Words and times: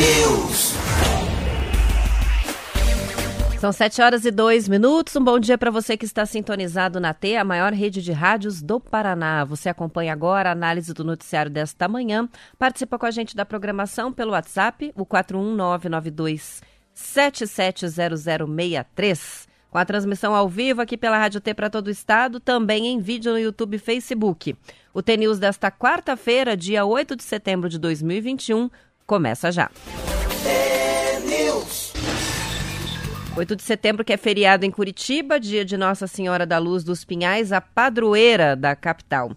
T-News. 0.00 0.72
São 3.60 3.70
7 3.70 4.00
horas 4.00 4.24
e 4.24 4.30
2 4.30 4.66
minutos. 4.66 5.14
Um 5.14 5.22
bom 5.22 5.38
dia 5.38 5.58
para 5.58 5.70
você 5.70 5.94
que 5.94 6.06
está 6.06 6.24
sintonizado 6.24 6.98
na 6.98 7.12
T, 7.12 7.36
a 7.36 7.44
maior 7.44 7.74
rede 7.74 8.00
de 8.00 8.10
rádios 8.10 8.62
do 8.62 8.80
Paraná. 8.80 9.44
Você 9.44 9.68
acompanha 9.68 10.14
agora 10.14 10.48
a 10.48 10.52
análise 10.52 10.94
do 10.94 11.04
noticiário 11.04 11.50
desta 11.50 11.86
manhã. 11.86 12.26
Participa 12.58 12.98
com 12.98 13.04
a 13.04 13.10
gente 13.10 13.36
da 13.36 13.44
programação 13.44 14.10
pelo 14.10 14.30
WhatsApp, 14.30 14.90
o 14.96 15.04
41992 15.04 16.62
770063. 16.94 19.50
Com 19.70 19.76
a 19.76 19.84
transmissão 19.84 20.34
ao 20.34 20.48
vivo 20.48 20.80
aqui 20.80 20.96
pela 20.96 21.18
Rádio 21.18 21.42
T 21.42 21.52
para 21.52 21.68
todo 21.68 21.88
o 21.88 21.90
estado, 21.90 22.40
também 22.40 22.86
em 22.86 23.00
vídeo 23.00 23.32
no 23.32 23.38
YouTube 23.38 23.74
e 23.74 23.78
Facebook. 23.78 24.56
O 24.92 25.00
T-News 25.02 25.38
desta 25.38 25.70
quarta-feira, 25.70 26.56
dia 26.56 26.86
8 26.86 27.14
de 27.14 27.22
setembro 27.22 27.68
de 27.68 27.78
2021, 27.78 28.68
começa 29.10 29.50
já. 29.50 29.68
T-News. 30.44 31.92
8 33.36 33.56
de 33.56 33.62
setembro, 33.64 34.04
que 34.04 34.12
é 34.12 34.16
feriado 34.16 34.64
em 34.64 34.70
Curitiba, 34.70 35.40
dia 35.40 35.64
de 35.64 35.76
Nossa 35.76 36.06
Senhora 36.06 36.46
da 36.46 36.58
Luz 36.58 36.84
dos 36.84 37.04
Pinhais, 37.04 37.50
a 37.50 37.60
padroeira 37.60 38.54
da 38.54 38.76
capital. 38.76 39.32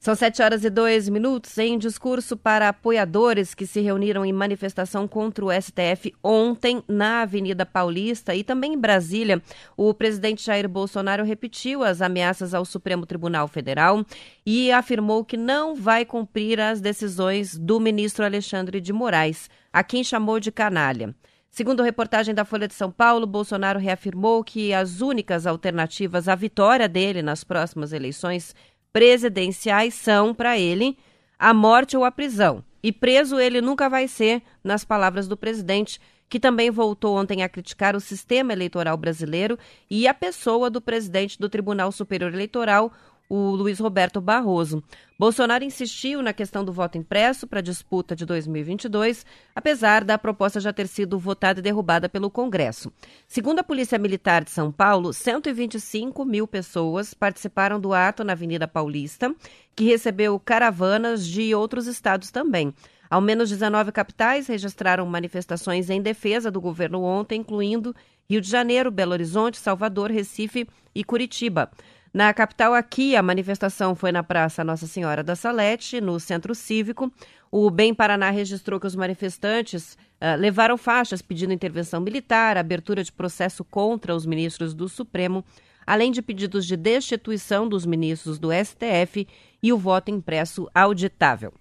São 0.00 0.14
7 0.14 0.42
horas 0.42 0.64
e 0.64 0.70
2 0.70 1.08
minutos. 1.08 1.58
Em 1.58 1.76
discurso 1.76 2.36
para 2.36 2.68
apoiadores 2.68 3.52
que 3.52 3.66
se 3.66 3.80
reuniram 3.80 4.24
em 4.24 4.32
manifestação 4.32 5.08
contra 5.08 5.44
o 5.44 5.50
STF 5.50 6.14
ontem 6.22 6.84
na 6.86 7.22
Avenida 7.22 7.66
Paulista 7.66 8.32
e 8.32 8.44
também 8.44 8.74
em 8.74 8.78
Brasília, 8.78 9.42
o 9.76 9.92
presidente 9.92 10.46
Jair 10.46 10.68
Bolsonaro 10.68 11.24
repetiu 11.24 11.82
as 11.82 12.00
ameaças 12.00 12.54
ao 12.54 12.64
Supremo 12.64 13.04
Tribunal 13.06 13.48
Federal 13.48 14.06
e 14.46 14.70
afirmou 14.70 15.24
que 15.24 15.36
não 15.36 15.74
vai 15.74 16.04
cumprir 16.04 16.60
as 16.60 16.80
decisões 16.80 17.58
do 17.58 17.80
ministro 17.80 18.24
Alexandre 18.24 18.80
de 18.80 18.92
Moraes, 18.92 19.50
a 19.72 19.82
quem 19.82 20.04
chamou 20.04 20.38
de 20.38 20.52
canalha. 20.52 21.12
Segundo 21.50 21.82
reportagem 21.82 22.34
da 22.34 22.44
Folha 22.44 22.68
de 22.68 22.74
São 22.74 22.90
Paulo, 22.92 23.26
Bolsonaro 23.26 23.80
reafirmou 23.80 24.44
que 24.44 24.72
as 24.72 25.00
únicas 25.00 25.44
alternativas 25.44 26.28
à 26.28 26.36
vitória 26.36 26.88
dele 26.88 27.20
nas 27.20 27.42
próximas 27.42 27.92
eleições 27.92 28.54
presidenciais 28.92 29.94
são, 29.94 30.34
para 30.34 30.58
ele, 30.58 30.96
a 31.38 31.54
morte 31.54 31.96
ou 31.96 32.04
a 32.04 32.10
prisão. 32.10 32.64
E 32.82 32.92
preso 32.92 33.38
ele 33.38 33.60
nunca 33.60 33.88
vai 33.88 34.06
ser, 34.08 34.42
nas 34.62 34.84
palavras 34.84 35.26
do 35.26 35.36
presidente, 35.36 36.00
que 36.28 36.38
também 36.38 36.70
voltou 36.70 37.16
ontem 37.16 37.42
a 37.42 37.48
criticar 37.48 37.96
o 37.96 38.00
sistema 38.00 38.52
eleitoral 38.52 38.96
brasileiro 38.96 39.58
e 39.90 40.06
a 40.06 40.12
pessoa 40.12 40.68
do 40.68 40.80
presidente 40.80 41.38
do 41.38 41.48
Tribunal 41.48 41.90
Superior 41.90 42.32
Eleitoral, 42.32 42.92
o 43.28 43.50
Luiz 43.50 43.78
Roberto 43.78 44.20
Barroso. 44.20 44.82
Bolsonaro 45.18 45.64
insistiu 45.64 46.22
na 46.22 46.32
questão 46.32 46.64
do 46.64 46.72
voto 46.72 46.96
impresso 46.96 47.46
para 47.46 47.58
a 47.58 47.62
disputa 47.62 48.16
de 48.16 48.24
2022, 48.24 49.26
apesar 49.54 50.04
da 50.04 50.16
proposta 50.16 50.60
já 50.60 50.72
ter 50.72 50.86
sido 50.86 51.18
votada 51.18 51.60
e 51.60 51.62
derrubada 51.62 52.08
pelo 52.08 52.30
Congresso. 52.30 52.92
Segundo 53.26 53.58
a 53.58 53.64
Polícia 53.64 53.98
Militar 53.98 54.44
de 54.44 54.50
São 54.50 54.72
Paulo, 54.72 55.12
125 55.12 56.24
mil 56.24 56.46
pessoas 56.46 57.12
participaram 57.12 57.78
do 57.78 57.92
ato 57.92 58.24
na 58.24 58.32
Avenida 58.32 58.66
Paulista, 58.66 59.34
que 59.74 59.84
recebeu 59.84 60.38
caravanas 60.38 61.26
de 61.26 61.54
outros 61.54 61.86
estados 61.86 62.30
também. 62.30 62.72
Ao 63.10 63.20
menos 63.20 63.48
19 63.48 63.90
capitais 63.90 64.46
registraram 64.46 65.06
manifestações 65.06 65.88
em 65.88 66.00
defesa 66.00 66.50
do 66.50 66.60
governo 66.60 67.02
ontem, 67.02 67.40
incluindo 67.40 67.94
Rio 68.28 68.40
de 68.40 68.48
Janeiro, 68.48 68.90
Belo 68.90 69.12
Horizonte, 69.12 69.56
Salvador, 69.56 70.10
Recife 70.10 70.68
e 70.94 71.02
Curitiba. 71.02 71.70
Na 72.12 72.32
capital, 72.32 72.72
aqui, 72.72 73.14
a 73.14 73.22
manifestação 73.22 73.94
foi 73.94 74.10
na 74.10 74.22
Praça 74.22 74.64
Nossa 74.64 74.86
Senhora 74.86 75.22
da 75.22 75.36
Salete, 75.36 76.00
no 76.00 76.18
Centro 76.18 76.54
Cívico. 76.54 77.12
O 77.50 77.70
Bem 77.70 77.94
Paraná 77.94 78.30
registrou 78.30 78.80
que 78.80 78.86
os 78.86 78.96
manifestantes 78.96 79.94
uh, 79.94 80.38
levaram 80.38 80.78
faixas 80.78 81.20
pedindo 81.20 81.52
intervenção 81.52 82.00
militar, 82.00 82.56
abertura 82.56 83.04
de 83.04 83.12
processo 83.12 83.62
contra 83.64 84.14
os 84.14 84.24
ministros 84.24 84.72
do 84.72 84.88
Supremo, 84.88 85.44
além 85.86 86.10
de 86.10 86.22
pedidos 86.22 86.66
de 86.66 86.76
destituição 86.76 87.68
dos 87.68 87.84
ministros 87.84 88.38
do 88.38 88.48
STF 88.52 89.26
e 89.62 89.72
o 89.72 89.78
voto 89.78 90.10
impresso 90.10 90.68
auditável. 90.74 91.52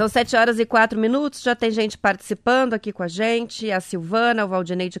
São 0.00 0.08
7 0.08 0.34
horas 0.34 0.58
e 0.58 0.64
4 0.64 0.98
minutos, 0.98 1.42
já 1.42 1.54
tem 1.54 1.70
gente 1.70 1.98
participando 1.98 2.72
aqui 2.72 2.90
com 2.90 3.02
a 3.02 3.06
gente. 3.06 3.70
A 3.70 3.80
Silvana, 3.80 4.46
o 4.46 4.48
Valdinei 4.48 4.88
de 4.88 4.98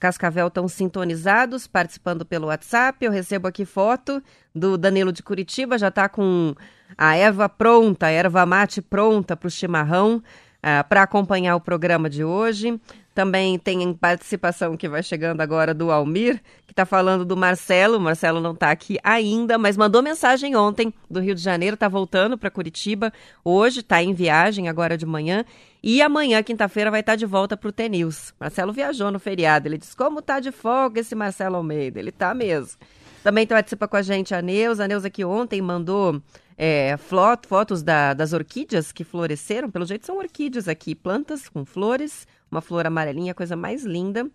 Cascavel 0.00 0.48
estão 0.48 0.66
sintonizados, 0.66 1.68
participando 1.68 2.26
pelo 2.26 2.48
WhatsApp. 2.48 3.04
Eu 3.04 3.12
recebo 3.12 3.46
aqui 3.46 3.64
foto 3.64 4.20
do 4.52 4.76
Danilo 4.76 5.12
de 5.12 5.22
Curitiba, 5.22 5.78
já 5.78 5.86
está 5.86 6.08
com 6.08 6.56
a 6.98 7.14
erva 7.14 7.48
pronta, 7.48 8.06
a 8.06 8.10
erva 8.10 8.44
mate 8.44 8.82
pronta 8.82 9.36
para 9.36 9.46
o 9.46 9.50
chimarrão, 9.50 10.20
ah, 10.60 10.82
para 10.82 11.04
acompanhar 11.04 11.54
o 11.54 11.60
programa 11.60 12.10
de 12.10 12.24
hoje. 12.24 12.80
Também 13.14 13.58
tem 13.58 13.92
participação 13.92 14.74
que 14.74 14.88
vai 14.88 15.02
chegando 15.02 15.42
agora 15.42 15.74
do 15.74 15.90
Almir, 15.90 16.40
que 16.66 16.72
está 16.72 16.86
falando 16.86 17.26
do 17.26 17.36
Marcelo. 17.36 17.98
O 17.98 18.00
Marcelo 18.00 18.40
não 18.40 18.52
está 18.52 18.70
aqui 18.70 18.98
ainda, 19.04 19.58
mas 19.58 19.76
mandou 19.76 20.02
mensagem 20.02 20.56
ontem 20.56 20.94
do 21.10 21.20
Rio 21.20 21.34
de 21.34 21.42
Janeiro, 21.42 21.74
está 21.74 21.88
voltando 21.88 22.38
para 22.38 22.50
Curitiba. 22.50 23.12
Hoje 23.44 23.80
está 23.80 24.02
em 24.02 24.14
viagem, 24.14 24.66
agora 24.68 24.96
de 24.96 25.04
manhã. 25.04 25.44
E 25.82 26.00
amanhã, 26.00 26.42
quinta-feira, 26.42 26.90
vai 26.90 27.00
estar 27.00 27.12
tá 27.12 27.16
de 27.16 27.26
volta 27.26 27.54
para 27.54 27.68
o 27.68 27.72
T-News. 27.72 28.32
Marcelo 28.40 28.72
viajou 28.72 29.10
no 29.10 29.18
feriado. 29.18 29.68
Ele 29.68 29.76
disse: 29.76 29.94
Como 29.94 30.22
tá 30.22 30.40
de 30.40 30.50
folga 30.50 31.00
esse 31.00 31.14
Marcelo 31.14 31.56
Almeida? 31.56 31.98
Ele 31.98 32.12
tá 32.12 32.32
mesmo. 32.32 32.78
Também 33.22 33.46
participa 33.46 33.86
com 33.86 33.96
a 33.96 34.02
gente 34.02 34.34
a 34.34 34.40
Neuza. 34.40 34.84
A 34.84 34.88
Neuza 34.88 35.10
que 35.10 35.22
ontem 35.22 35.60
mandou 35.60 36.22
é, 36.56 36.96
fotos 37.42 37.82
da, 37.82 38.14
das 38.14 38.32
orquídeas 38.32 38.90
que 38.90 39.04
floresceram. 39.04 39.70
Pelo 39.70 39.84
jeito 39.84 40.06
são 40.06 40.16
orquídeas 40.16 40.66
aqui, 40.66 40.94
plantas 40.94 41.48
com 41.48 41.64
flores 41.64 42.26
uma 42.52 42.60
flor 42.60 42.86
amarelinha, 42.86 43.34
coisa 43.34 43.56
mais 43.56 43.82
linda. 43.82 44.30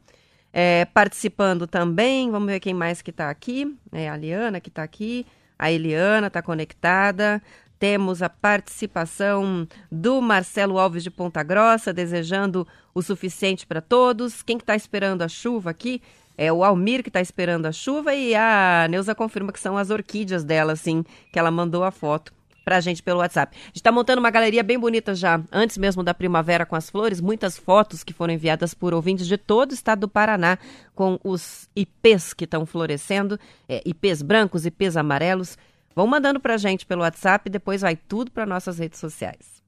É, 0.51 0.85
participando 0.85 1.67
também, 1.67 2.31
vamos 2.31 2.47
ver 2.47 2.59
quem 2.59 2.73
mais 2.73 3.01
que 3.01 3.11
está 3.11 3.29
aqui. 3.29 3.77
É 3.91 4.09
a 4.09 4.17
Liana 4.17 4.59
que 4.59 4.69
está 4.69 4.81
aqui, 4.81 5.25
a 5.57 5.71
Eliana 5.71 6.27
está 6.27 6.41
conectada. 6.41 7.41
Temos 7.79 8.23
a 8.23 8.29
participação 8.29 9.67
do 9.91 10.19
Marcelo 10.19 10.79
Alves 10.79 11.03
de 11.03 11.11
Ponta 11.11 11.43
Grossa, 11.43 11.93
desejando 11.93 12.67
o 12.91 13.03
suficiente 13.03 13.67
para 13.67 13.81
todos. 13.81 14.41
Quem 14.41 14.57
que 14.57 14.63
está 14.63 14.75
esperando 14.75 15.21
a 15.21 15.27
chuva 15.27 15.69
aqui? 15.69 16.01
É 16.35 16.51
o 16.51 16.63
Almir 16.63 17.03
que 17.03 17.09
está 17.09 17.21
esperando 17.21 17.67
a 17.67 17.71
chuva 17.71 18.15
e 18.15 18.33
a 18.33 18.87
Neuza 18.89 19.13
confirma 19.13 19.51
que 19.51 19.59
são 19.59 19.77
as 19.77 19.91
orquídeas 19.91 20.43
dela, 20.43 20.73
assim, 20.73 21.03
que 21.31 21.37
ela 21.37 21.51
mandou 21.51 21.83
a 21.83 21.91
foto 21.91 22.33
pra 22.67 22.81
gente 22.81 23.01
pelo 23.01 23.19
WhatsApp. 23.19 23.55
A 23.55 23.67
gente 23.67 23.77
está 23.77 23.93
montando 23.93 24.19
uma 24.19 24.29
galeria 24.29 24.61
bem 24.61 24.77
bonita 24.77 25.15
já, 25.15 25.41
antes 25.49 25.77
mesmo 25.77 26.03
da 26.03 26.13
primavera 26.13 26.65
com 26.65 26.75
as 26.75 26.89
flores, 26.89 27.21
muitas 27.21 27.57
fotos 27.57 28.03
que 28.03 28.11
foram 28.11 28.33
enviadas 28.33 28.73
por 28.73 28.93
ouvintes 28.93 29.25
de 29.25 29.37
todo 29.37 29.71
o 29.71 29.73
estado 29.73 30.01
do 30.01 30.09
Paraná 30.09 30.57
com 30.93 31.17
os 31.23 31.69
ipês 31.73 32.33
que 32.33 32.43
estão 32.43 32.65
florescendo, 32.65 33.39
é, 33.69 33.81
ipês 33.85 34.21
brancos, 34.21 34.65
ipês 34.65 34.97
amarelos. 34.97 35.57
Vão 35.95 36.05
mandando 36.07 36.41
pra 36.41 36.57
gente 36.57 36.85
pelo 36.85 37.03
WhatsApp 37.03 37.47
e 37.47 37.49
depois 37.49 37.79
vai 37.79 37.95
tudo 37.95 38.31
para 38.31 38.45
nossas 38.45 38.79
redes 38.79 38.99
sociais. 38.99 39.63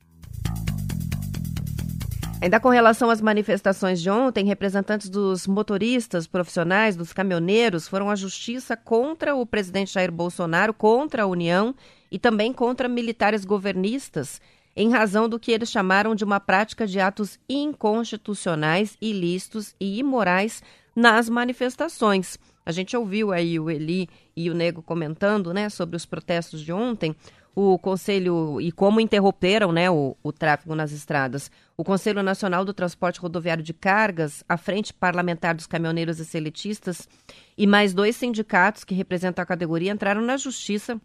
Ainda 2.42 2.60
com 2.60 2.68
relação 2.68 3.10
às 3.10 3.22
manifestações 3.22 4.02
de 4.02 4.10
ontem, 4.10 4.46
representantes 4.46 5.10
dos 5.10 5.48
motoristas 5.48 6.28
profissionais, 6.28 6.98
dos 6.98 7.14
caminhoneiros, 7.14 7.88
foram 7.88 8.10
à 8.10 8.16
justiça 8.16 8.76
contra 8.76 9.34
o 9.36 9.46
presidente 9.46 9.94
Jair 9.94 10.12
Bolsonaro, 10.12 10.74
contra 10.74 11.24
a 11.24 11.28
União 11.28 11.74
e 12.12 12.18
também 12.18 12.52
contra 12.54 12.88
militares 12.88 13.46
governistas, 13.46 14.42
em 14.76 14.92
razão 14.92 15.28
do 15.28 15.40
que 15.40 15.52
eles 15.52 15.70
chamaram 15.70 16.16
de 16.16 16.24
uma 16.24 16.40
prática 16.40 16.88
de 16.88 17.00
atos 17.00 17.40
inconstitucionais, 17.50 18.98
ilícitos 19.02 19.76
e 19.80 20.00
imorais 20.00 20.64
nas 20.96 21.30
manifestações. 21.30 22.38
A 22.66 22.72
gente 22.72 22.96
ouviu 22.96 23.32
aí 23.32 23.60
o 23.60 23.70
Eli 23.70 24.08
e 24.36 24.50
o 24.50 24.54
Nego 24.54 24.82
comentando, 24.82 25.54
né, 25.54 25.70
sobre 25.70 25.96
os 25.96 26.06
protestos 26.06 26.62
de 26.62 26.72
ontem. 26.72 27.16
O 27.56 27.80
Conselho, 27.80 28.62
e 28.62 28.72
como 28.72 29.02
interromperam 29.02 29.72
né, 29.72 29.90
o, 29.90 30.16
o 30.22 30.32
tráfego 30.32 30.76
nas 30.76 30.92
estradas, 30.92 31.52
o 31.76 31.84
Conselho 31.84 32.22
Nacional 32.22 32.64
do 32.64 32.74
Transporte 32.74 33.20
Rodoviário 33.20 33.64
de 33.64 33.74
Cargas, 33.74 34.44
a 34.48 34.56
Frente 34.56 34.94
Parlamentar 34.94 35.56
dos 35.56 35.66
Caminhoneiros 35.66 36.20
e 36.20 36.26
Seletistas 36.26 37.10
e 37.58 37.66
mais 37.66 37.94
dois 37.94 38.16
sindicatos 38.16 38.84
que 38.84 38.94
representam 38.94 39.42
a 39.42 39.46
categoria 39.46 39.92
entraram 39.92 40.22
na 40.22 40.38
justiça 40.38 41.02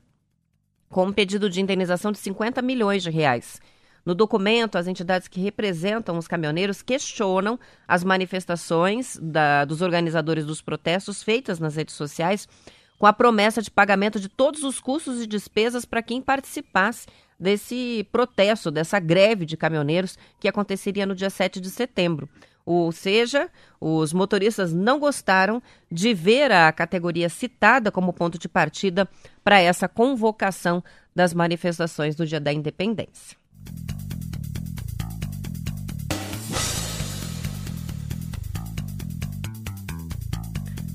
com 0.95 1.07
um 1.07 1.13
pedido 1.13 1.51
de 1.51 1.61
indenização 1.61 2.13
de 2.13 2.19
50 2.19 2.63
milhões 2.63 3.03
de 3.03 3.11
reais. 3.11 3.61
No 4.07 4.15
documento, 4.15 4.79
as 4.79 4.87
entidades 4.87 5.27
que 5.27 5.41
representam 5.41 6.17
os 6.17 6.29
caminhoneiros 6.29 6.83
questionam 6.83 7.59
as 7.89 8.05
manifestações 8.05 9.19
da, 9.21 9.65
dos 9.65 9.83
organizadores 9.83 10.47
dos 10.47 10.63
protestos 10.63 11.21
feitas 11.21 11.59
nas 11.59 11.75
redes 11.75 11.97
sociais 11.97 12.49
com 12.97 13.07
a 13.07 13.13
promessa 13.13 13.61
de 13.61 13.73
pagamento 13.73 14.21
de 14.21 14.29
todos 14.29 14.63
os 14.63 14.79
custos 14.79 15.21
e 15.21 15.27
despesas 15.27 15.85
para 15.85 16.01
quem 16.01 16.23
participasse 16.23 17.09
desse 17.41 18.07
protesto, 18.13 18.71
dessa 18.71 19.01
greve 19.01 19.45
de 19.45 19.57
caminhoneiros 19.57 20.17
que 20.39 20.47
aconteceria 20.47 21.05
no 21.05 21.17
dia 21.17 21.29
7 21.29 21.61
de 21.61 21.71
setembro. 21.71 22.29
Ou 22.67 22.91
seja, 22.93 23.51
os 23.79 24.13
motoristas 24.13 24.73
não 24.73 24.99
gostaram 24.99 25.63
de 25.91 26.15
ver 26.15 26.51
a 26.51 26.73
categoria 26.73 27.29
citada 27.29 27.93
como 27.93 28.13
ponto 28.13 28.39
de 28.39 28.49
partida 28.49 29.09
para 29.43 29.61
essa 29.61 29.87
convocação 29.87 30.83
das 31.15 31.35
manifestações 31.35 32.17
do 32.17 32.27
Dia 32.27 32.41
da 32.41 32.53
Independência. 32.53 33.37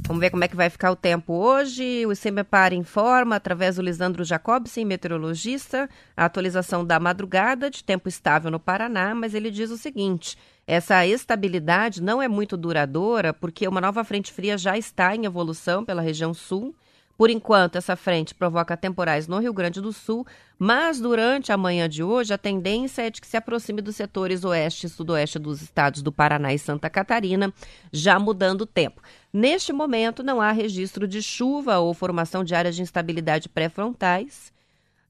Vamos 0.09 0.21
ver 0.21 0.31
como 0.31 0.43
é 0.43 0.47
que 0.47 0.55
vai 0.55 0.71
ficar 0.71 0.89
o 0.89 0.95
tempo 0.95 1.33
hoje. 1.33 2.03
O 2.03 2.11
ICMEPAR 2.11 2.73
informa, 2.73 3.35
através 3.35 3.75
do 3.75 3.83
Lisandro 3.83 4.23
Jacobsen, 4.23 4.83
meteorologista, 4.83 5.87
a 6.17 6.25
atualização 6.25 6.83
da 6.83 6.99
madrugada 6.99 7.69
de 7.69 7.83
tempo 7.83 8.09
estável 8.09 8.49
no 8.49 8.59
Paraná, 8.59 9.13
mas 9.13 9.35
ele 9.35 9.51
diz 9.51 9.69
o 9.69 9.77
seguinte: 9.77 10.35
essa 10.65 11.05
estabilidade 11.05 12.01
não 12.01 12.19
é 12.19 12.27
muito 12.27 12.57
duradoura, 12.57 13.35
porque 13.35 13.67
uma 13.67 13.79
nova 13.79 14.03
frente 14.03 14.33
fria 14.33 14.57
já 14.57 14.75
está 14.75 15.15
em 15.15 15.25
evolução 15.25 15.85
pela 15.85 16.01
região 16.01 16.33
sul 16.33 16.73
por 17.19 17.29
enquanto, 17.29 17.75
essa 17.75 17.97
frente 17.97 18.33
provoca 18.33 18.77
temporais 18.77 19.27
no 19.27 19.39
Rio 19.39 19.51
Grande 19.51 19.81
do 19.81 19.91
Sul, 19.91 20.25
mas 20.57 21.01
durante 21.01 21.51
a 21.51 21.57
manhã 21.57 21.89
de 21.89 22.01
hoje, 22.01 22.33
a 22.33 22.37
tendência 22.37 23.01
é 23.01 23.09
de 23.09 23.19
que 23.19 23.27
se 23.27 23.35
aproxime 23.35 23.81
dos 23.81 23.97
setores 23.97 24.45
oeste 24.45 24.85
e 24.85 24.89
sudoeste 24.89 25.37
dos 25.37 25.61
estados 25.61 26.01
do 26.01 26.13
Paraná 26.13 26.53
e 26.53 26.57
Santa 26.57 26.89
Catarina, 26.89 27.53
já 27.91 28.17
mudando 28.17 28.61
o 28.61 28.65
tempo. 28.65 29.01
Neste 29.31 29.71
momento, 29.71 30.23
não 30.23 30.41
há 30.41 30.51
registro 30.51 31.07
de 31.07 31.21
chuva 31.21 31.77
ou 31.77 31.93
formação 31.93 32.43
de 32.43 32.55
áreas 32.55 32.75
de 32.75 32.81
instabilidade 32.81 33.47
pré-frontais. 33.47 34.51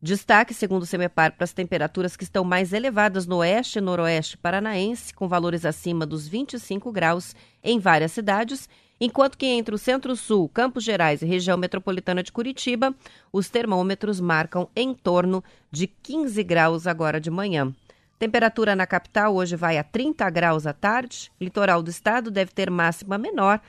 Destaque, 0.01 0.54
segundo 0.54 0.83
o 0.83 0.86
CEMEPAR, 0.86 1.33
para 1.33 1.45
as 1.45 1.54
temperaturas 1.54 2.18
que 2.18 2.25
estão 2.25 2.44
mais 2.44 2.74
elevadas 2.74 3.25
no 3.25 3.38
oeste 3.38 3.80
e 3.80 3.81
noroeste 3.81 4.38
paranaense, 4.38 5.13
com 5.13 5.27
valores 5.27 5.63
acima 5.63 6.06
dos 6.06 6.27
25 6.27 6.92
graus 6.92 7.33
em 7.63 7.80
várias 7.80 8.12
cidades, 8.12 8.68
enquanto 9.00 9.38
que 9.38 9.45
entre 9.45 9.74
o 9.74 9.77
Centro-Sul, 9.77 10.50
Campos 10.50 10.83
Gerais 10.83 11.22
e 11.22 11.25
região 11.25 11.57
metropolitana 11.57 12.22
de 12.22 12.31
Curitiba, 12.31 12.94
os 13.31 13.50
termômetros 13.50 14.19
marcam 14.19 14.69
em 14.75 14.94
torno 14.94 15.42
de 15.72 15.88
15 15.88 16.44
graus 16.44 16.88
agora 16.88 17.22
de 17.22 17.30
manhã. 17.30 17.74
Temperatura 18.18 18.75
na 18.75 18.86
capital 18.86 19.33
hoje 19.33 19.56
vai 19.56 19.77
a 19.77 19.83
30 19.83 20.30
graus 20.30 20.68
à 20.68 20.74
tarde, 20.74 21.31
litoral 21.39 21.81
do 21.81 21.89
estado 21.89 22.30
deve 22.30 22.51
ter 22.51 22.69
máxima 22.69 23.18
menor. 23.18 23.62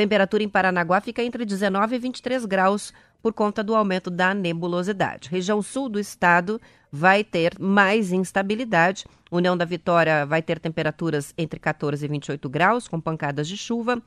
Temperatura 0.00 0.42
em 0.42 0.48
Paranaguá 0.48 0.98
fica 0.98 1.22
entre 1.22 1.44
19 1.44 1.94
e 1.94 1.98
23 1.98 2.46
graus 2.46 2.90
por 3.20 3.34
conta 3.34 3.62
do 3.62 3.74
aumento 3.74 4.08
da 4.08 4.32
nebulosidade. 4.32 5.28
Região 5.28 5.60
sul 5.60 5.90
do 5.90 6.00
estado 6.00 6.58
vai 6.90 7.22
ter 7.22 7.58
mais 7.60 8.10
instabilidade. 8.10 9.04
União 9.30 9.54
da 9.54 9.66
Vitória 9.66 10.24
vai 10.24 10.40
ter 10.40 10.58
temperaturas 10.58 11.34
entre 11.36 11.60
14 11.60 12.02
e 12.02 12.08
28 12.08 12.48
graus, 12.48 12.88
com 12.88 12.98
pancadas 12.98 13.46
de 13.46 13.58
chuva. 13.58 14.02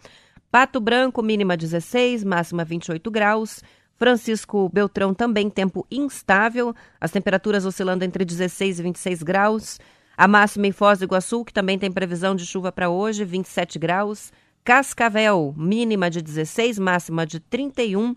Pato 0.49 0.79
Branco, 0.79 1.21
mínima 1.21 1.55
16, 1.55 2.23
máxima 2.23 2.65
28 2.65 3.11
graus. 3.11 3.61
Francisco 3.95 4.67
Beltrão 4.69 5.13
também 5.13 5.47
tempo 5.47 5.85
instável, 5.91 6.75
as 6.99 7.11
temperaturas 7.11 7.67
oscilando 7.67 8.03
entre 8.03 8.25
16 8.25 8.79
e 8.79 8.81
26 8.81 9.21
graus. 9.21 9.79
A 10.17 10.27
máxima 10.27 10.65
em 10.65 10.71
Foz 10.71 10.97
do 10.97 11.05
Iguaçu, 11.05 11.45
que 11.45 11.53
também 11.53 11.77
tem 11.77 11.91
previsão 11.91 12.35
de 12.35 12.47
chuva 12.47 12.71
para 12.71 12.89
hoje, 12.89 13.23
27 13.23 13.77
graus. 13.77 14.31
Cascavel, 14.63 15.53
mínima 15.57 16.09
de 16.09 16.21
16, 16.21 16.79
máxima 16.79 17.25
de 17.25 17.39
31. 17.39 18.15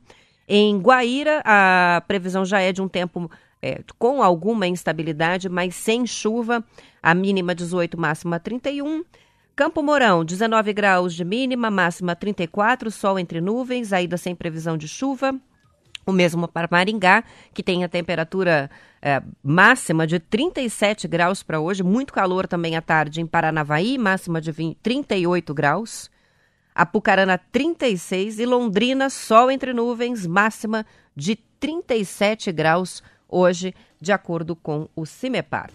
Em 0.48 0.78
Guaíra, 0.78 1.42
a 1.44 2.02
previsão 2.06 2.44
já 2.44 2.60
é 2.60 2.72
de 2.72 2.80
um 2.80 2.88
tempo 2.88 3.28
é, 3.60 3.80
com 3.98 4.22
alguma 4.22 4.66
instabilidade, 4.66 5.48
mas 5.48 5.74
sem 5.74 6.06
chuva. 6.06 6.64
A 7.02 7.14
mínima 7.14 7.54
18, 7.54 7.98
máxima 7.98 8.38
31. 8.38 9.04
Campo 9.56 9.82
Mourão, 9.82 10.24
19 10.24 10.72
graus 10.72 11.14
de 11.14 11.24
mínima, 11.24 11.70
máxima 11.70 12.14
34, 12.14 12.90
sol 12.90 13.18
entre 13.18 13.40
nuvens, 13.40 13.92
ainda 13.92 14.16
sem 14.16 14.34
previsão 14.34 14.76
de 14.76 14.86
chuva. 14.86 15.34
O 16.06 16.12
mesmo 16.12 16.46
para 16.46 16.68
Maringá, 16.70 17.24
que 17.52 17.62
tem 17.62 17.82
a 17.82 17.88
temperatura 17.88 18.70
é, 19.02 19.20
máxima 19.42 20.06
de 20.06 20.20
37 20.20 21.08
graus 21.08 21.42
para 21.42 21.58
hoje, 21.58 21.82
muito 21.82 22.12
calor 22.12 22.46
também 22.46 22.76
à 22.76 22.80
tarde 22.80 23.20
em 23.20 23.26
Paranavaí, 23.26 23.98
máxima 23.98 24.40
de 24.40 24.52
20, 24.52 24.76
38 24.80 25.52
graus. 25.52 26.08
Apucarana, 26.76 27.38
36 27.38 28.38
e 28.38 28.44
Londrina, 28.44 29.08
sol 29.08 29.50
entre 29.50 29.72
nuvens, 29.72 30.26
máxima 30.26 30.84
de 31.16 31.34
37 31.58 32.52
graus 32.52 33.02
hoje, 33.26 33.74
de 33.98 34.12
acordo 34.12 34.54
com 34.54 34.86
o 34.94 35.06
CIMEPAR. 35.06 35.70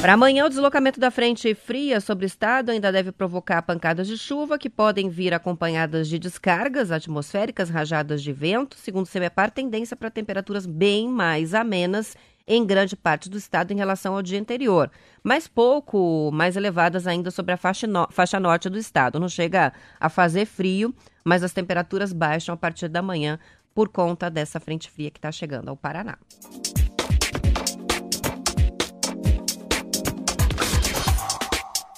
Para 0.00 0.12
amanhã, 0.12 0.44
o 0.44 0.48
deslocamento 0.48 1.00
da 1.00 1.10
frente 1.10 1.54
fria 1.54 2.00
sobre 2.00 2.26
o 2.26 2.28
estado 2.28 2.70
ainda 2.70 2.92
deve 2.92 3.10
provocar 3.10 3.62
pancadas 3.62 4.06
de 4.06 4.16
chuva 4.16 4.58
que 4.58 4.70
podem 4.70 5.08
vir 5.08 5.34
acompanhadas 5.34 6.08
de 6.08 6.18
descargas 6.18 6.92
atmosféricas, 6.92 7.70
rajadas 7.70 8.22
de 8.22 8.32
vento. 8.32 8.76
Segundo 8.76 9.06
o 9.06 9.08
CEMEPAR, 9.08 9.50
tendência 9.50 9.96
para 9.96 10.10
temperaturas 10.10 10.66
bem 10.66 11.08
mais 11.08 11.54
amenas 11.54 12.14
em 12.46 12.64
grande 12.64 12.94
parte 12.94 13.30
do 13.30 13.38
estado 13.38 13.72
em 13.72 13.76
relação 13.76 14.14
ao 14.14 14.22
dia 14.22 14.40
anterior, 14.40 14.90
mas 15.22 15.48
pouco 15.48 16.30
mais 16.32 16.56
elevadas 16.56 17.06
ainda 17.06 17.30
sobre 17.30 17.52
a 17.52 17.56
faixa, 17.56 17.86
no, 17.86 18.06
faixa 18.10 18.38
norte 18.38 18.68
do 18.68 18.78
estado. 18.78 19.18
Não 19.18 19.28
chega 19.28 19.72
a 19.98 20.08
fazer 20.08 20.44
frio, 20.44 20.94
mas 21.24 21.42
as 21.42 21.52
temperaturas 21.52 22.12
baixam 22.12 22.54
a 22.54 22.58
partir 22.58 22.88
da 22.88 23.00
manhã 23.00 23.38
por 23.74 23.88
conta 23.88 24.30
dessa 24.30 24.60
frente 24.60 24.90
fria 24.90 25.10
que 25.10 25.18
está 25.18 25.32
chegando 25.32 25.68
ao 25.68 25.76
Paraná. 25.76 26.16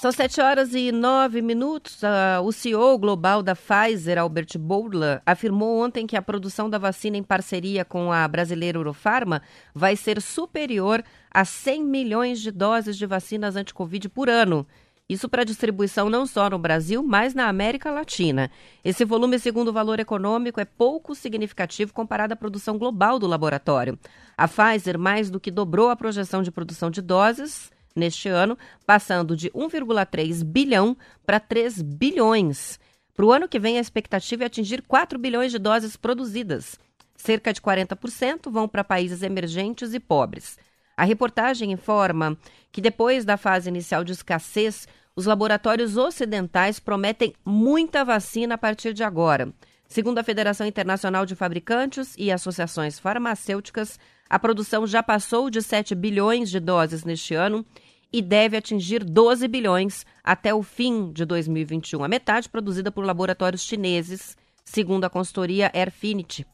São 0.07 0.13
sete 0.13 0.41
horas 0.41 0.73
e 0.73 0.93
nove 0.93 1.43
minutos. 1.43 2.01
O 2.45 2.53
CEO 2.53 2.97
global 2.97 3.43
da 3.43 3.57
Pfizer, 3.57 4.19
Albert 4.19 4.57
Bourla, 4.57 5.21
afirmou 5.27 5.85
ontem 5.85 6.07
que 6.07 6.17
a 6.17 6.23
produção 6.23 6.71
da 6.71 6.79
vacina 6.79 7.17
em 7.17 7.25
parceria 7.25 7.85
com 7.85 8.13
a 8.13 8.29
brasileira 8.29 8.79
Eurofarma 8.79 9.43
vai 9.75 9.97
ser 9.97 10.23
superior 10.23 11.03
a 11.29 11.45
100 11.45 11.83
milhões 11.83 12.41
de 12.41 12.53
doses 12.53 12.97
de 12.97 13.05
vacinas 13.05 13.57
anti-Covid 13.57 14.09
por 14.11 14.29
ano. 14.29 14.65
Isso 15.09 15.29
para 15.29 15.43
distribuição 15.43 16.09
não 16.09 16.25
só 16.25 16.49
no 16.49 16.59
Brasil, 16.59 17.03
mas 17.03 17.35
na 17.35 17.49
América 17.49 17.91
Latina. 17.91 18.49
Esse 18.85 19.05
volume, 19.05 19.41
segundo 19.41 19.69
o 19.69 19.73
valor 19.73 19.99
econômico, 19.99 20.61
é 20.61 20.65
pouco 20.65 21.17
significativo 21.17 21.93
comparado 21.93 22.33
à 22.33 22.37
produção 22.37 22.79
global 22.79 23.19
do 23.19 23.27
laboratório. 23.27 23.99
A 24.39 24.47
Pfizer 24.47 25.01
mais 25.01 25.31
do 25.31 25.41
que 25.41 25.51
dobrou 25.51 25.91
a 25.91 25.97
projeção 25.97 26.45
de 26.45 26.53
produção 26.53 26.93
de 26.93 27.03
doses 27.03 27.75
neste 27.97 28.29
ano, 28.29 28.57
passando 28.87 29.35
de 29.35 29.51
1,3 29.51 30.45
bilhão 30.45 30.97
para 31.25 31.41
3 31.41 31.83
bilhões. 31.83 32.79
Para 33.15 33.25
o 33.25 33.33
ano 33.33 33.49
que 33.49 33.59
vem, 33.59 33.79
a 33.79 33.81
expectativa 33.81 34.45
é 34.45 34.47
atingir 34.47 34.83
4 34.83 35.19
bilhões 35.19 35.51
de 35.51 35.59
doses 35.59 35.97
produzidas. 35.97 36.79
Cerca 37.17 37.53
de 37.53 37.61
40% 37.63 38.51
vão 38.51 38.69
para 38.69 38.85
países 38.85 39.23
emergentes 39.23 39.95
e 39.95 39.99
pobres. 39.99 40.59
A 40.97 41.05
reportagem 41.05 41.73
informa 41.73 42.37
que 42.71 42.81
depois 42.81 43.25
da 43.25 43.37
fase 43.37 43.69
inicial 43.69 44.05
de 44.05 44.13
escassez, 44.13 44.87
os 45.15 45.25
laboratórios 45.25 45.97
ocidentais 45.97 46.79
prometem 46.79 47.35
muita 47.45 48.05
vacina 48.05 48.55
a 48.55 48.59
partir 48.59 48.93
de 48.93 49.03
agora. 49.03 49.53
Segundo 49.89 50.19
a 50.19 50.23
Federação 50.23 50.67
Internacional 50.67 51.25
de 51.25 51.35
Fabricantes 51.35 52.15
e 52.19 52.31
associações 52.31 52.99
farmacêuticas, 52.99 53.99
a 54.29 54.39
produção 54.39 54.87
já 54.87 55.03
passou 55.03 55.49
de 55.49 55.63
7 55.63 55.95
bilhões 55.95 56.51
de 56.51 56.59
doses 56.59 57.05
neste 57.05 57.35
ano 57.35 57.65
e 58.13 58.23
deve 58.23 58.57
atingir 58.57 59.05
12 59.05 59.47
bilhões 59.49 60.07
até 60.23 60.55
o 60.55 60.63
fim 60.63 61.13
de 61.13 61.25
2021, 61.25 62.05
a 62.05 62.09
metade 62.09 62.49
produzida 62.49 62.91
por 62.91 63.05
laboratórios 63.05 63.63
chineses, 63.63 64.37
segundo 64.65 65.05
a 65.05 65.11
consultoria 65.11 65.71
Airfinity. 65.75 66.47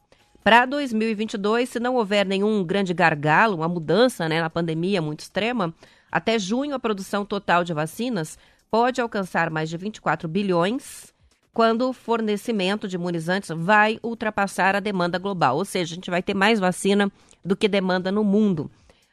Para 0.43 0.67
2022, 0.67 1.69
se 1.69 1.79
não 1.79 1.95
houver 1.95 2.27
nenhum 2.27 2.65
grande 2.65 2.93
gargalo, 2.93 3.57
uma 3.57 3.69
mudança 3.69 4.29
né, 4.29 4.41
na 4.41 4.51
pandemia 4.51 5.01
muito 5.01 5.21
extrema, 5.21 5.73
até 6.11 6.39
junho 6.39 6.75
a 6.75 6.81
produção 6.81 7.25
total 7.25 7.63
de 7.63 7.73
vacinas 7.73 8.37
pode 8.71 9.01
alcançar 9.01 9.51
mais 9.51 9.71
de 9.71 9.77
24 9.77 10.29
bilhões, 10.29 11.13
quando 11.53 11.89
o 11.89 11.93
fornecimento 11.93 12.89
de 12.89 12.97
imunizantes 12.97 13.51
vai 13.55 14.01
ultrapassar 14.03 14.75
a 14.75 14.81
demanda 14.81 15.19
global, 15.19 15.59
ou 15.59 15.65
seja, 15.65 15.93
a 15.93 15.97
gente 15.97 16.11
vai 16.11 16.23
ter 16.23 16.35
mais 16.35 16.59
vacina 16.59 17.13
do 17.45 17.55
que 17.55 17.69
demanda 17.69 18.11
no 18.11 18.25
mundo. 18.25 18.71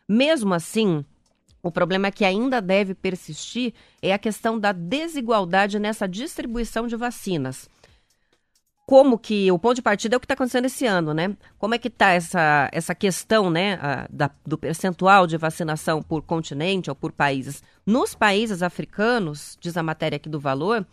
Mesmo 0.07 0.53
assim, 0.53 1.05
o 1.61 1.71
problema 1.71 2.11
que 2.11 2.23
ainda 2.23 2.61
deve 2.61 2.93
persistir 2.93 3.73
é 4.01 4.13
a 4.13 4.19
questão 4.19 4.59
da 4.59 4.71
desigualdade 4.71 5.79
nessa 5.79 6.07
distribuição 6.07 6.87
de 6.87 6.95
vacinas 6.95 7.69
como 8.89 9.19
que 9.19 9.51
o 9.51 9.59
ponto 9.59 9.75
de 9.75 9.83
partida 9.83 10.15
é 10.15 10.17
o 10.17 10.19
que 10.19 10.25
está 10.25 10.33
acontecendo 10.33 10.65
esse 10.65 10.83
ano, 10.83 11.13
né? 11.13 11.37
Como 11.59 11.75
é 11.75 11.77
que 11.77 11.89
está 11.89 12.09
essa, 12.09 12.67
essa 12.71 12.95
questão, 12.95 13.51
né, 13.51 13.75
a, 13.75 14.07
da, 14.09 14.31
do 14.43 14.57
percentual 14.57 15.27
de 15.27 15.37
vacinação 15.37 16.01
por 16.01 16.23
continente 16.23 16.89
ou 16.89 16.95
por 16.95 17.11
países? 17.11 17.61
Nos 17.85 18.15
países 18.15 18.63
africanos, 18.63 19.55
diz 19.61 19.77
a 19.77 19.83
matéria 19.83 20.15
aqui 20.15 20.27
do 20.27 20.39
valor, 20.39 20.83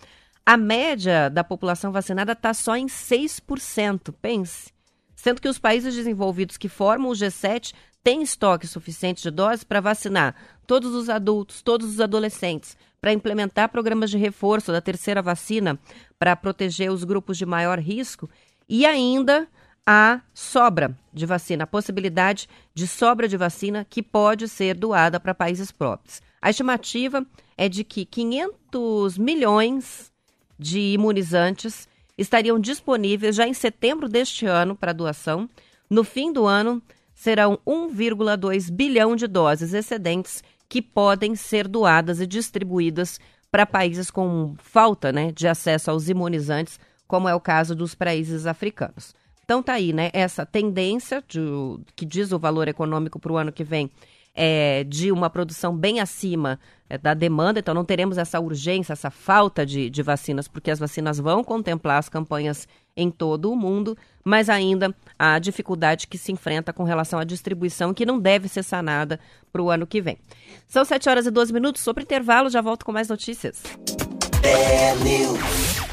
a 0.44 0.58
média 0.58 1.30
da 1.30 1.42
população 1.42 1.90
vacinada 1.90 2.32
está 2.32 2.52
só 2.52 2.76
em 2.76 2.84
6%, 2.84 4.12
pense. 4.20 4.74
Sendo 5.14 5.40
que 5.40 5.48
os 5.48 5.58
países 5.58 5.94
desenvolvidos 5.94 6.58
que 6.58 6.68
formam 6.68 7.08
o 7.08 7.14
G7 7.14 7.72
têm 8.06 8.22
estoque 8.22 8.68
suficiente 8.68 9.20
de 9.20 9.32
doses 9.32 9.64
para 9.64 9.80
vacinar 9.80 10.36
todos 10.64 10.94
os 10.94 11.08
adultos, 11.08 11.60
todos 11.60 11.88
os 11.88 12.00
adolescentes, 12.00 12.76
para 13.00 13.12
implementar 13.12 13.68
programas 13.68 14.10
de 14.10 14.16
reforço 14.16 14.70
da 14.70 14.80
terceira 14.80 15.20
vacina 15.20 15.76
para 16.16 16.36
proteger 16.36 16.88
os 16.88 17.02
grupos 17.02 17.36
de 17.36 17.44
maior 17.44 17.80
risco 17.80 18.30
e 18.68 18.86
ainda 18.86 19.48
a 19.84 20.20
sobra 20.32 20.96
de 21.12 21.26
vacina, 21.26 21.64
a 21.64 21.66
possibilidade 21.66 22.48
de 22.72 22.86
sobra 22.86 23.26
de 23.26 23.36
vacina 23.36 23.84
que 23.90 24.04
pode 24.04 24.46
ser 24.46 24.76
doada 24.76 25.18
para 25.18 25.34
países 25.34 25.72
próprios. 25.72 26.22
A 26.40 26.50
estimativa 26.50 27.26
é 27.56 27.68
de 27.68 27.82
que 27.82 28.04
500 28.04 29.18
milhões 29.18 30.12
de 30.56 30.78
imunizantes 30.92 31.88
estariam 32.16 32.60
disponíveis 32.60 33.34
já 33.34 33.48
em 33.48 33.54
setembro 33.54 34.08
deste 34.08 34.46
ano 34.46 34.76
para 34.76 34.92
doação. 34.92 35.50
No 35.90 36.04
fim 36.04 36.32
do 36.32 36.46
ano, 36.46 36.80
serão 37.16 37.58
1,2 37.66 38.70
bilhão 38.70 39.16
de 39.16 39.26
doses 39.26 39.72
excedentes 39.72 40.44
que 40.68 40.82
podem 40.82 41.34
ser 41.34 41.66
doadas 41.66 42.20
e 42.20 42.26
distribuídas 42.26 43.18
para 43.50 43.64
países 43.64 44.10
com 44.10 44.54
falta 44.58 45.10
né, 45.10 45.32
de 45.32 45.48
acesso 45.48 45.90
aos 45.90 46.10
imunizantes, 46.10 46.78
como 47.08 47.26
é 47.28 47.34
o 47.34 47.40
caso 47.40 47.74
dos 47.74 47.94
países 47.94 48.46
africanos. 48.46 49.14
Então 49.44 49.62
tá 49.62 49.74
aí, 49.74 49.92
né? 49.92 50.10
Essa 50.12 50.44
tendência 50.44 51.24
de, 51.26 51.40
que 51.94 52.04
diz 52.04 52.32
o 52.32 52.38
valor 52.38 52.68
econômico 52.68 53.18
para 53.18 53.32
o 53.32 53.36
ano 53.36 53.52
que 53.52 53.64
vem 53.64 53.90
é, 54.34 54.84
de 54.84 55.10
uma 55.10 55.30
produção 55.30 55.74
bem 55.74 56.00
acima 56.00 56.60
é, 56.90 56.98
da 56.98 57.14
demanda, 57.14 57.60
então 57.60 57.72
não 57.72 57.84
teremos 57.84 58.18
essa 58.18 58.38
urgência, 58.38 58.92
essa 58.92 59.10
falta 59.10 59.64
de, 59.64 59.88
de 59.88 60.02
vacinas, 60.02 60.46
porque 60.48 60.70
as 60.70 60.78
vacinas 60.78 61.18
vão 61.18 61.42
contemplar 61.42 61.98
as 61.98 62.08
campanhas 62.08 62.68
em 62.96 63.10
todo 63.10 63.52
o 63.52 63.56
mundo, 63.56 63.96
mas 64.24 64.48
ainda 64.48 64.94
a 65.18 65.38
dificuldade 65.38 66.06
que 66.06 66.16
se 66.16 66.32
enfrenta 66.32 66.72
com 66.72 66.82
relação 66.82 67.18
à 67.18 67.24
distribuição, 67.24 67.92
que 67.92 68.06
não 68.06 68.18
deve 68.18 68.48
ser 68.48 68.62
sanada 68.62 69.20
para 69.52 69.62
o 69.62 69.70
ano 69.70 69.86
que 69.86 70.00
vem. 70.00 70.18
São 70.66 70.84
7 70.84 71.08
horas 71.08 71.26
e 71.26 71.30
12 71.30 71.52
minutos, 71.52 71.82
sobre 71.82 72.02
intervalo, 72.02 72.48
já 72.48 72.60
volto 72.60 72.84
com 72.84 72.92
mais 72.92 73.08
notícias. 73.08 73.62
É 74.42 75.85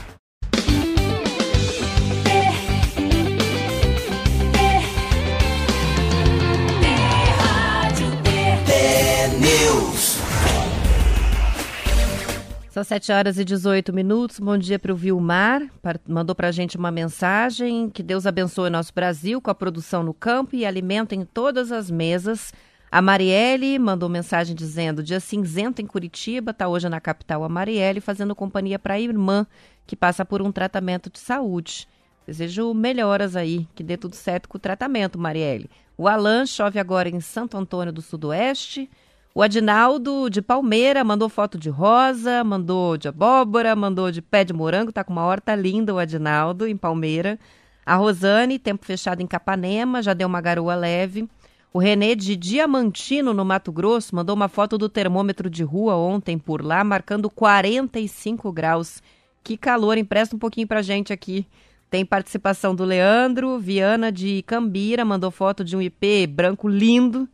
São 12.74 12.84
7 12.84 13.12
horas 13.12 13.38
e 13.38 13.46
18 13.46 13.94
minutos. 13.94 14.40
Bom 14.40 14.58
dia 14.58 14.80
para 14.80 14.92
o 14.92 14.96
Vilmar. 14.96 15.62
Mandou 16.08 16.36
para 16.36 16.48
a 16.48 16.52
gente 16.52 16.76
uma 16.76 16.90
mensagem. 16.90 17.88
Que 17.88 18.02
Deus 18.02 18.26
abençoe 18.26 18.72
nosso 18.72 18.92
Brasil 18.92 19.40
com 19.40 19.52
a 19.52 19.54
produção 19.54 20.02
no 20.02 20.12
campo 20.12 20.56
e 20.56 20.66
alimento 20.66 21.14
em 21.14 21.24
todas 21.24 21.72
as 21.72 21.92
mesas. 21.92 22.52
A 22.92 23.00
Marielle 23.00 23.78
mandou 23.78 24.10
mensagem 24.10 24.56
dizendo: 24.56 25.04
dia 25.04 25.20
cinzento 25.20 25.84
em 25.84 25.86
Curitiba, 25.86 26.50
está 26.50 26.68
hoje 26.68 26.90
na 26.90 27.00
capital 27.00 27.44
a 27.44 27.48
Marielle, 27.48 28.02
fazendo 28.02 28.34
companhia 28.34 28.80
para 28.80 28.96
a 28.96 29.00
irmã, 29.00 29.46
que 29.86 29.96
passa 29.96 30.26
por 30.26 30.42
um 30.42 30.52
tratamento 30.52 31.12
de 31.12 31.20
saúde. 31.20 31.88
Desejo 32.26 32.74
melhoras 32.74 33.36
aí, 33.36 33.68
que 33.76 33.84
dê 33.84 33.98
tudo 33.98 34.16
certo 34.16 34.50
com 34.50 34.58
o 34.58 34.60
tratamento, 34.60 35.20
Marielle. 35.20 35.70
O 35.96 36.08
Alan 36.08 36.48
chove 36.48 36.80
agora 36.80 37.08
em 37.08 37.20
Santo 37.20 37.56
Antônio 37.56 37.94
do 37.94 38.02
Sudoeste. 38.02 38.90
O 39.36 39.42
Adinaldo 39.42 40.30
de 40.30 40.44
Palmeira 40.44 41.04
mandou 41.04 41.28
foto 41.28 41.58
de 41.58 41.68
rosa, 41.68 42.44
mandou 42.44 42.96
de 42.98 43.08
abóbora, 43.08 43.76
mandou 43.76 44.12
de 44.12 44.22
pé 44.22 44.44
de 44.44 44.54
morango, 44.54 44.92
tá 44.92 45.04
com 45.04 45.12
uma 45.12 45.26
horta 45.26 45.56
linda 45.56 45.92
o 45.92 45.98
Adinaldo 45.98 46.68
em 46.68 46.78
Palmeira. 46.78 47.40
A 47.84 47.96
Rosane, 47.96 48.60
tempo 48.60 48.86
fechado 48.86 49.22
em 49.24 49.28
Capanema, 49.28 50.04
já 50.04 50.14
deu 50.14 50.28
uma 50.28 50.40
garoa 50.40 50.76
leve. 50.76 51.28
O 51.74 51.80
Renê 51.80 52.16
de 52.16 52.36
Diamantino, 52.36 53.34
no 53.34 53.44
Mato 53.44 53.72
Grosso, 53.72 54.16
mandou 54.16 54.36
uma 54.36 54.48
foto 54.48 54.78
do 54.78 54.88
termômetro 54.88 55.50
de 55.50 55.64
rua 55.64 55.96
ontem 55.96 56.38
por 56.38 56.64
lá, 56.64 56.84
marcando 56.84 57.28
45 57.28 58.52
graus. 58.52 59.02
Que 59.44 59.58
calor, 59.58 59.98
empresta 59.98 60.36
um 60.36 60.40
pouquinho 60.40 60.68
pra 60.68 60.84
gente 60.84 61.12
aqui. 61.12 61.48
Tem 61.90 62.06
participação 62.06 62.76
do 62.76 62.86
Leandro, 62.86 63.58
Viana 63.58 64.12
de 64.12 64.44
Cambira, 64.44 65.04
mandou 65.04 65.32
foto 65.32 65.64
de 65.64 65.76
um 65.76 65.82
IP 65.82 66.28
branco 66.28 66.68
lindo. 66.68 67.28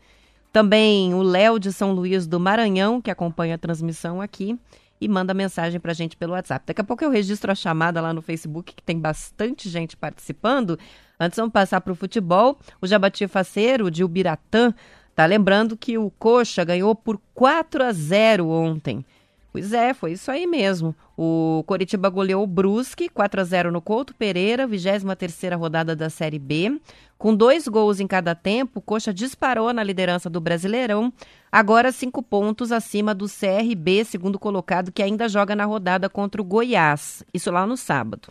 Também 0.51 1.13
o 1.13 1.21
Léo 1.21 1.59
de 1.59 1.71
São 1.71 1.91
Luís 1.91 2.25
do 2.25 2.39
Maranhão, 2.39 3.01
que 3.01 3.11
acompanha 3.11 3.55
a 3.55 3.57
transmissão 3.57 4.21
aqui 4.21 4.57
e 4.99 5.07
manda 5.07 5.33
mensagem 5.33 5.79
para 5.79 5.91
a 5.91 5.95
gente 5.95 6.17
pelo 6.17 6.33
WhatsApp. 6.33 6.65
Daqui 6.65 6.81
a 6.81 6.83
pouco 6.83 7.03
eu 7.03 7.09
registro 7.09 7.51
a 7.51 7.55
chamada 7.55 8.01
lá 8.01 8.13
no 8.13 8.21
Facebook, 8.21 8.73
que 8.75 8.83
tem 8.83 8.99
bastante 8.99 9.69
gente 9.69 9.95
participando. 9.95 10.77
Antes 11.19 11.37
vamos 11.37 11.53
passar 11.53 11.81
para 11.81 11.93
o 11.93 11.95
futebol. 11.95 12.57
O 12.81 12.87
Jabati 12.87 13.27
Faceiro, 13.27 13.89
de 13.89 14.03
Ubiratã, 14.03 14.73
tá 15.15 15.25
lembrando 15.25 15.77
que 15.77 15.97
o 15.97 16.11
Coxa 16.11 16.63
ganhou 16.63 16.95
por 16.95 17.19
4 17.33 17.83
a 17.83 17.93
0 17.93 18.49
ontem. 18.49 19.05
Pois 19.51 19.73
é, 19.73 19.95
foi 19.95 20.11
isso 20.11 20.29
aí 20.29 20.45
mesmo. 20.45 20.95
O 21.17 21.63
Coritiba 21.65 22.07
goleou 22.07 22.43
o 22.43 22.47
Brusque, 22.47 23.09
4 23.09 23.41
a 23.41 23.43
0 23.43 23.71
no 23.71 23.81
Couto 23.81 24.13
Pereira, 24.13 24.67
23ª 24.67 25.57
rodada 25.57 25.95
da 25.95 26.07
Série 26.07 26.37
B. 26.37 26.79
Com 27.17 27.35
dois 27.35 27.67
gols 27.67 27.99
em 27.99 28.05
cada 28.05 28.35
tempo, 28.35 28.79
Coxa 28.79 29.11
disparou 29.11 29.73
na 29.73 29.83
liderança 29.83 30.29
do 30.29 30.39
Brasileirão, 30.39 31.11
agora 31.51 31.91
cinco 31.91 32.21
pontos 32.21 32.71
acima 32.71 33.13
do 33.13 33.25
CRB, 33.25 34.05
segundo 34.05 34.37
colocado, 34.37 34.91
que 34.91 35.01
ainda 35.01 35.27
joga 35.27 35.55
na 35.55 35.65
rodada 35.65 36.07
contra 36.07 36.41
o 36.41 36.45
Goiás. 36.45 37.23
Isso 37.33 37.51
lá 37.51 37.65
no 37.65 37.75
sábado. 37.75 38.29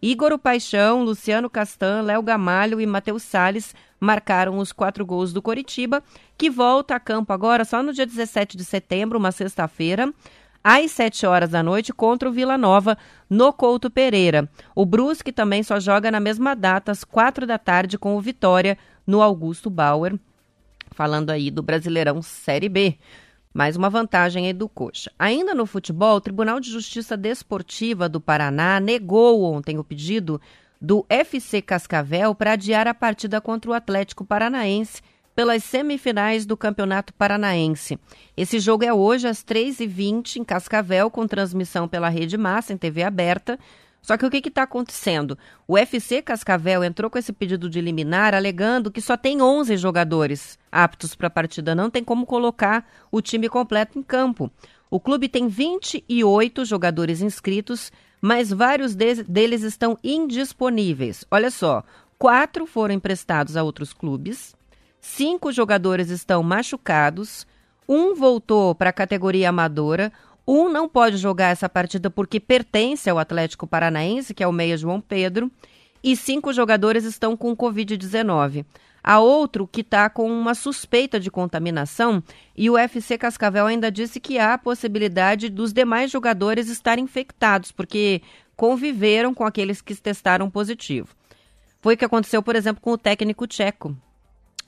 Igor 0.00 0.36
Paixão, 0.38 1.04
Luciano 1.04 1.48
Castan, 1.48 2.02
Léo 2.02 2.22
Gamalho 2.22 2.80
e 2.80 2.86
Matheus 2.86 3.22
Salles 3.22 3.74
marcaram 4.00 4.58
os 4.58 4.72
quatro 4.72 5.04
gols 5.04 5.32
do 5.32 5.40
Coritiba, 5.40 6.02
que 6.36 6.50
volta 6.50 6.94
a 6.94 7.00
campo 7.00 7.32
agora 7.32 7.64
só 7.64 7.82
no 7.82 7.92
dia 7.92 8.04
17 8.04 8.56
de 8.56 8.64
setembro, 8.64 9.18
uma 9.18 9.30
sexta-feira 9.30 10.12
às 10.64 10.90
7 10.92 11.26
horas 11.26 11.50
da 11.50 11.62
noite 11.62 11.92
contra 11.92 12.26
o 12.26 12.32
Vila 12.32 12.56
Nova, 12.56 12.96
no 13.28 13.52
Couto 13.52 13.90
Pereira. 13.90 14.48
O 14.74 14.86
Brusque 14.86 15.30
também 15.30 15.62
só 15.62 15.78
joga 15.78 16.10
na 16.10 16.18
mesma 16.18 16.56
data, 16.56 16.90
às 16.90 17.04
4 17.04 17.46
da 17.46 17.58
tarde, 17.58 17.98
com 17.98 18.16
o 18.16 18.20
Vitória, 18.20 18.78
no 19.06 19.20
Augusto 19.20 19.68
Bauer. 19.68 20.18
Falando 20.90 21.28
aí 21.28 21.50
do 21.50 21.62
Brasileirão 21.62 22.22
Série 22.22 22.70
B. 22.70 22.96
Mais 23.52 23.76
uma 23.76 23.90
vantagem 23.90 24.46
aí 24.46 24.52
do 24.52 24.68
Coxa. 24.68 25.12
Ainda 25.18 25.54
no 25.54 25.66
futebol, 25.66 26.16
o 26.16 26.20
Tribunal 26.20 26.58
de 26.58 26.70
Justiça 26.70 27.16
Desportiva 27.16 28.08
do 28.08 28.20
Paraná 28.20 28.80
negou 28.80 29.44
ontem 29.44 29.78
o 29.78 29.84
pedido 29.84 30.40
do 30.80 31.04
FC 31.08 31.60
Cascavel 31.62 32.34
para 32.34 32.52
adiar 32.52 32.88
a 32.88 32.94
partida 32.94 33.40
contra 33.40 33.70
o 33.70 33.74
Atlético 33.74 34.24
Paranaense 34.24 35.02
pelas 35.34 35.64
semifinais 35.64 36.46
do 36.46 36.56
Campeonato 36.56 37.12
Paranaense. 37.14 37.98
Esse 38.36 38.58
jogo 38.58 38.84
é 38.84 38.92
hoje 38.92 39.26
às 39.26 39.44
3h20 39.44 40.36
em 40.36 40.44
Cascavel, 40.44 41.10
com 41.10 41.26
transmissão 41.26 41.88
pela 41.88 42.08
Rede 42.08 42.38
Massa, 42.38 42.72
em 42.72 42.76
TV 42.76 43.02
aberta. 43.02 43.58
Só 44.00 44.18
que 44.18 44.26
o 44.26 44.30
que 44.30 44.48
está 44.48 44.64
acontecendo? 44.64 45.38
O 45.66 45.78
FC 45.78 46.20
Cascavel 46.20 46.84
entrou 46.84 47.10
com 47.10 47.18
esse 47.18 47.32
pedido 47.32 47.70
de 47.70 47.80
liminar, 47.80 48.34
alegando 48.34 48.90
que 48.90 49.00
só 49.00 49.16
tem 49.16 49.40
11 49.40 49.78
jogadores 49.78 50.58
aptos 50.70 51.14
para 51.14 51.28
a 51.28 51.30
partida, 51.30 51.74
não 51.74 51.88
tem 51.88 52.04
como 52.04 52.26
colocar 52.26 52.86
o 53.10 53.22
time 53.22 53.48
completo 53.48 53.98
em 53.98 54.02
campo. 54.02 54.50
O 54.90 55.00
clube 55.00 55.26
tem 55.26 55.48
28 55.48 56.66
jogadores 56.66 57.22
inscritos, 57.22 57.90
mas 58.20 58.50
vários 58.50 58.94
de 58.94 59.22
deles 59.24 59.62
estão 59.62 59.98
indisponíveis. 60.04 61.24
Olha 61.30 61.50
só, 61.50 61.82
quatro 62.18 62.66
foram 62.66 62.94
emprestados 62.94 63.56
a 63.56 63.62
outros 63.62 63.94
clubes, 63.94 64.54
cinco 65.04 65.52
jogadores 65.52 66.08
estão 66.08 66.42
machucados, 66.42 67.46
um 67.86 68.14
voltou 68.14 68.74
para 68.74 68.88
a 68.88 68.92
categoria 68.92 69.50
amadora, 69.50 70.10
um 70.46 70.70
não 70.70 70.88
pode 70.88 71.18
jogar 71.18 71.48
essa 71.48 71.68
partida 71.68 72.08
porque 72.10 72.40
pertence 72.40 73.08
ao 73.10 73.18
Atlético 73.18 73.66
Paranaense, 73.66 74.32
que 74.32 74.42
é 74.42 74.46
o 74.46 74.52
meia 74.52 74.78
João 74.78 75.02
Pedro, 75.02 75.50
e 76.02 76.16
cinco 76.16 76.54
jogadores 76.54 77.04
estão 77.04 77.36
com 77.36 77.54
Covid-19. 77.54 78.64
Há 79.02 79.20
outro 79.20 79.68
que 79.68 79.82
está 79.82 80.08
com 80.08 80.26
uma 80.26 80.54
suspeita 80.54 81.20
de 81.20 81.30
contaminação 81.30 82.22
e 82.56 82.70
o 82.70 82.78
FC 82.78 83.18
Cascavel 83.18 83.66
ainda 83.66 83.92
disse 83.92 84.18
que 84.18 84.38
há 84.38 84.54
a 84.54 84.58
possibilidade 84.58 85.50
dos 85.50 85.74
demais 85.74 86.10
jogadores 86.10 86.70
estarem 86.70 87.04
infectados, 87.04 87.70
porque 87.70 88.22
conviveram 88.56 89.34
com 89.34 89.44
aqueles 89.44 89.82
que 89.82 89.94
testaram 89.94 90.48
positivo. 90.48 91.08
Foi 91.82 91.94
o 91.94 91.96
que 91.98 92.04
aconteceu, 92.06 92.42
por 92.42 92.56
exemplo, 92.56 92.80
com 92.80 92.92
o 92.92 92.98
técnico 92.98 93.46
tcheco. 93.46 93.94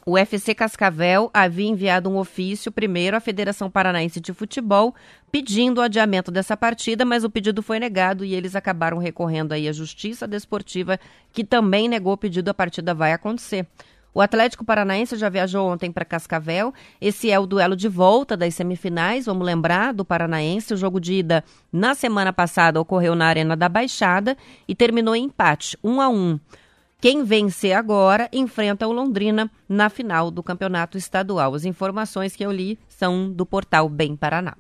O 0.09 0.17
FC 0.17 0.55
Cascavel 0.55 1.29
havia 1.35 1.67
enviado 1.67 2.09
um 2.09 2.17
ofício 2.17 2.71
primeiro 2.71 3.17
à 3.17 3.21
Federação 3.21 3.69
Paranaense 3.69 4.21
de 4.21 4.33
Futebol 4.33 4.95
pedindo 5.33 5.79
o 5.79 5.81
adiamento 5.81 6.31
dessa 6.31 6.57
partida, 6.57 7.05
mas 7.05 7.25
o 7.25 7.29
pedido 7.29 7.61
foi 7.61 7.81
negado 7.81 8.25
e 8.25 8.33
eles 8.33 8.55
acabaram 8.55 8.99
recorrendo 8.99 9.51
aí 9.51 9.69
à 9.69 9.73
Justiça 9.73 10.25
Desportiva, 10.29 10.97
que 11.33 11.43
também 11.43 11.89
negou 11.89 12.13
o 12.13 12.17
pedido, 12.17 12.49
a 12.49 12.55
partida 12.55 12.95
vai 12.95 13.13
acontecer. 13.13 13.67
O 14.15 14.21
Atlético 14.21 14.65
Paranaense 14.65 15.17
já 15.17 15.29
viajou 15.29 15.69
ontem 15.69 15.91
para 15.91 16.05
Cascavel. 16.05 16.73
Esse 17.01 17.29
é 17.29 17.39
o 17.41 17.45
duelo 17.45 17.75
de 17.75 17.89
volta 17.89 18.37
das 18.37 18.55
semifinais, 18.55 19.27
vamos 19.27 19.45
lembrar, 19.45 19.93
do 19.93 20.05
Paranaense. 20.05 20.73
O 20.73 20.77
jogo 20.77 21.01
de 21.01 21.15
ida 21.15 21.43
na 21.73 21.97
semana 21.97 22.33
passada 22.33 22.81
ocorreu 22.81 23.17
na 23.17 23.27
Arena 23.27 23.57
da 23.57 23.69
Baixada 23.69 24.37
e 24.69 24.75
terminou 24.75 25.17
em 25.17 25.25
empate, 25.25 25.77
1 25.83 26.01
a 26.01 26.09
1. 26.09 26.39
Quem 27.07 27.23
vencer 27.23 27.73
agora 27.73 28.29
enfrenta 28.33 28.85
o 28.85 28.91
Londrina 28.91 29.49
na 29.69 29.89
final 29.89 30.29
do 30.29 30.43
campeonato 30.43 30.99
estadual. 30.99 31.55
As 31.55 31.65
informações 31.65 32.35
que 32.35 32.45
eu 32.45 32.51
li 32.51 32.81
são 32.89 33.31
do 33.31 33.47
portal 33.47 33.89
Bem 33.89 34.17
Paraná. 34.17 34.57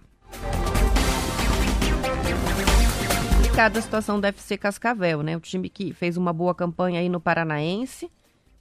Cada 3.53 3.83
situação 3.83 4.21
do 4.21 4.29
FC 4.29 4.57
Cascavel, 4.57 5.25
né? 5.25 5.37
O 5.37 5.41
time 5.41 5.69
que 5.69 5.93
fez 5.93 6.17
uma 6.17 6.33
boa 6.33 6.55
campanha 6.55 7.00
aí 7.00 7.09
no 7.09 7.21
Paranaense, 7.21 8.09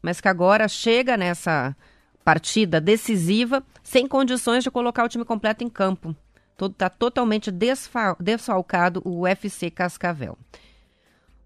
mas 0.02 0.20
que 0.20 0.28
agora 0.28 0.68
chega 0.68 1.16
nessa 1.16 1.78
partida 2.24 2.82
decisiva 2.82 3.64
sem 3.84 4.08
condições 4.08 4.64
de 4.64 4.72
colocar 4.72 5.06
o 5.06 5.10
time 5.10 5.24
completo 5.24 5.64
em 5.64 5.70
campo. 5.70 6.16
Está 6.60 6.90
totalmente 6.90 7.52
desfalcado 7.52 9.00
o 9.06 9.26
UFC 9.26 9.70
Cascavel. 9.70 10.36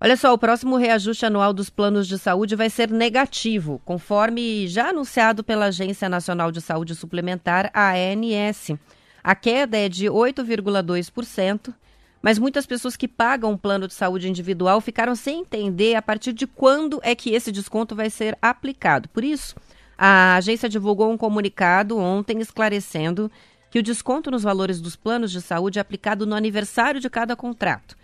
Olha 0.01 0.15
só, 0.15 0.33
o 0.33 0.37
próximo 0.37 0.77
reajuste 0.77 1.25
anual 1.25 1.51
dos 1.51 1.69
planos 1.69 2.07
de 2.07 2.17
saúde 2.17 2.55
vai 2.55 2.69
ser 2.69 2.89
negativo, 2.89 3.81
conforme 3.83 4.65
já 4.65 4.91
anunciado 4.91 5.43
pela 5.43 5.65
Agência 5.65 6.07
Nacional 6.07 6.53
de 6.53 6.61
Saúde 6.61 6.95
Suplementar, 6.95 7.69
a 7.73 7.91
ANS. 7.91 8.79
A 9.21 9.35
queda 9.35 9.77
é 9.77 9.89
de 9.89 10.05
8,2%, 10.05 11.73
mas 12.21 12.39
muitas 12.39 12.65
pessoas 12.65 12.95
que 12.95 13.09
pagam 13.09 13.51
o 13.51 13.57
plano 13.57 13.89
de 13.89 13.93
saúde 13.93 14.29
individual 14.29 14.79
ficaram 14.79 15.15
sem 15.15 15.41
entender 15.41 15.95
a 15.95 16.01
partir 16.01 16.31
de 16.31 16.47
quando 16.47 17.01
é 17.03 17.13
que 17.13 17.31
esse 17.31 17.51
desconto 17.51 17.93
vai 17.93 18.09
ser 18.09 18.37
aplicado. 18.41 19.09
Por 19.09 19.25
isso, 19.25 19.53
a 19.97 20.35
agência 20.37 20.69
divulgou 20.69 21.11
um 21.11 21.17
comunicado 21.17 21.97
ontem 21.97 22.39
esclarecendo 22.39 23.29
que 23.69 23.79
o 23.79 23.83
desconto 23.83 24.31
nos 24.31 24.43
valores 24.43 24.79
dos 24.79 24.95
planos 24.95 25.29
de 25.29 25.41
saúde 25.41 25.77
é 25.77 25.81
aplicado 25.81 26.25
no 26.25 26.35
aniversário 26.35 27.01
de 27.01 27.09
cada 27.09 27.35
contrato. 27.35 27.98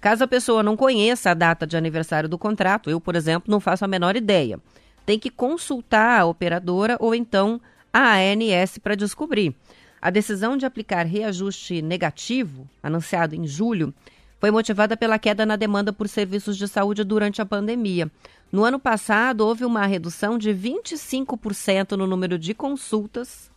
Caso 0.00 0.24
a 0.24 0.28
pessoa 0.28 0.62
não 0.62 0.78
conheça 0.78 1.30
a 1.30 1.34
data 1.34 1.66
de 1.66 1.76
aniversário 1.76 2.28
do 2.28 2.38
contrato, 2.38 2.88
eu, 2.88 2.98
por 2.98 3.14
exemplo, 3.14 3.50
não 3.50 3.60
faço 3.60 3.84
a 3.84 3.88
menor 3.88 4.16
ideia. 4.16 4.58
Tem 5.04 5.18
que 5.18 5.28
consultar 5.28 6.20
a 6.20 6.24
operadora 6.24 6.96
ou 6.98 7.14
então 7.14 7.60
a 7.92 8.14
ANS 8.14 8.78
para 8.78 8.94
descobrir. 8.94 9.54
A 10.00 10.08
decisão 10.08 10.56
de 10.56 10.64
aplicar 10.64 11.04
reajuste 11.04 11.82
negativo, 11.82 12.66
anunciado 12.82 13.34
em 13.34 13.46
julho, 13.46 13.92
foi 14.38 14.50
motivada 14.50 14.96
pela 14.96 15.18
queda 15.18 15.44
na 15.44 15.54
demanda 15.54 15.92
por 15.92 16.08
serviços 16.08 16.56
de 16.56 16.66
saúde 16.66 17.04
durante 17.04 17.42
a 17.42 17.46
pandemia. 17.46 18.10
No 18.50 18.64
ano 18.64 18.78
passado, 18.78 19.42
houve 19.42 19.66
uma 19.66 19.84
redução 19.84 20.38
de 20.38 20.50
25% 20.50 21.92
no 21.92 22.06
número 22.06 22.38
de 22.38 22.54
consultas, 22.54 23.50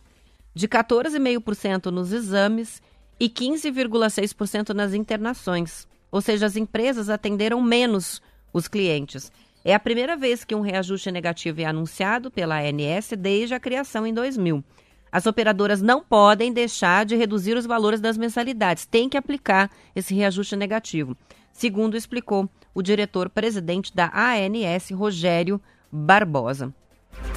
de 0.54 0.68
14,5% 0.68 1.86
nos 1.86 2.12
exames 2.12 2.82
e 3.18 3.30
15,6% 3.30 4.74
nas 4.74 4.92
internações 4.92 5.88
ou 6.14 6.20
seja, 6.20 6.46
as 6.46 6.54
empresas 6.54 7.10
atenderam 7.10 7.60
menos 7.60 8.22
os 8.52 8.68
clientes. 8.68 9.32
É 9.64 9.74
a 9.74 9.80
primeira 9.80 10.16
vez 10.16 10.44
que 10.44 10.54
um 10.54 10.60
reajuste 10.60 11.10
negativo 11.10 11.60
é 11.60 11.64
anunciado 11.64 12.30
pela 12.30 12.60
ANS 12.60 13.10
desde 13.18 13.52
a 13.52 13.58
criação 13.58 14.06
em 14.06 14.14
2000. 14.14 14.62
As 15.10 15.26
operadoras 15.26 15.82
não 15.82 16.04
podem 16.04 16.52
deixar 16.52 17.04
de 17.04 17.16
reduzir 17.16 17.56
os 17.56 17.66
valores 17.66 18.00
das 18.00 18.16
mensalidades, 18.16 18.86
tem 18.86 19.08
que 19.08 19.16
aplicar 19.16 19.68
esse 19.92 20.14
reajuste 20.14 20.54
negativo, 20.54 21.16
segundo 21.52 21.96
explicou 21.96 22.48
o 22.72 22.80
diretor-presidente 22.80 23.92
da 23.92 24.08
ANS, 24.14 24.90
Rogério 24.92 25.60
Barbosa. 25.90 26.72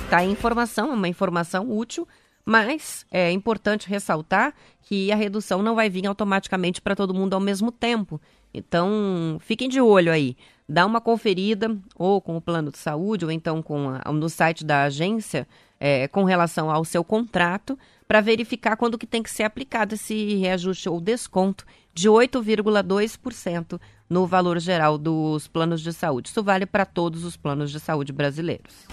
Tá 0.08 0.18
aí 0.18 0.30
informação, 0.30 0.94
uma 0.94 1.08
informação 1.08 1.76
útil, 1.76 2.08
mas 2.46 3.08
é 3.10 3.32
importante 3.32 3.90
ressaltar 3.90 4.54
que 4.84 5.12
a 5.12 5.16
redução 5.16 5.64
não 5.64 5.74
vai 5.74 5.90
vir 5.90 6.06
automaticamente 6.06 6.80
para 6.80 6.96
todo 6.96 7.14
mundo 7.14 7.34
ao 7.34 7.42
mesmo 7.42 7.74
tempo. 7.74 8.22
Então, 8.58 9.38
fiquem 9.40 9.70
de 9.70 9.80
olho 9.80 10.12
aí. 10.12 10.36
Dá 10.68 10.86
uma 10.86 11.00
conferida, 11.00 11.78
ou 11.96 12.20
com 12.20 12.36
o 12.36 12.42
plano 12.42 12.72
de 12.72 12.78
saúde, 12.78 13.24
ou 13.24 13.32
então 13.32 13.62
com 13.62 13.90
a, 13.90 14.12
no 14.12 14.28
site 14.28 14.66
da 14.66 14.84
agência, 14.84 15.48
é, 15.80 16.08
com 16.08 16.24
relação 16.24 16.70
ao 16.70 16.84
seu 16.84 17.04
contrato, 17.04 17.78
para 18.08 18.20
verificar 18.20 18.76
quando 18.76 18.98
que 18.98 19.06
tem 19.06 19.22
que 19.22 19.30
ser 19.30 19.44
aplicado 19.44 19.96
esse 19.96 20.36
reajuste 20.36 20.90
ou 20.90 21.00
desconto 21.00 21.66
de 21.94 22.10
8,2% 22.10 23.80
no 24.10 24.26
valor 24.26 24.60
geral 24.60 24.98
dos 24.98 25.48
planos 25.48 25.82
de 25.82 25.94
saúde. 25.94 26.30
Isso 26.30 26.44
vale 26.44 26.66
para 26.66 26.86
todos 26.86 27.24
os 27.24 27.36
planos 27.38 27.72
de 27.72 27.80
saúde 27.80 28.12
brasileiros. 28.12 28.88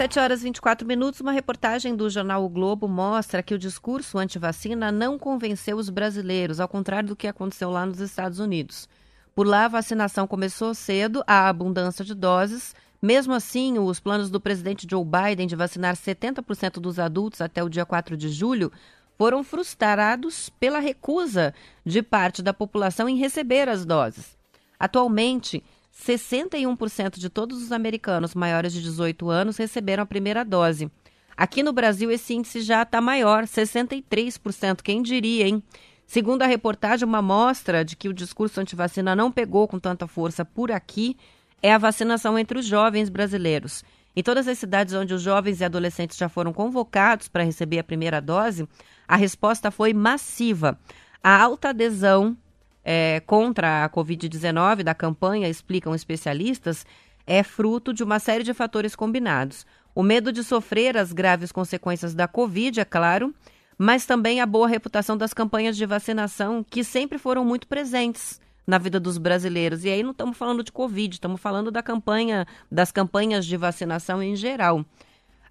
7 0.00 0.18
horas 0.18 0.40
e 0.40 0.44
24 0.44 0.88
minutos, 0.88 1.20
uma 1.20 1.30
reportagem 1.30 1.94
do 1.94 2.08
jornal 2.08 2.42
O 2.42 2.48
Globo 2.48 2.88
mostra 2.88 3.42
que 3.42 3.52
o 3.52 3.58
discurso 3.58 4.16
anti-vacina 4.16 4.90
não 4.90 5.18
convenceu 5.18 5.76
os 5.76 5.90
brasileiros, 5.90 6.58
ao 6.58 6.66
contrário 6.66 7.10
do 7.10 7.14
que 7.14 7.28
aconteceu 7.28 7.68
lá 7.68 7.84
nos 7.84 8.00
Estados 8.00 8.38
Unidos. 8.38 8.88
Por 9.34 9.46
lá, 9.46 9.66
a 9.66 9.68
vacinação 9.68 10.26
começou 10.26 10.72
cedo, 10.72 11.22
há 11.26 11.50
abundância 11.50 12.02
de 12.02 12.14
doses. 12.14 12.74
Mesmo 13.02 13.34
assim, 13.34 13.78
os 13.78 14.00
planos 14.00 14.30
do 14.30 14.40
presidente 14.40 14.86
Joe 14.90 15.04
Biden 15.04 15.46
de 15.46 15.54
vacinar 15.54 15.94
70% 15.94 16.80
dos 16.80 16.98
adultos 16.98 17.42
até 17.42 17.62
o 17.62 17.68
dia 17.68 17.84
4 17.84 18.16
de 18.16 18.30
julho 18.30 18.72
foram 19.18 19.44
frustrados 19.44 20.48
pela 20.48 20.78
recusa 20.78 21.52
de 21.84 22.02
parte 22.02 22.40
da 22.40 22.54
população 22.54 23.06
em 23.06 23.18
receber 23.18 23.68
as 23.68 23.84
doses. 23.84 24.34
Atualmente, 24.78 25.62
61% 25.92 27.18
de 27.18 27.28
todos 27.28 27.62
os 27.62 27.72
americanos 27.72 28.34
maiores 28.34 28.72
de 28.72 28.82
18 28.82 29.28
anos 29.28 29.56
receberam 29.56 30.02
a 30.02 30.06
primeira 30.06 30.44
dose. 30.44 30.90
Aqui 31.36 31.62
no 31.62 31.72
Brasil, 31.72 32.10
esse 32.10 32.34
índice 32.34 32.60
já 32.60 32.82
está 32.82 33.00
maior, 33.00 33.44
63%. 33.44 34.82
Quem 34.82 35.02
diria, 35.02 35.48
hein? 35.48 35.62
Segundo 36.06 36.42
a 36.42 36.46
reportagem, 36.46 37.06
uma 37.06 37.22
mostra 37.22 37.84
de 37.84 37.96
que 37.96 38.08
o 38.08 38.12
discurso 38.12 38.60
antivacina 38.60 39.14
não 39.14 39.30
pegou 39.30 39.68
com 39.68 39.78
tanta 39.78 40.06
força 40.06 40.44
por 40.44 40.70
aqui 40.72 41.16
é 41.62 41.72
a 41.72 41.78
vacinação 41.78 42.38
entre 42.38 42.58
os 42.58 42.66
jovens 42.66 43.08
brasileiros. 43.08 43.84
Em 44.14 44.22
todas 44.22 44.48
as 44.48 44.58
cidades 44.58 44.92
onde 44.92 45.14
os 45.14 45.22
jovens 45.22 45.60
e 45.60 45.64
adolescentes 45.64 46.16
já 46.16 46.28
foram 46.28 46.52
convocados 46.52 47.28
para 47.28 47.44
receber 47.44 47.78
a 47.78 47.84
primeira 47.84 48.20
dose, 48.20 48.68
a 49.06 49.16
resposta 49.16 49.70
foi 49.70 49.94
massiva. 49.94 50.78
A 51.22 51.40
alta 51.40 51.68
adesão 51.68 52.36
é, 52.84 53.20
contra 53.26 53.84
a 53.84 53.90
Covid-19 53.90 54.82
da 54.82 54.94
campanha, 54.94 55.48
explicam 55.48 55.94
especialistas, 55.94 56.86
é 57.26 57.42
fruto 57.42 57.92
de 57.92 58.02
uma 58.02 58.18
série 58.18 58.42
de 58.42 58.54
fatores 58.54 58.96
combinados. 58.96 59.66
O 59.94 60.02
medo 60.02 60.32
de 60.32 60.42
sofrer 60.42 60.96
as 60.96 61.12
graves 61.12 61.52
consequências 61.52 62.14
da 62.14 62.26
Covid, 62.26 62.80
é 62.80 62.84
claro, 62.84 63.34
mas 63.76 64.06
também 64.06 64.40
a 64.40 64.46
boa 64.46 64.68
reputação 64.68 65.16
das 65.16 65.32
campanhas 65.32 65.76
de 65.76 65.86
vacinação, 65.86 66.64
que 66.68 66.84
sempre 66.84 67.18
foram 67.18 67.44
muito 67.44 67.66
presentes 67.66 68.40
na 68.66 68.78
vida 68.78 69.00
dos 69.00 69.18
brasileiros. 69.18 69.84
E 69.84 69.88
aí 69.88 70.02
não 70.02 70.12
estamos 70.12 70.36
falando 70.36 70.62
de 70.62 70.70
Covid, 70.70 71.14
estamos 71.14 71.40
falando 71.40 71.70
da 71.70 71.82
campanha, 71.82 72.46
das 72.70 72.92
campanhas 72.92 73.44
de 73.44 73.56
vacinação 73.56 74.22
em 74.22 74.36
geral. 74.36 74.84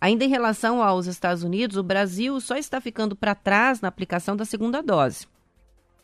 Ainda 0.02 0.24
em 0.24 0.30
relação 0.30 0.82
aos 0.82 1.08
Estados 1.08 1.44
Unidos, 1.44 1.76
o 1.76 1.84
Brasil 1.84 2.40
só 2.40 2.56
está 2.56 2.80
ficando 2.80 3.16
para 3.16 3.36
trás 3.36 3.82
na 3.82 3.90
aplicação 3.90 4.36
da 4.36 4.46
segunda 4.46 4.82
dose. 4.82 5.28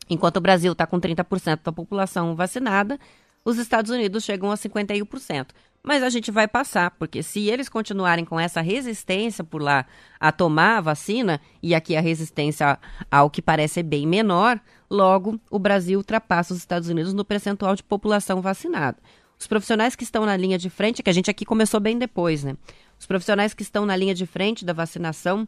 Enquanto 0.10 0.38
o 0.38 0.42
Brasil 0.42 0.72
está 0.72 0.86
com 0.86 1.00
30% 1.00 1.60
da 1.64 1.72
população 1.72 2.36
vacinada, 2.36 3.00
os 3.44 3.58
Estados 3.58 3.92
Unidos 3.92 4.24
chegam 4.24 4.52
a 4.52 4.56
51%. 4.56 5.48
Mas 5.84 6.02
a 6.02 6.10
gente 6.10 6.32
vai 6.32 6.48
passar, 6.48 6.90
porque 6.92 7.22
se 7.22 7.48
eles 7.48 7.70
continuarem 7.70 8.26
com 8.26 8.40
essa 8.40 8.60
resistência 8.60 9.44
por 9.44 9.62
lá 9.62 9.86
a 10.20 10.32
tomar 10.32 10.78
a 10.78 10.82
vacina, 10.82 11.40
e 11.62 11.76
aqui 11.76 11.96
a 11.96 12.02
resistência 12.02 12.80
ao 13.12 13.30
que 13.30 13.40
parece 13.40 13.84
bem 13.84 14.08
menor, 14.08 14.60
logo 14.90 15.40
o 15.52 15.60
Brasil 15.60 16.00
ultrapassa 16.00 16.54
os 16.54 16.60
Estados 16.60 16.90
Unidos 16.90 17.14
no 17.14 17.24
percentual 17.24 17.76
de 17.76 17.84
população 17.84 18.42
vacinada. 18.42 18.98
Os 19.40 19.46
profissionais 19.46 19.96
que 19.96 20.04
estão 20.04 20.26
na 20.26 20.36
linha 20.36 20.58
de 20.58 20.72
frente, 20.72 21.04
que 21.04 21.10
a 21.10 21.14
gente 21.14 21.30
aqui 21.30 21.46
começou 21.46 21.80
bem 21.80 22.00
depois, 22.00 22.44
né? 22.44 22.56
Os 23.00 23.06
profissionais 23.06 23.54
que 23.54 23.62
estão 23.62 23.86
na 23.86 23.96
linha 23.96 24.16
de 24.16 24.26
frente 24.26 24.66
da 24.66 24.74
vacinação 24.74 25.48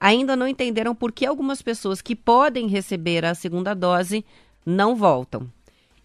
ainda 0.00 0.36
não 0.36 0.48
entenderam 0.48 0.94
por 0.94 1.12
que 1.12 1.26
algumas 1.26 1.62
pessoas 1.62 2.00
que 2.00 2.16
podem 2.16 2.66
receber 2.66 3.24
a 3.24 3.34
segunda 3.34 3.74
dose 3.74 4.24
não 4.64 4.94
voltam. 4.94 5.50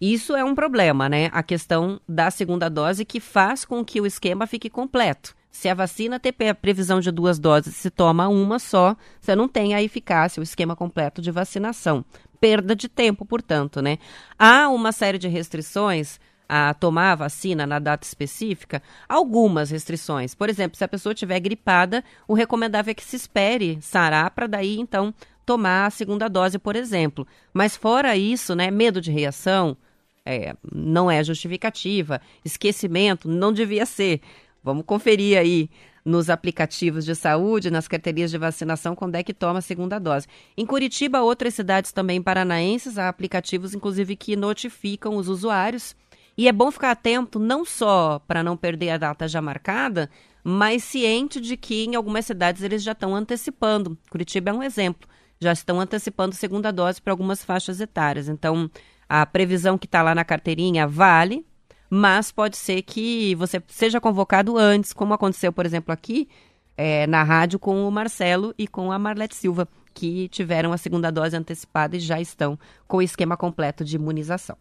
Isso 0.00 0.34
é 0.34 0.44
um 0.44 0.54
problema, 0.54 1.08
né? 1.08 1.30
A 1.32 1.42
questão 1.42 2.00
da 2.08 2.30
segunda 2.30 2.68
dose 2.68 3.04
que 3.04 3.20
faz 3.20 3.64
com 3.64 3.84
que 3.84 4.00
o 4.00 4.06
esquema 4.06 4.46
fique 4.46 4.68
completo. 4.68 5.34
Se 5.50 5.68
a 5.68 5.74
vacina 5.74 6.18
tem 6.18 6.32
previsão 6.60 6.98
de 6.98 7.12
duas 7.12 7.38
doses, 7.38 7.76
se 7.76 7.88
toma 7.88 8.28
uma 8.28 8.58
só, 8.58 8.96
você 9.20 9.36
não 9.36 9.46
tem 9.46 9.72
a 9.72 9.82
eficácia, 9.82 10.40
o 10.40 10.42
esquema 10.42 10.74
completo 10.74 11.22
de 11.22 11.30
vacinação. 11.30 12.04
Perda 12.40 12.74
de 12.74 12.88
tempo, 12.88 13.24
portanto, 13.24 13.80
né? 13.80 13.98
Há 14.36 14.68
uma 14.68 14.90
série 14.90 15.16
de 15.16 15.28
restrições 15.28 16.18
a 16.56 16.72
tomar 16.72 17.10
a 17.10 17.16
vacina 17.16 17.66
na 17.66 17.80
data 17.80 18.06
específica, 18.06 18.80
algumas 19.08 19.70
restrições. 19.70 20.36
Por 20.36 20.48
exemplo, 20.48 20.78
se 20.78 20.84
a 20.84 20.88
pessoa 20.88 21.12
estiver 21.12 21.40
gripada, 21.40 22.04
o 22.28 22.34
recomendável 22.34 22.92
é 22.92 22.94
que 22.94 23.02
se 23.02 23.16
espere 23.16 23.76
sarar 23.80 24.30
para 24.30 24.46
daí 24.46 24.78
então 24.78 25.12
tomar 25.44 25.86
a 25.86 25.90
segunda 25.90 26.28
dose, 26.28 26.56
por 26.56 26.76
exemplo. 26.76 27.26
Mas 27.52 27.76
fora 27.76 28.16
isso, 28.16 28.54
né, 28.54 28.70
medo 28.70 29.00
de 29.00 29.10
reação 29.10 29.76
é, 30.24 30.54
não 30.72 31.10
é 31.10 31.24
justificativa, 31.24 32.20
esquecimento 32.44 33.28
não 33.28 33.52
devia 33.52 33.84
ser. 33.84 34.20
Vamos 34.62 34.84
conferir 34.86 35.36
aí 35.36 35.68
nos 36.04 36.28
aplicativos 36.28 37.04
de 37.04 37.14
saúde, 37.14 37.70
nas 37.70 37.88
carteirinhas 37.88 38.30
de 38.30 38.38
vacinação, 38.38 38.94
quando 38.94 39.14
é 39.14 39.22
que 39.22 39.32
toma 39.32 39.58
a 39.60 39.62
segunda 39.62 39.98
dose. 39.98 40.26
Em 40.56 40.66
Curitiba, 40.66 41.22
outras 41.22 41.54
cidades 41.54 41.92
também 41.92 42.22
paranaenses, 42.22 42.98
há 42.98 43.08
aplicativos, 43.08 43.74
inclusive, 43.74 44.14
que 44.14 44.36
notificam 44.36 45.16
os 45.16 45.28
usuários. 45.28 45.96
E 46.36 46.48
é 46.48 46.52
bom 46.52 46.70
ficar 46.70 46.90
atento 46.90 47.38
não 47.38 47.64
só 47.64 48.20
para 48.26 48.42
não 48.42 48.56
perder 48.56 48.90
a 48.90 48.98
data 48.98 49.28
já 49.28 49.40
marcada, 49.40 50.10
mas 50.42 50.84
ciente 50.84 51.40
de 51.40 51.56
que 51.56 51.84
em 51.84 51.94
algumas 51.94 52.26
cidades 52.26 52.62
eles 52.62 52.82
já 52.82 52.92
estão 52.92 53.14
antecipando. 53.14 53.96
Curitiba 54.10 54.50
é 54.50 54.52
um 54.52 54.62
exemplo. 54.62 55.08
Já 55.40 55.52
estão 55.52 55.80
antecipando 55.80 56.34
segunda 56.34 56.72
dose 56.72 57.00
para 57.00 57.12
algumas 57.12 57.44
faixas 57.44 57.80
etárias. 57.80 58.28
Então, 58.28 58.70
a 59.08 59.24
previsão 59.24 59.78
que 59.78 59.86
está 59.86 60.02
lá 60.02 60.14
na 60.14 60.24
carteirinha 60.24 60.86
vale, 60.86 61.46
mas 61.88 62.32
pode 62.32 62.56
ser 62.56 62.82
que 62.82 63.34
você 63.36 63.62
seja 63.68 64.00
convocado 64.00 64.58
antes, 64.58 64.92
como 64.92 65.14
aconteceu, 65.14 65.52
por 65.52 65.64
exemplo, 65.64 65.92
aqui 65.92 66.28
é, 66.76 67.06
na 67.06 67.22
rádio 67.22 67.58
com 67.58 67.86
o 67.86 67.90
Marcelo 67.90 68.54
e 68.58 68.66
com 68.66 68.90
a 68.90 68.98
Marlete 68.98 69.36
Silva, 69.36 69.68
que 69.92 70.28
tiveram 70.28 70.72
a 70.72 70.76
segunda 70.76 71.10
dose 71.10 71.36
antecipada 71.36 71.96
e 71.96 72.00
já 72.00 72.20
estão 72.20 72.58
com 72.86 72.98
o 72.98 73.02
esquema 73.02 73.36
completo 73.36 73.84
de 73.84 73.96
imunização. 73.96 74.56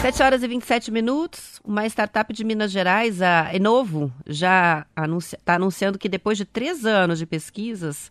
7 0.00 0.22
horas 0.22 0.42
e 0.42 0.48
27 0.48 0.90
minutos. 0.90 1.60
Uma 1.62 1.84
startup 1.84 2.32
de 2.32 2.42
Minas 2.42 2.70
Gerais, 2.70 3.20
a 3.20 3.54
Enovo, 3.54 4.10
já 4.26 4.86
está 4.88 5.02
anuncia, 5.04 5.38
tá 5.44 5.54
anunciando 5.56 5.98
que 5.98 6.08
depois 6.08 6.38
de 6.38 6.46
três 6.46 6.86
anos 6.86 7.18
de 7.18 7.26
pesquisas, 7.26 8.10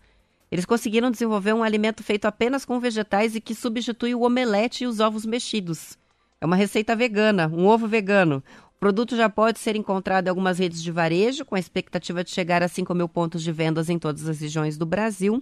eles 0.52 0.66
conseguiram 0.66 1.10
desenvolver 1.10 1.52
um 1.52 1.64
alimento 1.64 2.04
feito 2.04 2.26
apenas 2.26 2.64
com 2.64 2.80
vegetais 2.80 3.36
e 3.36 3.42
que 3.42 3.56
substitui 3.56 4.14
o 4.14 4.22
omelete 4.22 4.84
e 4.84 4.88
os 4.88 5.00
ovos 5.00 5.26
mexidos. 5.26 5.98
É 6.40 6.46
uma 6.46 6.56
receita 6.56 6.96
vegana, 6.96 7.48
um 7.48 7.66
ovo 7.66 7.88
vegano. 7.88 8.44
O 8.76 8.80
produto 8.80 9.18
já 9.18 9.28
pode 9.28 9.58
ser 9.58 9.76
encontrado 9.76 10.28
em 10.28 10.30
algumas 10.30 10.60
redes 10.60 10.84
de 10.84 10.92
varejo, 10.92 11.44
com 11.44 11.56
a 11.56 11.60
expectativa 11.60 12.24
de 12.24 12.30
chegar 12.30 12.62
a 12.62 12.68
5 12.68 12.94
mil 12.94 13.10
pontos 13.10 13.42
de 13.42 13.52
vendas 13.52 13.90
em 13.90 13.98
todas 13.98 14.30
as 14.30 14.40
regiões 14.40 14.78
do 14.78 14.86
Brasil. 14.86 15.42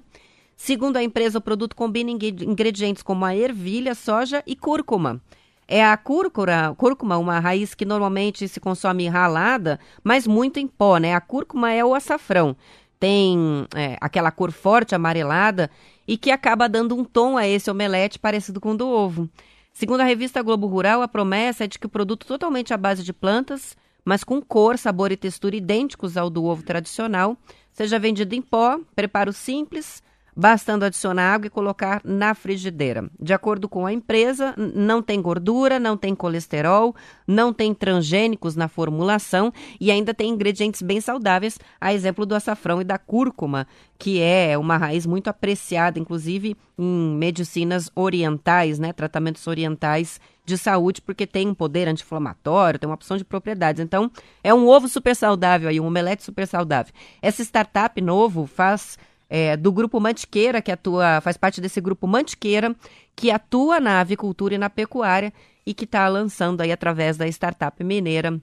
Segundo 0.55 0.95
a 0.95 1.03
empresa, 1.03 1.39
o 1.39 1.41
produto 1.41 1.75
combina 1.75 2.09
ingredientes 2.09 3.03
como 3.03 3.25
a 3.25 3.35
ervilha, 3.35 3.93
soja 3.93 4.41
e 4.47 4.55
cúrcuma. 4.55 5.21
É 5.67 5.85
a 5.85 5.97
cúrcura, 5.97 6.73
cúrcuma, 6.77 7.17
uma 7.17 7.39
raiz 7.39 7.73
que 7.73 7.83
normalmente 7.83 8.47
se 8.47 8.59
consome 8.59 9.07
ralada, 9.07 9.79
mas 10.03 10.25
muito 10.25 10.59
em 10.59 10.67
pó, 10.67 10.97
né? 10.97 11.13
A 11.13 11.19
cúrcuma 11.19 11.71
é 11.71 11.83
o 11.83 11.93
açafrão 11.93 12.55
tem 12.99 13.67
é, 13.75 13.97
aquela 14.01 14.31
cor 14.31 14.51
forte 14.51 14.95
amarelada 14.95 15.69
e 16.07 16.17
que 16.17 16.31
acaba 16.31 16.69
dando 16.69 16.95
um 16.95 17.03
tom 17.03 17.37
a 17.37 17.47
esse 17.47 17.69
omelete 17.69 18.19
parecido 18.19 18.59
com 18.59 18.71
o 18.71 18.77
do 18.77 18.87
ovo. 18.87 19.29
Segundo 19.73 20.01
a 20.01 20.05
revista 20.05 20.41
Globo 20.41 20.65
Rural, 20.65 21.01
a 21.01 21.07
promessa 21.07 21.63
é 21.63 21.67
de 21.67 21.77
que 21.77 21.85
o 21.85 21.89
produto 21.89 22.25
totalmente 22.25 22.73
à 22.73 22.77
base 22.77 23.03
de 23.03 23.13
plantas, 23.13 23.77
mas 24.03 24.23
com 24.23 24.41
cor, 24.41 24.77
sabor 24.77 25.11
e 25.11 25.17
textura 25.17 25.55
idênticos 25.55 26.17
ao 26.17 26.29
do 26.29 26.45
ovo 26.45 26.63
tradicional, 26.63 27.37
seja 27.71 27.99
vendido 27.99 28.33
em 28.33 28.41
pó, 28.41 28.79
preparo 28.95 29.31
simples, 29.31 30.01
bastando 30.37 30.85
adicionar 30.85 31.33
água 31.33 31.47
e 31.47 31.49
colocar 31.49 31.99
na 32.03 32.35
frigideira. 32.35 33.09
De 33.19 33.33
acordo 33.33 33.67
com 33.67 33.87
a 33.87 33.91
empresa, 33.91 34.53
não 34.55 35.01
tem 35.01 35.19
gordura, 35.19 35.79
não 35.79 35.97
tem 35.97 36.13
colesterol, 36.13 36.95
não 37.25 37.51
tem 37.51 37.73
transgênicos 37.73 38.55
na 38.55 38.67
formulação 38.67 39.51
e 39.81 39.89
ainda 39.89 40.13
tem 40.13 40.29
ingredientes 40.29 40.83
bem 40.83 41.01
saudáveis, 41.01 41.57
a 41.81 41.91
exemplo 41.91 42.23
do 42.23 42.35
açafrão 42.35 42.79
e 42.79 42.83
da 42.83 42.99
cúrcuma, 42.99 43.65
que 43.97 44.21
é 44.21 44.55
uma 44.55 44.77
raiz 44.77 45.07
muito 45.07 45.27
apreciada, 45.27 45.97
inclusive 45.97 46.55
em 46.77 47.15
medicinas 47.17 47.89
orientais, 47.95 48.77
né, 48.77 48.93
tratamentos 48.93 49.47
orientais 49.47 50.21
de 50.45 50.55
saúde, 50.55 51.01
porque 51.01 51.25
tem 51.25 51.47
um 51.47 51.53
poder 51.55 51.87
anti-inflamatório, 51.87 52.79
tem 52.79 52.87
uma 52.87 52.95
opção 52.95 53.17
de 53.17 53.25
propriedades. 53.25 53.81
Então, 53.81 54.11
é 54.43 54.53
um 54.53 54.67
ovo 54.67 54.87
super 54.87 55.15
saudável 55.15 55.67
aí, 55.67 55.79
um 55.79 55.87
omelete 55.87 56.23
super 56.23 56.45
saudável. 56.45 56.93
Essa 57.23 57.41
startup 57.43 57.99
novo 57.99 58.45
faz 58.45 58.99
é, 59.29 59.57
do 59.57 59.71
grupo 59.71 59.99
Mantiqueira, 59.99 60.61
que 60.61 60.71
atua, 60.71 61.21
faz 61.21 61.37
parte 61.37 61.59
desse 61.59 61.81
grupo 61.81 62.07
Mantiqueira, 62.07 62.75
que 63.15 63.31
atua 63.31 63.79
na 63.79 63.99
avicultura 63.99 64.55
e 64.55 64.57
na 64.57 64.69
pecuária 64.69 65.33
e 65.65 65.73
que 65.73 65.85
está 65.85 66.07
lançando 66.07 66.61
aí 66.61 66.71
através 66.71 67.17
da 67.17 67.27
startup 67.27 67.83
mineira 67.83 68.39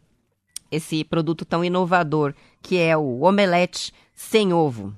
esse 0.70 1.04
produto 1.04 1.44
tão 1.44 1.64
inovador 1.64 2.34
que 2.60 2.78
é 2.78 2.96
o 2.96 3.20
omelete 3.20 3.92
sem 4.14 4.52
ovo. 4.52 4.94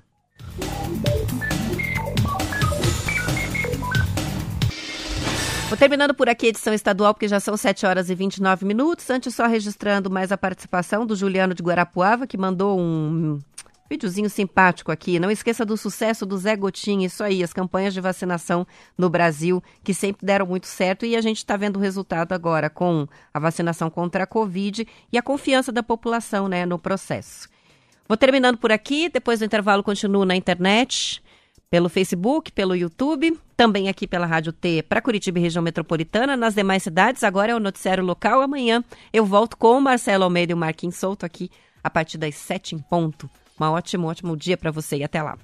Vou 5.69 5.77
terminando 5.77 6.15
por 6.15 6.29
aqui 6.29 6.47
a 6.47 6.49
edição 6.51 6.73
estadual, 6.73 7.13
porque 7.13 7.27
já 7.27 7.41
são 7.41 7.57
7 7.57 7.87
horas 7.87 8.09
e 8.09 8.15
29 8.15 8.65
minutos. 8.65 9.11
Antes, 9.11 9.35
só 9.35 9.49
registrando 9.49 10.09
mais 10.09 10.31
a 10.31 10.39
participação 10.39 11.05
do 11.05 11.17
Juliano 11.17 11.55
de 11.55 11.63
Guarapuava, 11.63 12.25
que 12.25 12.39
mandou 12.39 12.79
um 12.79 13.41
Videozinho 13.89 14.29
simpático 14.29 14.91
aqui. 14.91 15.21
Não 15.21 15.31
esqueça 15.31 15.65
do 15.65 15.77
sucesso 15.77 16.27
do 16.27 16.37
Zé 16.37 16.57
Gotinha, 16.57 17.07
isso 17.07 17.23
aí, 17.23 17.43
as 17.43 17.53
campanhas 17.53 17.95
de 17.95 18.01
vacinação 18.01 18.67
no 18.99 19.09
Brasil, 19.09 19.63
que 19.85 19.95
sempre 19.95 20.27
deram 20.27 20.47
muito 20.47 20.67
certo 20.67 21.07
e 21.07 21.15
a 21.15 21.21
gente 21.21 21.39
está 21.39 21.57
vendo 21.57 21.77
o 21.77 21.81
resultado 21.81 22.33
agora 22.33 22.69
com 22.69 23.07
a 23.33 23.39
vacinação 23.39 23.89
contra 23.89 24.25
a 24.25 24.27
Covid 24.27 24.87
e 25.13 25.17
a 25.17 25.23
confiança 25.23 25.71
da 25.71 25.83
população 25.83 26.49
né, 26.49 26.67
no 26.67 26.79
processo. 26.79 27.49
Vou 28.09 28.17
terminando 28.17 28.59
por 28.59 28.73
aqui, 28.73 29.09
depois 29.09 29.39
do 29.39 29.45
intervalo 29.45 29.83
continuo 29.83 30.25
na 30.25 30.37
internet, 30.37 31.23
pelo 31.71 31.89
Facebook, 31.89 32.53
pelo 32.53 32.75
YouTube, 32.75 33.39
também 33.57 33.89
aqui 33.89 34.07
pela 34.07 34.27
Rádio 34.27 34.53
T 34.53 34.83
para 34.83 35.01
Curitiba 35.01 35.39
e 35.39 35.43
região 35.43 35.63
metropolitana, 35.63 36.37
nas 36.37 36.55
demais 36.55 36.83
cidades. 36.83 37.25
Agora 37.25 37.53
é 37.53 37.55
o 37.55 37.61
noticiário 37.61 38.05
local. 38.05 38.41
Amanhã 38.41 38.85
eu 39.13 39.25
volto 39.25 39.57
com 39.57 39.79
o 39.79 39.81
Marcelo 39.81 40.25
Almeida 40.25 40.53
e 40.53 40.55
o 40.55 40.57
Marquinhos 40.57 40.97
Souto 40.97 41.27
aqui 41.27 41.51
a 41.83 41.91
partir 41.91 42.19
das 42.19 42.35
sete 42.35 42.75
em 42.75 42.79
ponto. 42.79 43.29
Um 43.61 43.65
ótimo, 43.65 44.09
ótimo 44.09 44.37
dia 44.37 44.57
para 44.57 44.71
você 44.71 44.97
e 44.97 45.05
até 45.05 45.23
lá. 45.23 45.39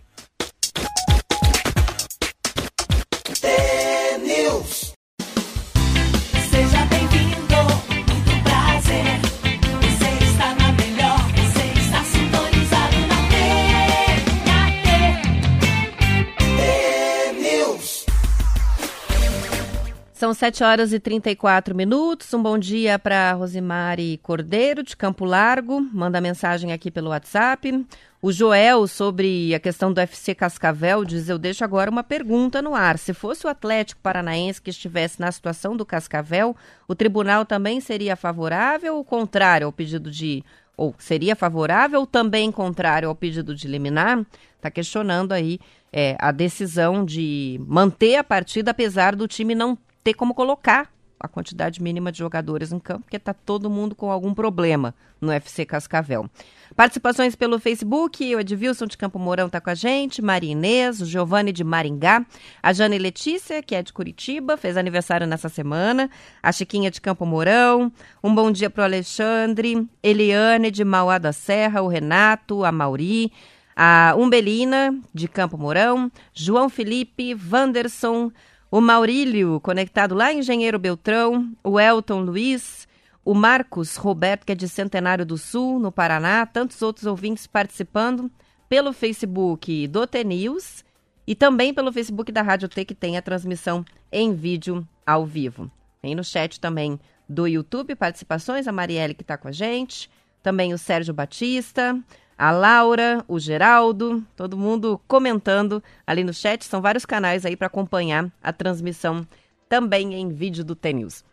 São 20.22 20.32
7 20.32 20.62
horas 20.62 20.92
e 20.92 21.00
34 21.00 21.74
minutos. 21.74 22.32
Um 22.32 22.40
bom 22.40 22.56
dia 22.56 22.96
para 22.96 23.32
Rosimari 23.32 24.20
Cordeiro, 24.22 24.85
de 24.85 24.96
Campo 24.96 25.24
Largo. 25.24 25.80
Manda 25.92 26.20
mensagem 26.20 26.72
aqui 26.72 26.92
pelo 26.92 27.11
WhatsApp. 27.11 27.85
O 28.22 28.30
Joel, 28.30 28.87
sobre 28.87 29.52
a 29.52 29.58
questão 29.58 29.92
do 29.92 30.00
FC 30.00 30.32
Cascavel, 30.32 31.04
diz: 31.04 31.28
Eu 31.28 31.38
deixo 31.38 31.64
agora 31.64 31.90
uma 31.90 32.04
pergunta 32.04 32.62
no 32.62 32.72
ar. 32.72 33.00
Se 33.00 33.12
fosse 33.12 33.48
o 33.48 33.50
Atlético 33.50 34.00
Paranaense 34.00 34.62
que 34.62 34.70
estivesse 34.70 35.18
na 35.18 35.32
situação 35.32 35.76
do 35.76 35.85
Cascavel, 35.85 36.54
o 36.87 36.94
tribunal 36.94 37.44
também 37.44 37.80
seria 37.80 38.14
favorável 38.14 38.94
ou 38.94 39.04
contrário 39.04 39.66
ao 39.66 39.72
pedido 39.72 40.08
de. 40.08 40.44
Ou 40.76 40.94
seria 40.98 41.35
favorável 41.35 41.98
ou 41.98 42.06
também 42.06 42.52
contrário 42.52 43.08
ao 43.08 43.14
pedido 43.16 43.56
de 43.56 43.66
liminar? 43.66 44.24
Está 44.54 44.70
questionando 44.70 45.32
aí 45.32 45.58
é, 45.92 46.16
a 46.20 46.30
decisão 46.30 47.04
de 47.04 47.61
manter 47.66 48.14
a 48.14 48.22
partida, 48.22 48.70
apesar 48.70 49.16
do 49.16 49.26
time 49.26 49.52
não 49.52 49.76
ter 50.02 50.14
como 50.14 50.34
colocar 50.34 50.90
a 51.22 51.28
quantidade 51.28 51.80
mínima 51.80 52.10
de 52.10 52.18
jogadores 52.18 52.72
em 52.72 52.80
campo, 52.80 53.02
porque 53.04 53.16
está 53.16 53.32
todo 53.32 53.70
mundo 53.70 53.94
com 53.94 54.10
algum 54.10 54.34
problema 54.34 54.92
no 55.20 55.30
FC 55.30 55.64
Cascavel. 55.64 56.28
Participações 56.74 57.36
pelo 57.36 57.60
Facebook, 57.60 58.34
o 58.34 58.40
Edvilson 58.40 58.86
de 58.86 58.96
Campo 58.96 59.18
Mourão 59.18 59.46
está 59.46 59.60
com 59.60 59.70
a 59.70 59.74
gente, 59.74 60.20
Maria 60.20 60.50
Inês, 60.50 61.00
o 61.00 61.06
Giovanni 61.06 61.52
de 61.52 61.62
Maringá, 61.62 62.26
a 62.60 62.72
Jane 62.72 62.98
Letícia, 62.98 63.62
que 63.62 63.74
é 63.74 63.82
de 63.82 63.92
Curitiba, 63.92 64.56
fez 64.56 64.76
aniversário 64.76 65.26
nessa 65.26 65.48
semana, 65.48 66.10
a 66.42 66.50
Chiquinha 66.50 66.90
de 66.90 67.00
Campo 67.00 67.24
Mourão, 67.24 67.92
um 68.24 68.34
bom 68.34 68.50
dia 68.50 68.68
para 68.68 68.82
o 68.82 68.84
Alexandre, 68.84 69.86
Eliane 70.02 70.70
de 70.70 70.82
Mauá 70.82 71.18
da 71.18 71.32
Serra, 71.32 71.82
o 71.82 71.88
Renato, 71.88 72.64
a 72.64 72.72
Mauri, 72.72 73.30
a 73.76 74.14
Umbelina 74.16 74.98
de 75.14 75.28
Campo 75.28 75.56
Mourão, 75.56 76.10
João 76.32 76.68
Felipe, 76.68 77.34
Vanderson, 77.34 78.32
o 78.72 78.80
Maurílio, 78.80 79.61
conectado 79.61 80.14
lá 80.14 80.32
Engenheiro 80.32 80.78
Beltrão, 80.78 81.52
o 81.62 81.78
Elton 81.78 82.22
Luiz, 82.22 82.88
o 83.22 83.35
Marcos 83.35 83.96
Roberto, 83.96 84.46
que 84.46 84.52
é 84.52 84.54
de 84.54 84.66
Centenário 84.66 85.26
do 85.26 85.37
Sul, 85.37 85.78
no 85.78 85.92
Paraná, 85.92 86.46
tantos 86.46 86.80
outros 86.80 87.04
ouvintes 87.04 87.46
participando 87.46 88.30
pelo 88.70 88.94
Facebook 88.94 89.87
do 89.88 90.06
TNews 90.06 90.82
e 91.26 91.35
também 91.35 91.74
pelo 91.74 91.92
Facebook 91.92 92.32
da 92.32 92.40
Rádio 92.40 92.66
T, 92.66 92.87
que 92.87 92.94
tem 92.94 93.18
a 93.18 93.22
transmissão 93.22 93.85
em 94.11 94.35
vídeo 94.35 94.88
ao 95.06 95.26
vivo. 95.26 95.70
Tem 96.00 96.14
no 96.14 96.24
chat 96.24 96.58
também 96.58 96.98
do 97.28 97.46
YouTube 97.46 97.94
participações, 97.94 98.66
a 98.66 98.72
Marielle 98.72 99.12
que 99.12 99.22
está 99.22 99.37
com 99.37 99.48
a 99.48 99.52
gente, 99.52 100.11
também 100.42 100.72
o 100.72 100.78
Sérgio 100.78 101.12
Batista, 101.12 102.02
a 102.37 102.51
Laura, 102.51 103.25
o 103.29 103.38
Geraldo, 103.38 104.25
todo 104.37 104.57
mundo 104.57 105.01
comentando 105.07 105.83
ali 106.07 106.25
no 106.25 106.35
chat. 106.35 106.64
São 106.64 106.81
vários 106.81 107.07
canais 107.07 107.45
aí 107.45 107.57
para 107.57 107.66
acompanhar 107.66 108.31
a 108.42 108.53
transmissão 108.53 109.27
também 109.68 110.14
em 110.14 110.29
vídeo 110.29 110.64
do 110.64 110.75
TNews. 110.75 111.25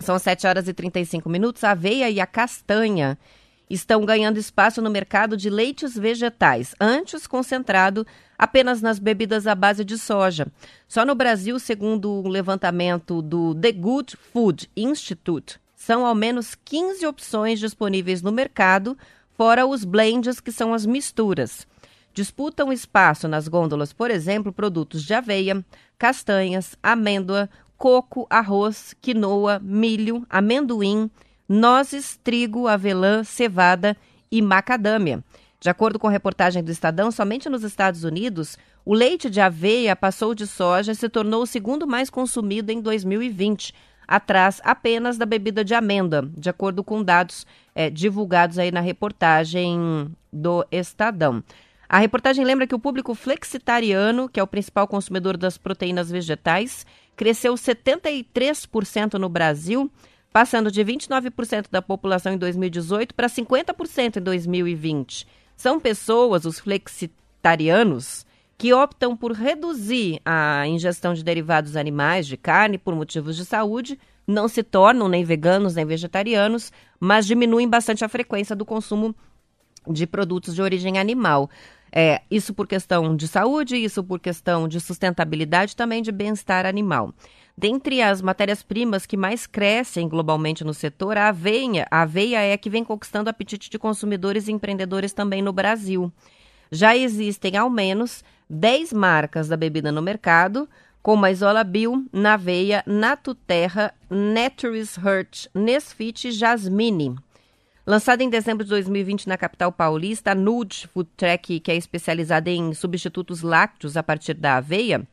São 0.00 0.18
7 0.18 0.46
horas 0.46 0.68
e 0.68 0.72
35 0.72 1.28
minutos. 1.28 1.62
A 1.62 1.72
aveia 1.72 2.10
e 2.10 2.20
a 2.20 2.26
castanha 2.26 3.18
estão 3.70 4.04
ganhando 4.04 4.38
espaço 4.38 4.82
no 4.82 4.90
mercado 4.90 5.36
de 5.36 5.48
leites 5.48 5.94
vegetais, 5.96 6.74
antes 6.80 7.26
concentrado 7.26 8.04
apenas 8.36 8.82
nas 8.82 8.98
bebidas 8.98 9.46
à 9.46 9.54
base 9.54 9.84
de 9.84 9.96
soja. 9.96 10.46
Só 10.88 11.04
no 11.04 11.14
Brasil, 11.14 11.58
segundo 11.58 12.10
um 12.10 12.28
levantamento 12.28 13.22
do 13.22 13.54
The 13.54 13.70
Good 13.70 14.16
Food 14.16 14.68
Institute, 14.76 15.60
são 15.76 16.04
ao 16.04 16.14
menos 16.14 16.56
15 16.64 17.06
opções 17.06 17.60
disponíveis 17.60 18.20
no 18.20 18.32
mercado, 18.32 18.98
fora 19.40 19.66
os 19.66 19.86
blends, 19.86 20.38
que 20.38 20.52
são 20.52 20.74
as 20.74 20.84
misturas. 20.84 21.66
Disputam 22.12 22.70
espaço 22.70 23.26
nas 23.26 23.48
gôndolas, 23.48 23.90
por 23.90 24.10
exemplo, 24.10 24.52
produtos 24.52 25.02
de 25.02 25.14
aveia, 25.14 25.64
castanhas, 25.96 26.76
amêndoa, 26.82 27.48
coco, 27.78 28.26
arroz, 28.28 28.94
quinoa, 29.00 29.58
milho, 29.58 30.26
amendoim, 30.28 31.10
nozes, 31.48 32.20
trigo, 32.22 32.68
avelã, 32.68 33.24
cevada 33.24 33.96
e 34.30 34.42
macadâmia. 34.42 35.24
De 35.58 35.70
acordo 35.70 35.98
com 35.98 36.08
a 36.08 36.10
reportagem 36.10 36.62
do 36.62 36.70
Estadão, 36.70 37.10
somente 37.10 37.48
nos 37.48 37.64
Estados 37.64 38.04
Unidos, 38.04 38.58
o 38.84 38.92
leite 38.92 39.30
de 39.30 39.40
aveia 39.40 39.96
passou 39.96 40.34
de 40.34 40.46
soja 40.46 40.92
e 40.92 40.94
se 40.94 41.08
tornou 41.08 41.44
o 41.44 41.46
segundo 41.46 41.86
mais 41.86 42.10
consumido 42.10 42.70
em 42.70 42.82
2020, 42.82 43.72
atrás 44.06 44.60
apenas 44.64 45.16
da 45.16 45.24
bebida 45.24 45.64
de 45.64 45.72
amêndoa, 45.72 46.28
de 46.36 46.50
acordo 46.50 46.84
com 46.84 47.02
dados 47.02 47.46
é, 47.80 47.88
divulgados 47.88 48.58
aí 48.58 48.70
na 48.70 48.80
reportagem 48.80 50.14
do 50.30 50.66
Estadão. 50.70 51.42
A 51.88 51.98
reportagem 51.98 52.44
lembra 52.44 52.66
que 52.66 52.74
o 52.74 52.78
público 52.78 53.14
flexitariano, 53.14 54.28
que 54.28 54.38
é 54.38 54.42
o 54.42 54.46
principal 54.46 54.86
consumidor 54.86 55.38
das 55.38 55.56
proteínas 55.56 56.10
vegetais, 56.10 56.86
cresceu 57.16 57.54
73% 57.54 59.14
no 59.14 59.30
Brasil 59.30 59.90
passando 60.32 60.70
de 60.70 60.84
29% 60.84 61.66
da 61.70 61.82
população 61.82 62.34
em 62.34 62.38
2018 62.38 63.14
para 63.14 63.28
50% 63.28 64.18
em 64.18 64.22
2020. 64.22 65.26
São 65.56 65.80
pessoas, 65.80 66.44
os 66.44 66.60
flexitarianos, 66.60 68.24
que 68.56 68.72
optam 68.72 69.16
por 69.16 69.32
reduzir 69.32 70.20
a 70.24 70.68
ingestão 70.68 71.14
de 71.14 71.24
derivados 71.24 71.76
animais, 71.76 72.26
de 72.26 72.36
carne, 72.36 72.78
por 72.78 72.94
motivos 72.94 73.34
de 73.36 73.44
saúde, 73.44 73.98
não 74.26 74.48
se 74.48 74.62
tornam 74.62 75.08
nem 75.08 75.24
veganos 75.24 75.74
nem 75.74 75.84
vegetarianos, 75.84 76.72
mas 76.98 77.26
diminuem 77.26 77.68
bastante 77.68 78.04
a 78.04 78.08
frequência 78.08 78.54
do 78.54 78.64
consumo 78.64 79.14
de 79.86 80.06
produtos 80.06 80.54
de 80.54 80.62
origem 80.62 80.98
animal. 80.98 81.50
É, 81.92 82.22
isso 82.30 82.54
por 82.54 82.66
questão 82.68 83.16
de 83.16 83.26
saúde, 83.26 83.76
isso 83.76 84.04
por 84.04 84.20
questão 84.20 84.68
de 84.68 84.80
sustentabilidade, 84.80 85.74
também 85.74 86.02
de 86.02 86.12
bem-estar 86.12 86.64
animal. 86.64 87.12
Dentre 87.56 88.00
as 88.00 88.22
matérias-primas 88.22 89.04
que 89.04 89.16
mais 89.16 89.46
crescem 89.46 90.08
globalmente 90.08 90.64
no 90.64 90.72
setor, 90.72 91.18
a 91.18 91.28
aveia, 91.28 91.86
a 91.90 92.02
aveia 92.02 92.40
é 92.40 92.52
a 92.52 92.58
que 92.58 92.70
vem 92.70 92.84
conquistando 92.84 93.28
o 93.28 93.30
apetite 93.30 93.68
de 93.68 93.78
consumidores 93.78 94.48
e 94.48 94.52
empreendedores 94.52 95.12
também 95.12 95.42
no 95.42 95.52
Brasil. 95.52 96.12
Já 96.70 96.96
existem 96.96 97.56
ao 97.56 97.68
menos 97.68 98.24
10 98.48 98.92
marcas 98.92 99.48
da 99.48 99.56
bebida 99.56 99.90
no 99.90 100.00
mercado, 100.00 100.68
como 101.02 101.24
a 101.24 101.30
Isola 101.30 101.64
Bio, 101.64 102.06
Naveia, 102.12 102.82
Natuterra, 102.86 103.94
Naturis 104.08 104.96
Hurt, 104.96 105.46
Nesfit 105.54 106.28
e 106.28 106.32
Jasmine. 106.32 107.16
Lançada 107.86 108.22
em 108.22 108.28
dezembro 108.28 108.62
de 108.62 108.70
2020 108.70 109.26
na 109.26 109.38
capital 109.38 109.72
paulista, 109.72 110.32
a 110.32 110.34
Nude 110.34 110.86
Food 110.92 111.10
Track, 111.16 111.60
que 111.60 111.72
é 111.72 111.76
especializada 111.76 112.50
em 112.50 112.74
substitutos 112.74 113.42
lácteos 113.42 113.96
a 113.96 114.02
partir 114.02 114.34
da 114.34 114.58
aveia, 114.58 115.06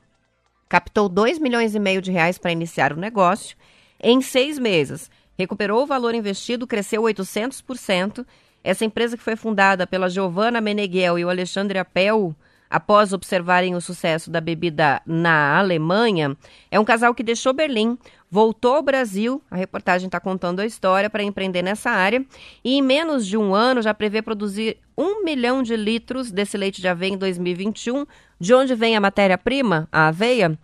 captou 0.68 1.08
2 1.08 1.40
milhões 1.40 1.74
e 1.74 1.80
meio 1.80 2.02
de 2.02 2.12
reais 2.12 2.38
para 2.38 2.52
iniciar 2.52 2.92
o 2.92 3.00
negócio. 3.00 3.56
Em 4.00 4.22
seis 4.22 4.60
meses, 4.60 5.10
recuperou 5.38 5.82
o 5.82 5.88
valor 5.88 6.14
investido, 6.14 6.68
cresceu 6.68 7.04
800%. 7.04 8.26
Essa 8.64 8.84
empresa 8.84 9.16
que 9.16 9.24
foi 9.24 9.36
fundada 9.36 9.88
pela 9.88 10.10
Giovanna 10.10 10.60
Meneghel 10.60 11.18
e 11.18 11.24
o 11.24 11.30
Alexandre 11.30 11.80
Apel, 11.80 12.36
após 12.70 13.14
observarem 13.14 13.76
o 13.76 13.82
sucesso 13.82 14.30
da 14.30 14.42
bebida 14.42 15.02
na 15.06 15.58
Alemanha, 15.58 16.36
é 16.70 16.80
um 16.80 16.86
casal 16.86 17.14
que 17.14 17.24
deixou 17.24 17.54
Berlim, 17.54 17.98
voltou 18.30 18.76
ao 18.76 18.84
Brasil, 18.84 19.42
a 19.50 19.56
reportagem 19.56 20.08
está 20.08 20.20
contando 20.20 20.60
a 20.60 20.66
história, 20.66 21.10
para 21.10 21.24
empreender 21.24 21.62
nessa 21.62 21.90
área, 21.90 22.26
e 22.64 22.78
em 22.78 22.82
menos 22.82 23.26
de 23.26 23.38
um 23.38 23.56
ano 23.56 23.82
já 23.82 23.94
prevê 23.94 24.22
produzir 24.22 24.78
um 24.98 25.24
milhão 25.24 25.62
de 25.62 25.76
litros 25.76 26.32
desse 26.32 26.58
leite 26.58 26.82
de 26.82 26.88
aveia 26.88 27.14
em 27.14 27.18
2021. 27.18 28.06
De 28.40 28.54
onde 28.54 28.74
vem 28.76 28.96
a 28.96 29.02
matéria-prima, 29.02 29.88
a 29.92 30.08
aveia? 30.08 30.58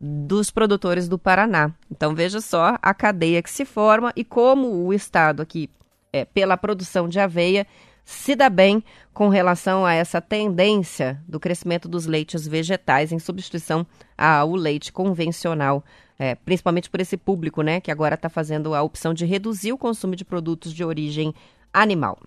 Dos 0.00 0.50
produtores 0.50 1.08
do 1.08 1.18
Paraná. 1.18 1.70
Então 1.90 2.14
veja 2.14 2.40
só 2.40 2.76
a 2.82 2.92
cadeia 2.92 3.42
que 3.42 3.50
se 3.50 3.64
forma 3.64 4.12
e 4.16 4.24
como 4.24 4.68
o 4.68 4.92
Estado 4.92 5.40
aqui, 5.40 5.70
é, 6.12 6.24
pela 6.24 6.56
produção 6.56 7.08
de 7.08 7.18
aveia, 7.20 7.66
se 8.04 8.36
dá 8.36 8.50
bem 8.50 8.82
com 9.12 9.28
relação 9.28 9.86
a 9.86 9.94
essa 9.94 10.20
tendência 10.20 11.20
do 11.26 11.40
crescimento 11.40 11.88
dos 11.88 12.06
leites 12.06 12.46
vegetais 12.46 13.12
em 13.12 13.18
substituição 13.18 13.86
ao 14.16 14.54
leite 14.54 14.92
convencional, 14.92 15.84
é, 16.18 16.34
principalmente 16.34 16.90
por 16.90 17.00
esse 17.00 17.16
público, 17.16 17.62
né, 17.62 17.80
que 17.80 17.90
agora 17.90 18.14
está 18.14 18.28
fazendo 18.28 18.74
a 18.74 18.82
opção 18.82 19.14
de 19.14 19.24
reduzir 19.24 19.72
o 19.72 19.78
consumo 19.78 20.14
de 20.14 20.24
produtos 20.24 20.72
de 20.72 20.84
origem 20.84 21.34
animal. 21.72 22.18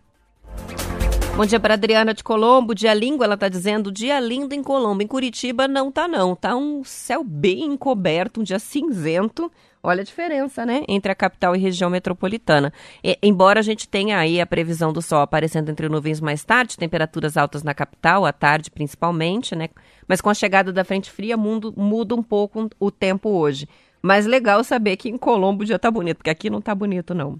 Bom 1.38 1.46
dia 1.46 1.60
para 1.60 1.76
Adriana 1.76 2.16
de 2.16 2.24
Colombo. 2.24 2.74
Dia 2.74 2.96
lindo, 2.96 3.24
ela 3.24 3.36
está 3.36 3.48
dizendo. 3.48 3.92
Dia 3.92 4.20
lindo 4.20 4.56
em 4.56 4.64
Colombo. 4.64 5.04
Em 5.04 5.08
Curitiba 5.08 5.68
não 5.68 5.92
tá 5.92 6.08
não. 6.08 6.36
Tá 6.36 6.56
um 6.56 6.84
céu 6.84 7.24
bem 7.24 7.62
encoberto, 7.66 8.40
um 8.40 8.44
dia 8.44 8.58
cinzento. 8.58 9.52
Olha 9.82 10.02
a 10.02 10.04
diferença, 10.04 10.66
né, 10.66 10.84
entre 10.88 11.12
a 11.12 11.16
capital 11.16 11.56
e 11.56 11.60
região 11.60 11.90
metropolitana. 11.90 12.74
E, 13.04 13.18
embora 13.22 13.60
a 13.60 13.64
gente 13.64 13.88
tenha 13.88 14.18
aí 14.18 14.42
a 14.42 14.46
previsão 14.46 14.92
do 14.92 15.02
sol 15.02 15.22
aparecendo 15.22 15.70
entre 15.70 15.88
nuvens 15.88 16.20
mais 16.20 16.44
tarde, 16.44 16.78
temperaturas 16.78 17.38
altas 17.38 17.64
na 17.64 17.74
capital, 17.74 18.26
à 18.26 18.34
tarde 18.34 18.72
principalmente, 18.72 19.56
né? 19.56 19.70
Mas 20.08 20.20
com 20.20 20.30
a 20.30 20.34
chegada 20.34 20.74
da 20.74 20.84
frente 20.84 21.12
fria, 21.12 21.38
mundo, 21.38 21.74
muda 21.78 22.16
um 22.16 22.24
pouco 22.24 22.70
o 22.80 22.92
tempo 22.92 23.30
hoje. 23.30 23.68
Mas 24.02 24.26
legal 24.26 24.64
saber 24.64 24.98
que 24.98 25.10
em 25.10 25.18
Colombo 25.18 25.64
o 25.64 25.66
dia 25.66 25.80
tá 25.80 25.92
bonito, 25.92 26.18
porque 26.18 26.30
aqui 26.30 26.50
não 26.50 26.62
tá 26.62 26.74
bonito, 26.74 27.14
não. 27.14 27.40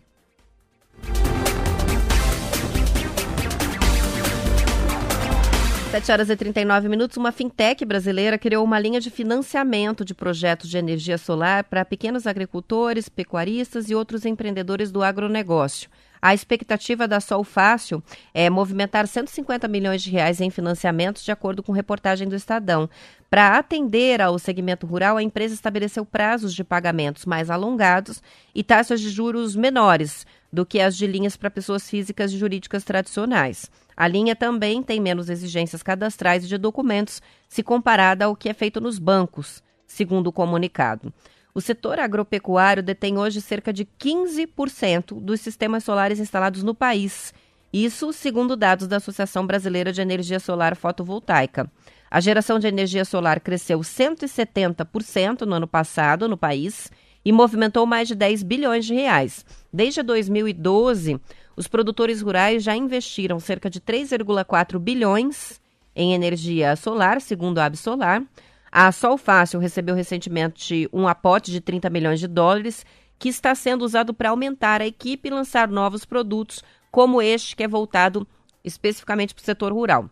7 5.98 6.12
horas 6.12 6.30
e 6.30 6.36
39 6.36 6.90
minutos, 6.90 7.18
uma 7.18 7.32
fintech 7.32 7.84
brasileira 7.84 8.38
criou 8.38 8.64
uma 8.64 8.80
linha 8.80 9.02
de 9.02 9.10
financiamento 9.10 10.06
de 10.06 10.14
projetos 10.14 10.70
de 10.70 10.78
energia 10.78 11.18
solar 11.18 11.64
para 11.64 11.84
pequenos 11.84 12.28
agricultores, 12.28 13.10
pecuaristas 13.10 13.90
e 13.90 13.96
outros 13.96 14.24
empreendedores 14.24 14.92
do 14.92 15.02
agronegócio. 15.02 15.90
A 16.22 16.36
expectativa 16.36 17.08
da 17.08 17.20
Sol 17.20 17.44
Fácil 17.44 18.04
é 18.32 18.48
movimentar 18.48 19.08
150 19.08 19.68
milhões 19.68 20.04
de 20.04 20.12
reais 20.12 20.40
em 20.40 20.52
financiamentos, 20.52 21.24
de 21.24 21.32
acordo 21.32 21.64
com 21.64 21.72
reportagem 21.72 22.28
do 22.28 22.36
Estadão. 22.36 22.88
Para 23.28 23.58
atender 23.58 24.22
ao 24.22 24.38
segmento 24.38 24.86
rural, 24.86 25.18
a 25.18 25.24
empresa 25.24 25.56
estabeleceu 25.56 26.06
prazos 26.06 26.54
de 26.54 26.64
pagamentos 26.64 27.26
mais 27.26 27.50
alongados 27.50 28.22
e 28.54 28.64
taxas 28.64 29.02
de 29.02 29.10
juros 29.10 29.56
menores 29.56 30.28
do 30.54 30.64
que 30.64 30.80
as 30.80 30.96
de 30.96 31.08
linhas 31.08 31.36
para 31.36 31.50
pessoas 31.50 31.90
físicas 31.90 32.32
e 32.32 32.38
jurídicas 32.38 32.84
tradicionais. 32.84 33.72
A 33.98 34.08
linha 34.08 34.36
também 34.36 34.84
tem 34.84 35.02
menos 35.02 35.28
exigências 35.28 35.82
cadastrais 35.82 36.48
de 36.48 36.56
documentos 36.56 37.20
se 37.50 37.64
comparada 37.64 38.26
ao 38.26 38.36
que 38.36 38.48
é 38.48 38.54
feito 38.54 38.80
nos 38.80 39.00
bancos, 39.00 39.64
segundo 39.88 40.28
o 40.28 40.32
comunicado. 40.32 41.12
O 41.52 41.60
setor 41.60 42.00
agropecuário 42.00 42.84
detém 42.84 43.18
hoje 43.18 43.42
cerca 43.42 43.74
de 43.74 43.84
15% 43.84 45.20
dos 45.20 45.42
sistemas 45.42 45.84
solares 45.84 46.20
instalados 46.20 46.62
no 46.62 46.76
país. 46.76 47.34
Isso 47.74 48.14
segundo 48.14 48.56
dados 48.56 48.88
da 48.88 48.98
Associação 48.98 49.48
Brasileira 49.48 49.92
de 49.92 50.00
Energia 50.00 50.40
Solar 50.40 50.76
Fotovoltaica. 50.76 51.68
A 52.12 52.20
geração 52.20 52.60
de 52.60 52.68
energia 52.68 53.04
solar 53.04 53.40
cresceu 53.40 53.80
170% 53.80 55.42
no 55.42 55.56
ano 55.56 55.68
passado 55.68 56.28
no 56.28 56.38
país 56.38 56.92
e 57.26 57.32
movimentou 57.32 57.86
mais 57.88 58.08
de 58.08 58.14
10 58.14 58.44
bilhões 58.44 58.86
de 58.86 58.94
reais. 58.94 59.44
Desde 59.74 60.04
2012, 60.04 61.20
os 61.58 61.68
produtores 61.68 62.22
rurais 62.22 62.64
já 62.64 62.76
investiram 62.76 63.40
cerca 63.40 63.68
de 63.68 63.82
3,4 63.82 64.78
bilhões 64.78 65.60
em 65.96 66.14
energia 66.14 66.76
solar, 66.76 67.20
segundo 67.20 67.58
a 67.58 67.66
Absolar. 67.66 68.24
A 68.72 68.92
Sol 68.92 69.18
Fácil 69.18 69.60
recebeu 69.60 69.96
recentemente 69.96 70.88
um 70.94 71.08
aporte 71.08 71.50
de 71.50 71.60
30 71.60 71.90
milhões 71.90 72.20
de 72.20 72.28
dólares 72.28 72.86
que 73.18 73.28
está 73.28 73.56
sendo 73.56 73.84
usado 73.84 74.14
para 74.14 74.30
aumentar 74.30 74.82
a 74.82 74.86
equipe 74.86 75.28
e 75.28 75.32
lançar 75.32 75.68
novos 75.68 76.06
produtos, 76.06 76.64
como 76.92 77.20
este 77.20 77.56
que 77.56 77.64
é 77.64 77.68
voltado 77.68 78.28
especificamente 78.64 79.34
para 79.34 79.42
o 79.42 79.46
setor 79.46 79.74
rural. 79.74 80.08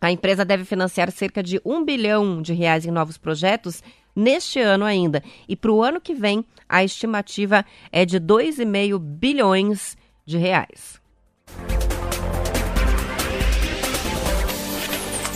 A 0.00 0.10
empresa 0.10 0.46
deve 0.46 0.64
financiar 0.64 1.10
cerca 1.10 1.42
de 1.42 1.60
um 1.62 1.84
bilhão 1.84 2.40
de 2.40 2.54
reais 2.54 2.86
em 2.86 2.90
novos 2.90 3.18
projetos 3.18 3.82
neste 4.16 4.58
ano 4.58 4.86
ainda. 4.86 5.22
E 5.46 5.54
para 5.54 5.70
o 5.70 5.82
ano 5.82 6.00
que 6.00 6.14
vem, 6.14 6.42
a 6.66 6.82
estimativa 6.82 7.66
é 7.92 8.06
de 8.06 8.18
2,5 8.18 8.98
bilhões 8.98 9.98
de 10.30 10.38
reais. 10.38 11.00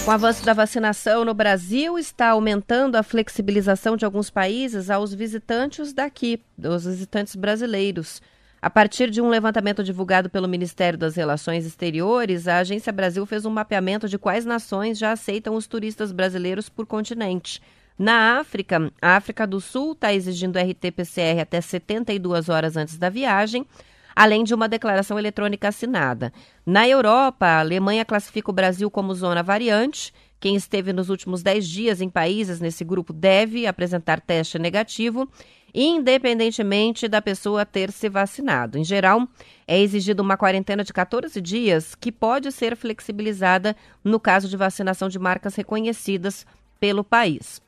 Com 0.04 0.10
o 0.10 0.14
avanço 0.14 0.44
da 0.44 0.52
vacinação 0.52 1.24
no 1.24 1.32
Brasil, 1.32 1.98
está 1.98 2.28
aumentando 2.28 2.96
a 2.96 3.02
flexibilização 3.02 3.96
de 3.96 4.04
alguns 4.04 4.28
países 4.28 4.90
aos 4.90 5.14
visitantes 5.14 5.94
daqui, 5.94 6.42
dos 6.58 6.84
visitantes 6.84 7.34
brasileiros. 7.34 8.20
A 8.60 8.68
partir 8.68 9.10
de 9.10 9.22
um 9.22 9.28
levantamento 9.28 9.82
divulgado 9.82 10.28
pelo 10.28 10.46
Ministério 10.48 10.98
das 10.98 11.16
Relações 11.16 11.64
Exteriores, 11.64 12.46
a 12.46 12.58
Agência 12.58 12.92
Brasil 12.92 13.24
fez 13.24 13.46
um 13.46 13.50
mapeamento 13.50 14.06
de 14.06 14.18
quais 14.18 14.44
nações 14.44 14.98
já 14.98 15.12
aceitam 15.12 15.54
os 15.54 15.66
turistas 15.66 16.12
brasileiros 16.12 16.68
por 16.68 16.86
continente. 16.86 17.62
Na 17.98 18.38
África, 18.38 18.92
a 19.00 19.16
África 19.16 19.46
do 19.46 19.60
Sul 19.60 19.92
está 19.92 20.12
exigindo 20.12 20.58
RT-PCR 20.58 21.40
até 21.40 21.60
72 21.60 22.48
horas 22.48 22.76
antes 22.76 22.98
da 22.98 23.08
viagem 23.08 23.66
além 24.14 24.44
de 24.44 24.54
uma 24.54 24.68
declaração 24.68 25.18
eletrônica 25.18 25.68
assinada. 25.68 26.32
Na 26.64 26.88
Europa, 26.88 27.46
a 27.46 27.60
Alemanha 27.60 28.04
classifica 28.04 28.50
o 28.50 28.54
Brasil 28.54 28.90
como 28.90 29.14
zona 29.14 29.42
variante. 29.42 30.12
Quem 30.38 30.56
esteve 30.56 30.92
nos 30.92 31.08
últimos 31.08 31.42
10 31.42 31.66
dias 31.66 32.00
em 32.00 32.08
países 32.08 32.60
nesse 32.60 32.84
grupo 32.84 33.12
deve 33.12 33.66
apresentar 33.66 34.20
teste 34.20 34.58
negativo, 34.58 35.28
independentemente 35.74 37.08
da 37.08 37.20
pessoa 37.20 37.66
ter 37.66 37.90
se 37.90 38.08
vacinado. 38.08 38.78
Em 38.78 38.84
geral, 38.84 39.26
é 39.66 39.80
exigida 39.80 40.22
uma 40.22 40.36
quarentena 40.36 40.84
de 40.84 40.92
14 40.92 41.40
dias, 41.40 41.94
que 41.94 42.12
pode 42.12 42.52
ser 42.52 42.76
flexibilizada 42.76 43.74
no 44.04 44.20
caso 44.20 44.48
de 44.48 44.56
vacinação 44.56 45.08
de 45.08 45.18
marcas 45.18 45.54
reconhecidas 45.54 46.46
pelo 46.78 47.02
país. 47.02 47.62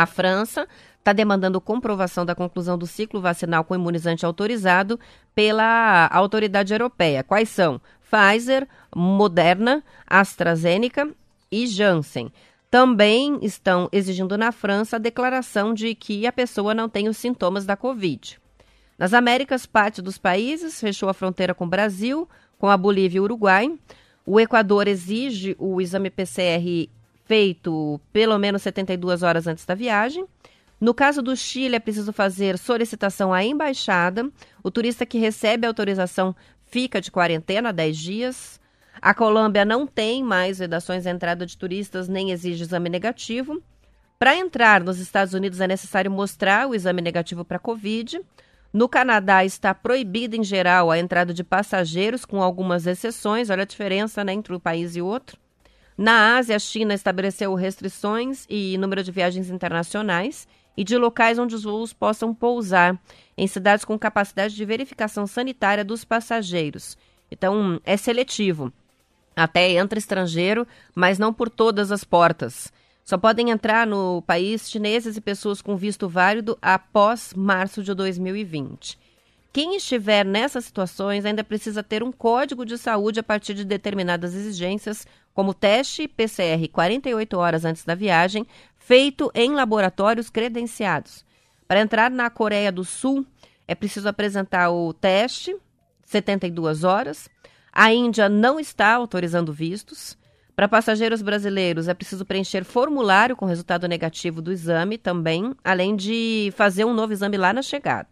A 0.00 0.06
França 0.06 0.66
está 0.98 1.12
demandando 1.12 1.60
comprovação 1.60 2.24
da 2.24 2.34
conclusão 2.34 2.78
do 2.78 2.86
ciclo 2.86 3.20
vacinal 3.20 3.64
com 3.64 3.74
imunizante 3.74 4.24
autorizado 4.24 4.98
pela 5.34 6.08
autoridade 6.10 6.72
europeia. 6.72 7.22
Quais 7.22 7.50
são? 7.50 7.78
Pfizer, 8.00 8.66
Moderna, 8.96 9.84
AstraZeneca 10.06 11.06
e 11.52 11.66
Janssen. 11.66 12.32
Também 12.70 13.38
estão 13.42 13.90
exigindo 13.92 14.38
na 14.38 14.52
França 14.52 14.96
a 14.96 14.98
declaração 14.98 15.74
de 15.74 15.94
que 15.94 16.26
a 16.26 16.32
pessoa 16.32 16.72
não 16.72 16.88
tem 16.88 17.06
os 17.06 17.18
sintomas 17.18 17.66
da 17.66 17.76
Covid. 17.76 18.40
Nas 18.98 19.12
Américas, 19.12 19.66
parte 19.66 20.00
dos 20.00 20.16
países 20.16 20.80
fechou 20.80 21.10
a 21.10 21.14
fronteira 21.14 21.52
com 21.52 21.66
o 21.66 21.70
Brasil, 21.70 22.26
com 22.58 22.70
a 22.70 22.76
Bolívia 22.78 23.18
e 23.18 23.20
o 23.20 23.24
Uruguai. 23.24 23.70
O 24.24 24.40
Equador 24.40 24.88
exige 24.88 25.54
o 25.58 25.78
exame 25.78 26.08
PCR 26.08 26.88
feito 27.30 28.00
pelo 28.12 28.36
menos 28.40 28.60
72 28.62 29.22
horas 29.22 29.46
antes 29.46 29.64
da 29.64 29.72
viagem. 29.72 30.26
No 30.80 30.92
caso 30.92 31.22
do 31.22 31.36
Chile, 31.36 31.76
é 31.76 31.78
preciso 31.78 32.12
fazer 32.12 32.58
solicitação 32.58 33.32
à 33.32 33.44
embaixada. 33.44 34.28
O 34.64 34.70
turista 34.70 35.06
que 35.06 35.16
recebe 35.16 35.64
a 35.64 35.70
autorização 35.70 36.34
fica 36.64 37.00
de 37.00 37.08
quarentena 37.08 37.72
10 37.72 37.96
dias. 37.96 38.60
A 39.00 39.14
Colômbia 39.14 39.64
não 39.64 39.86
tem 39.86 40.24
mais 40.24 40.58
vedações 40.58 41.06
à 41.06 41.10
entrada 41.10 41.46
de 41.46 41.56
turistas 41.56 42.08
nem 42.08 42.32
exige 42.32 42.64
exame 42.64 42.90
negativo. 42.90 43.62
Para 44.18 44.34
entrar 44.34 44.82
nos 44.82 44.98
Estados 44.98 45.32
Unidos 45.32 45.60
é 45.60 45.68
necessário 45.68 46.10
mostrar 46.10 46.66
o 46.66 46.74
exame 46.74 47.00
negativo 47.00 47.44
para 47.44 47.60
Covid. 47.60 48.20
No 48.72 48.88
Canadá 48.88 49.44
está 49.44 49.72
proibida 49.72 50.36
em 50.36 50.42
geral 50.42 50.90
a 50.90 50.98
entrada 50.98 51.32
de 51.32 51.44
passageiros, 51.44 52.24
com 52.24 52.42
algumas 52.42 52.88
exceções. 52.88 53.50
Olha 53.50 53.62
a 53.62 53.66
diferença 53.66 54.24
né, 54.24 54.32
entre 54.32 54.52
um 54.52 54.58
país 54.58 54.96
e 54.96 55.00
outro. 55.00 55.39
Na 56.00 56.38
Ásia, 56.38 56.56
a 56.56 56.58
China 56.58 56.94
estabeleceu 56.94 57.54
restrições 57.54 58.46
e 58.48 58.78
número 58.78 59.04
de 59.04 59.12
viagens 59.12 59.50
internacionais 59.50 60.48
e 60.74 60.82
de 60.82 60.96
locais 60.96 61.38
onde 61.38 61.54
os 61.54 61.64
voos 61.64 61.92
possam 61.92 62.34
pousar, 62.34 62.98
em 63.36 63.46
cidades 63.46 63.84
com 63.84 63.98
capacidade 63.98 64.56
de 64.56 64.64
verificação 64.64 65.26
sanitária 65.26 65.84
dos 65.84 66.02
passageiros. 66.02 66.96
Então, 67.30 67.78
é 67.84 67.98
seletivo. 67.98 68.72
Até 69.36 69.72
entra 69.72 69.98
estrangeiro, 69.98 70.66
mas 70.94 71.18
não 71.18 71.34
por 71.34 71.50
todas 71.50 71.92
as 71.92 72.02
portas. 72.02 72.72
Só 73.04 73.18
podem 73.18 73.50
entrar 73.50 73.86
no 73.86 74.22
país 74.22 74.70
chineses 74.70 75.18
e 75.18 75.20
pessoas 75.20 75.60
com 75.60 75.76
visto 75.76 76.08
válido 76.08 76.56
após 76.62 77.34
março 77.34 77.82
de 77.82 77.92
2020. 77.92 78.98
Quem 79.52 79.74
estiver 79.74 80.24
nessas 80.24 80.66
situações 80.66 81.24
ainda 81.24 81.42
precisa 81.42 81.82
ter 81.82 82.04
um 82.04 82.12
código 82.12 82.64
de 82.64 82.78
saúde 82.78 83.18
a 83.18 83.22
partir 83.22 83.52
de 83.52 83.64
determinadas 83.64 84.32
exigências, 84.32 85.04
como 85.34 85.54
teste 85.54 86.08
PCR 86.08 86.68
48 86.70 87.38
horas 87.38 87.64
antes 87.64 87.84
da 87.84 87.94
viagem, 87.94 88.46
feito 88.76 89.30
em 89.34 89.52
laboratórios 89.52 90.28
credenciados. 90.30 91.24
Para 91.66 91.80
entrar 91.80 92.10
na 92.10 92.28
Coreia 92.28 92.72
do 92.72 92.84
Sul, 92.84 93.24
é 93.66 93.74
preciso 93.74 94.08
apresentar 94.08 94.70
o 94.70 94.92
teste, 94.92 95.56
72 96.04 96.82
horas. 96.82 97.28
A 97.72 97.92
Índia 97.92 98.28
não 98.28 98.58
está 98.58 98.92
autorizando 98.92 99.52
vistos. 99.52 100.18
Para 100.56 100.68
passageiros 100.68 101.22
brasileiros, 101.22 101.86
é 101.86 101.94
preciso 101.94 102.24
preencher 102.24 102.64
formulário 102.64 103.36
com 103.36 103.46
resultado 103.46 103.86
negativo 103.86 104.42
do 104.42 104.50
exame 104.50 104.98
também, 104.98 105.54
além 105.64 105.94
de 105.94 106.52
fazer 106.56 106.84
um 106.84 106.92
novo 106.92 107.12
exame 107.12 107.36
lá 107.36 107.52
na 107.52 107.62
chegada. 107.62 108.08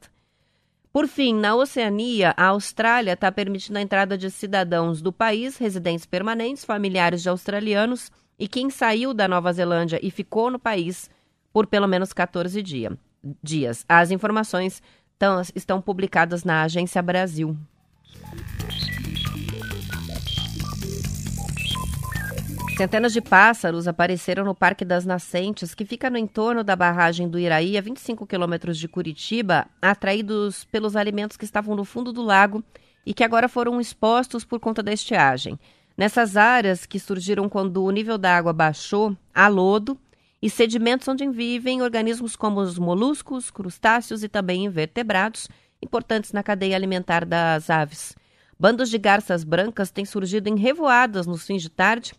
Por 0.92 1.07
fim, 1.07 1.35
na 1.35 1.55
Oceania, 1.55 2.35
a 2.37 2.46
Austrália 2.46 3.12
está 3.12 3.31
permitindo 3.31 3.79
a 3.79 3.83
entrada 3.83 4.16
de 4.16 4.31
cidadãos 4.31 5.03
do 5.03 5.12
país, 5.12 5.57
residentes 5.59 6.07
permanentes, 6.07 6.64
familiares 6.64 7.22
de 7.22 7.29
australianos 7.29 8.11
e 8.38 8.48
quem 8.48 8.70
saiu 8.70 9.12
da 9.12 9.29
Nova 9.29 9.53
Zelândia 9.53 10.01
e 10.03 10.11
ficou 10.11 10.51
no 10.51 10.59
país 10.59 11.11
por 11.53 11.66
pelo 11.66 11.87
menos 11.87 12.12
14 12.12 12.62
dia, 12.62 12.96
dias. 13.42 13.85
As 13.88 14.11
informações 14.11 14.83
tão, 15.18 15.42
estão 15.55 15.81
publicadas 15.81 16.44
na 16.44 16.62
Agência 16.62 17.03
Brasil. 17.03 17.57
Centenas 22.79 23.12
de 23.12 23.21
pássaros 23.21 23.88
apareceram 23.88 24.45
no 24.45 24.55
Parque 24.55 24.85
das 24.85 25.05
Nascentes, 25.05 25.75
que 25.75 25.85
fica 25.85 26.09
no 26.09 26.17
entorno 26.17 26.62
da 26.62 26.77
barragem 26.77 27.29
do 27.29 27.37
Iraí, 27.37 27.77
a 27.77 27.81
25 27.81 28.25
quilômetros 28.25 28.79
de 28.79 28.87
Curitiba, 28.87 29.67
atraídos 29.83 30.64
pelos 30.67 30.95
alimentos 30.95 31.37
que 31.37 31.45
estavam 31.45 31.75
no 31.75 31.85
fundo 31.85 32.12
do 32.12 32.23
lago 32.23 32.62
e 33.05 33.12
que 33.12 33.25
agora 33.25 33.49
foram 33.49 33.81
expostos 33.81 34.45
por 34.45 34.61
conta 34.61 34.81
da 34.81 34.93
estiagem. 34.93 35.59
Nessas 35.97 36.37
áreas 36.37 36.87
que 36.87 37.01
surgiram 37.01 37.49
quando 37.49 37.83
o 37.83 37.91
nível 37.91 38.17
da 38.17 38.37
água 38.37 38.53
baixou, 38.53 39.17
há 39.35 39.49
lodo 39.49 39.99
e 40.41 40.49
sedimentos 40.49 41.09
onde 41.09 41.29
vivem 41.29 41.83
organismos 41.83 42.37
como 42.37 42.61
os 42.61 42.79
moluscos, 42.79 43.51
crustáceos 43.51 44.23
e 44.23 44.29
também 44.29 44.67
invertebrados, 44.67 45.49
importantes 45.83 46.33
na 46.33 46.45
cadeia 46.45 46.77
alimentar 46.77 47.25
das 47.25 47.71
aves. 47.71 48.14
Bandos 48.57 48.88
de 48.88 48.99
garças 48.99 49.43
brancas 49.43 49.91
têm 49.91 50.05
surgido 50.05 50.49
em 50.49 50.57
revoadas 50.57 51.27
nos 51.27 51.45
fins 51.45 51.62
de 51.62 51.71
tarde. 51.71 52.12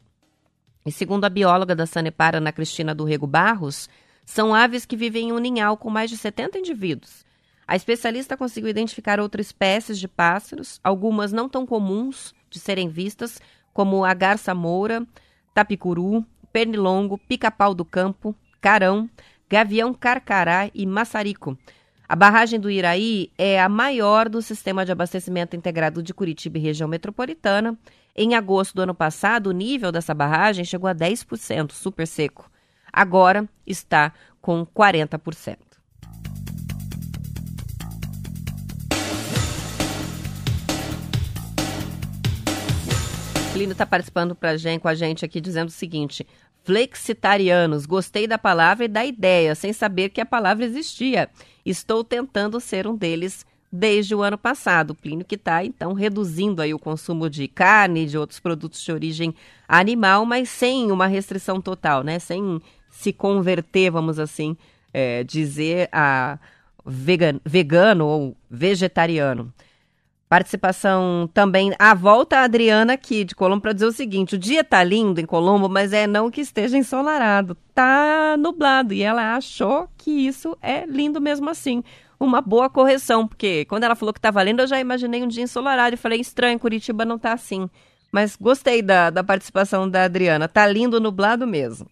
E 0.86 0.92
segundo 0.92 1.26
a 1.26 1.30
bióloga 1.30 1.76
da 1.76 1.86
Sanepar, 1.86 2.36
Ana 2.36 2.52
Cristina 2.52 2.96
do 2.96 3.04
Rego 3.04 3.28
Barros, 3.28 3.90
são 4.26 4.54
aves 4.54 4.86
que 4.86 4.96
vivem 4.96 5.30
em 5.30 5.32
um 5.34 5.40
ninhal 5.40 5.76
com 5.76 5.90
mais 5.90 6.10
de 6.10 6.18
70 6.18 6.60
indivíduos. 6.60 7.26
A 7.68 7.76
especialista 7.76 8.38
conseguiu 8.38 8.70
identificar 8.70 9.20
outras 9.20 9.48
espécies 9.48 10.00
de 10.00 10.08
pássaros, 10.08 10.80
algumas 10.84 11.32
não 11.32 11.48
tão 11.48 11.66
comuns 11.66 12.34
de 12.50 12.60
serem 12.60 12.90
vistas, 12.90 13.40
como 13.74 14.04
a 14.04 14.14
garça 14.14 14.56
moura, 14.56 15.06
tapicuru, 15.54 16.26
pernilongo, 16.52 17.18
pica-pau 17.18 17.76
do 17.76 17.86
campo, 17.86 18.36
carão, 18.60 19.10
gavião 19.50 19.94
carcará 19.94 20.70
e 20.74 20.86
maçarico. 20.86 21.58
A 22.08 22.16
barragem 22.16 22.60
do 22.60 22.72
Iraí 22.72 23.32
é 23.38 23.62
a 23.62 23.70
maior 23.70 24.28
do 24.28 24.42
sistema 24.42 24.84
de 24.84 24.92
abastecimento 24.92 25.56
integrado 25.56 26.02
de 26.02 26.12
Curitiba 26.14 26.58
e 26.58 26.62
região 26.62 26.90
metropolitana. 26.90 27.78
Em 28.16 28.36
agosto 28.36 28.76
do 28.76 28.82
ano 28.82 28.94
passado, 28.94 29.48
o 29.48 29.54
nível 29.54 29.92
dessa 29.92 30.14
barragem 30.14 30.66
chegou 30.66 30.90
a 30.90 30.96
10%, 30.96 31.72
super 31.72 32.08
seco. 32.08 32.50
Agora 32.92 33.48
está 33.66 34.12
com 34.42 34.66
40%. 34.66 35.58
Plínio 43.54 43.74
está 43.74 43.86
participando 43.86 44.36
pra 44.36 44.58
gente, 44.58 44.82
com 44.82 44.88
a 44.88 44.96
gente 44.96 45.26
aqui 45.26 45.42
dizendo 45.42 45.68
o 45.68 45.72
seguinte: 45.72 46.26
flexitarianos, 46.64 47.86
gostei 47.86 48.28
da 48.28 48.38
palavra 48.38 48.86
e 48.86 48.88
da 48.88 49.06
ideia, 49.06 49.56
sem 49.56 49.74
saber 49.74 50.10
que 50.10 50.22
a 50.22 50.26
palavra 50.26 50.66
existia. 50.66 51.30
Estou 51.66 52.04
tentando 52.04 52.60
ser 52.60 52.88
um 52.88 52.96
deles 52.96 53.46
desde 53.72 54.16
o 54.16 54.22
ano 54.22 54.38
passado. 54.38 54.96
Plínio 54.96 55.26
que 55.26 55.36
está, 55.36 55.64
então, 55.64 55.94
reduzindo 55.94 56.62
aí 56.62 56.74
o 56.74 56.80
consumo 56.80 57.30
de 57.30 57.48
carne 57.48 58.04
e 58.04 58.06
de 58.06 58.18
outros 58.18 58.40
produtos 58.40 58.82
de 58.82 58.92
origem 58.92 59.34
animal, 59.68 60.26
mas 60.26 60.50
sem 60.50 60.92
uma 60.92 61.08
restrição 61.08 61.62
total, 61.62 62.04
né? 62.04 62.20
Sem 62.20 62.62
se 62.90 63.14
converter, 63.14 63.92
vamos 63.92 64.20
assim 64.20 64.58
é, 64.94 65.24
dizer, 65.24 65.90
a 65.92 66.40
vegan, 66.86 67.40
vegano 67.46 68.06
ou 68.06 68.38
vegetariano. 68.50 69.54
Participação 70.28 71.28
também, 71.34 71.74
a 71.80 71.96
volta 71.96 72.38
a 72.38 72.44
Adriana 72.44 72.94
aqui 72.94 73.24
de 73.24 73.34
Colombo 73.34 73.64
para 73.64 73.74
dizer 73.74 73.88
o 73.88 73.92
seguinte: 73.92 74.36
o 74.36 74.38
dia 74.38 74.64
tá 74.64 74.84
lindo 74.84 75.20
em 75.20 75.26
Colombo, 75.26 75.68
mas 75.68 75.92
é 75.92 76.06
não 76.06 76.30
que 76.30 76.42
esteja 76.42 76.78
ensolarado, 76.78 77.58
tá 77.74 78.38
nublado. 78.38 78.94
E 78.94 79.02
ela 79.02 79.36
achou 79.36 79.90
que 79.98 80.12
isso 80.12 80.56
é 80.62 80.86
lindo 80.86 81.20
mesmo 81.20 81.50
assim. 81.50 81.84
Uma 82.20 82.42
boa 82.42 82.70
correção, 82.70 83.26
porque 83.26 83.64
quando 83.66 83.86
ela 83.86 83.96
falou 83.96 84.12
que 84.12 84.20
estava 84.20 84.44
lindo, 84.44 84.62
eu 84.62 84.68
já 84.68 84.80
imaginei 84.80 85.24
um 85.24 85.28
dia 85.28 85.44
ensolarado 85.44 85.94
e 85.94 85.98
falei: 85.98 86.20
estranho, 86.20 86.60
Curitiba 86.60 87.06
não 87.06 87.18
tá 87.18 87.32
assim. 87.32 87.70
Mas 88.12 88.36
gostei 88.36 88.82
da, 88.82 89.10
da 89.10 89.24
participação 89.24 89.90
da 89.90 90.04
Adriana, 90.04 90.48
tá 90.48 90.68
lindo 90.68 91.00
nublado 91.00 91.48
mesmo. 91.48 91.88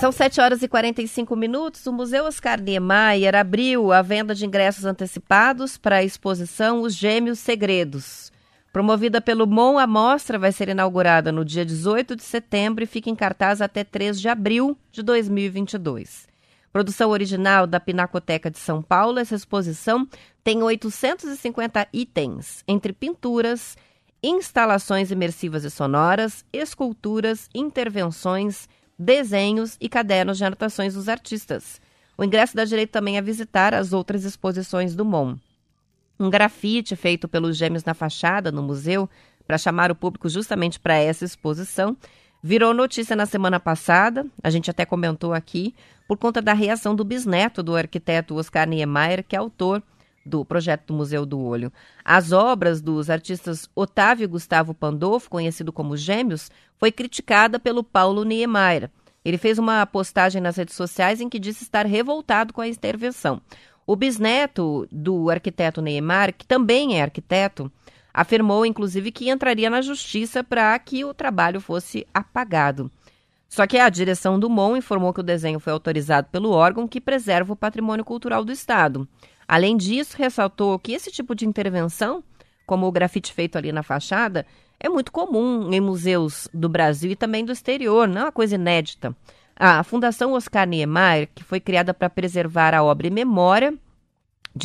São 0.00 0.10
7 0.10 0.40
horas 0.40 0.62
e 0.62 0.66
45 0.66 1.36
minutos. 1.36 1.86
O 1.86 1.92
Museu 1.92 2.24
Oscar 2.24 2.60
Niemeyer 2.60 3.36
abriu 3.36 3.92
a 3.92 4.02
venda 4.02 4.34
de 4.34 4.44
ingressos 4.44 4.84
antecipados 4.84 5.78
para 5.78 5.98
a 5.98 6.02
exposição 6.02 6.80
Os 6.80 6.92
Gêmeos 6.92 7.38
Segredos. 7.38 8.32
Promovida 8.72 9.20
pelo 9.20 9.46
MON, 9.46 9.78
a 9.78 9.86
mostra 9.86 10.40
vai 10.40 10.50
ser 10.50 10.70
inaugurada 10.70 11.30
no 11.30 11.44
dia 11.44 11.64
18 11.64 12.16
de 12.16 12.24
setembro 12.24 12.82
e 12.82 12.86
fica 12.86 13.10
em 13.10 13.14
cartaz 13.14 13.60
até 13.60 13.84
3 13.84 14.20
de 14.20 14.28
abril 14.28 14.76
de 14.90 15.04
2022. 15.04 16.31
Produção 16.72 17.10
original 17.10 17.66
da 17.66 17.78
Pinacoteca 17.78 18.50
de 18.50 18.58
São 18.58 18.80
Paulo, 18.80 19.18
essa 19.18 19.34
exposição 19.34 20.08
tem 20.42 20.62
850 20.62 21.86
itens, 21.92 22.64
entre 22.66 22.94
pinturas, 22.94 23.76
instalações 24.22 25.10
imersivas 25.10 25.64
e 25.64 25.70
sonoras, 25.70 26.46
esculturas, 26.50 27.50
intervenções, 27.54 28.70
desenhos 28.98 29.76
e 29.78 29.86
cadernos 29.86 30.38
de 30.38 30.44
anotações 30.46 30.94
dos 30.94 31.10
artistas. 31.10 31.78
O 32.16 32.24
ingresso 32.24 32.56
dá 32.56 32.64
direito 32.64 32.90
também 32.90 33.18
a 33.18 33.22
visitar 33.22 33.74
as 33.74 33.92
outras 33.92 34.24
exposições 34.24 34.94
do 34.94 35.04
MON. 35.04 35.36
Um 36.18 36.30
grafite 36.30 36.96
feito 36.96 37.28
pelos 37.28 37.56
gêmeos 37.56 37.84
na 37.84 37.92
fachada 37.92 38.50
no 38.50 38.62
museu 38.62 39.10
para 39.46 39.58
chamar 39.58 39.90
o 39.90 39.94
público 39.94 40.26
justamente 40.26 40.80
para 40.80 40.94
essa 40.94 41.24
exposição 41.24 41.96
virou 42.42 42.74
notícia 42.74 43.14
na 43.14 43.24
semana 43.24 43.60
passada, 43.60 44.26
a 44.42 44.50
gente 44.50 44.70
até 44.70 44.84
comentou 44.84 45.32
aqui, 45.32 45.74
por 46.08 46.18
conta 46.18 46.42
da 46.42 46.52
reação 46.52 46.94
do 46.94 47.04
bisneto 47.04 47.62
do 47.62 47.76
arquiteto 47.76 48.34
Oscar 48.34 48.68
Niemeyer, 48.68 49.24
que 49.24 49.36
é 49.36 49.38
autor 49.38 49.82
do 50.26 50.44
projeto 50.44 50.88
do 50.88 50.94
Museu 50.94 51.24
do 51.24 51.40
Olho. 51.40 51.72
As 52.04 52.32
obras 52.32 52.80
dos 52.80 53.08
artistas 53.08 53.68
Otávio 53.74 54.24
e 54.24 54.28
Gustavo 54.28 54.74
Pandolfo, 54.74 55.30
conhecido 55.30 55.72
como 55.72 55.96
Gêmeos, 55.96 56.50
foi 56.78 56.92
criticada 56.92 57.58
pelo 57.58 57.82
Paulo 57.82 58.24
Niemeyer. 58.24 58.90
Ele 59.24 59.38
fez 59.38 59.58
uma 59.58 59.86
postagem 59.86 60.42
nas 60.42 60.56
redes 60.56 60.74
sociais 60.74 61.20
em 61.20 61.28
que 61.28 61.38
disse 61.38 61.62
estar 61.62 61.86
revoltado 61.86 62.52
com 62.52 62.60
a 62.60 62.68
intervenção. 62.68 63.40
O 63.86 63.96
bisneto 63.96 64.86
do 64.90 65.30
arquiteto 65.30 65.80
Niemeyer, 65.80 66.34
que 66.36 66.46
também 66.46 66.98
é 66.98 67.02
arquiteto, 67.02 67.70
afirmou 68.12 68.66
inclusive 68.66 69.10
que 69.10 69.30
entraria 69.30 69.70
na 69.70 69.80
justiça 69.80 70.44
para 70.44 70.78
que 70.78 71.04
o 71.04 71.14
trabalho 71.14 71.60
fosse 71.60 72.06
apagado. 72.12 72.90
Só 73.48 73.66
que 73.66 73.76
a 73.76 73.88
direção 73.90 74.40
do 74.40 74.48
MON 74.48 74.78
informou 74.78 75.12
que 75.12 75.20
o 75.20 75.22
desenho 75.22 75.60
foi 75.60 75.72
autorizado 75.72 76.28
pelo 76.32 76.50
órgão 76.50 76.88
que 76.88 77.00
preserva 77.00 77.52
o 77.52 77.56
patrimônio 77.56 78.04
cultural 78.04 78.44
do 78.44 78.50
Estado. 78.50 79.06
Além 79.46 79.76
disso, 79.76 80.16
ressaltou 80.16 80.78
que 80.78 80.92
esse 80.92 81.10
tipo 81.10 81.34
de 81.34 81.46
intervenção, 81.46 82.24
como 82.66 82.86
o 82.86 82.92
grafite 82.92 83.30
feito 83.30 83.58
ali 83.58 83.70
na 83.70 83.82
fachada, 83.82 84.46
é 84.80 84.88
muito 84.88 85.12
comum 85.12 85.70
em 85.70 85.80
museus 85.80 86.48
do 86.54 86.68
Brasil 86.68 87.10
e 87.10 87.16
também 87.16 87.44
do 87.44 87.52
exterior, 87.52 88.08
não 88.08 88.22
é 88.22 88.24
uma 88.24 88.32
coisa 88.32 88.54
inédita. 88.54 89.14
A 89.54 89.84
Fundação 89.84 90.32
Oscar 90.32 90.66
Niemeyer, 90.66 91.28
que 91.34 91.44
foi 91.44 91.60
criada 91.60 91.92
para 91.92 92.08
preservar 92.08 92.74
a 92.74 92.82
obra 92.82 93.06
e 93.06 93.10
memória 93.10 93.74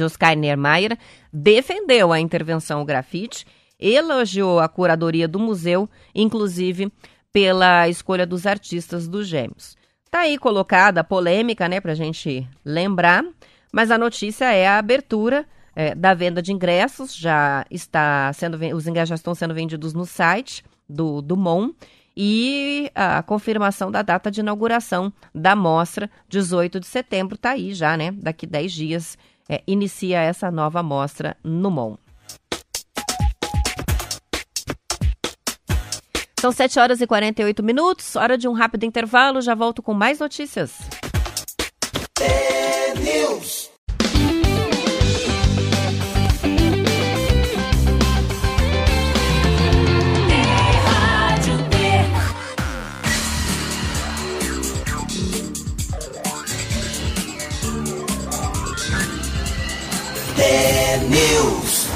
Oscar 0.03 0.35
Niemeyer, 0.35 0.97
defendeu 1.31 2.11
a 2.11 2.19
intervenção 2.19 2.83
grafite, 2.85 3.45
elogiou 3.79 4.59
a 4.59 4.67
curadoria 4.67 5.27
do 5.27 5.39
museu, 5.39 5.89
inclusive 6.13 6.91
pela 7.31 7.87
escolha 7.87 8.25
dos 8.25 8.45
artistas 8.45 9.07
dos 9.07 9.27
gêmeos. 9.27 9.75
Está 10.05 10.21
aí 10.21 10.37
colocada 10.37 11.01
a 11.01 11.03
polêmica, 11.03 11.67
né, 11.67 11.79
para 11.79 11.91
a 11.91 11.95
gente 11.95 12.47
lembrar. 12.63 13.23
Mas 13.71 13.91
a 13.91 13.97
notícia 13.97 14.51
é 14.51 14.67
a 14.67 14.77
abertura 14.77 15.45
é, 15.75 15.93
da 15.93 16.13
venda 16.13 16.41
de 16.41 16.51
ingressos, 16.51 17.15
já 17.15 17.65
está 17.69 18.31
sendo 18.33 18.57
os 18.75 18.87
ingressos 18.87 19.09
já 19.09 19.15
estão 19.15 19.35
sendo 19.35 19.53
vendidos 19.53 19.93
no 19.93 20.05
site 20.05 20.63
do, 20.89 21.21
do 21.21 21.37
MON 21.37 21.71
e 22.15 22.89
a 22.95 23.21
confirmação 23.21 23.91
da 23.91 24.01
data 24.01 24.31
de 24.31 24.39
inauguração 24.39 25.13
da 25.35 25.55
mostra, 25.55 26.09
18 26.27 26.79
de 26.79 26.87
setembro, 26.87 27.35
está 27.35 27.51
aí 27.51 27.75
já, 27.75 27.95
né? 27.95 28.11
Daqui 28.11 28.47
10 28.47 28.71
dias 28.71 29.17
é, 29.49 29.61
inicia 29.67 30.21
essa 30.21 30.51
nova 30.51 30.81
mostra 30.83 31.37
no 31.43 31.69
MON. 31.71 31.97
São 36.39 36.51
7 36.51 36.79
horas 36.79 37.01
e 37.01 37.07
48 37.07 37.63
minutos, 37.63 38.15
hora 38.15 38.37
de 38.37 38.47
um 38.47 38.53
rápido 38.53 38.83
intervalo, 38.83 39.41
já 39.41 39.55
volto 39.55 39.81
com 39.81 39.93
mais 39.93 40.19
notícias. 40.19 40.71
News. 61.17 61.87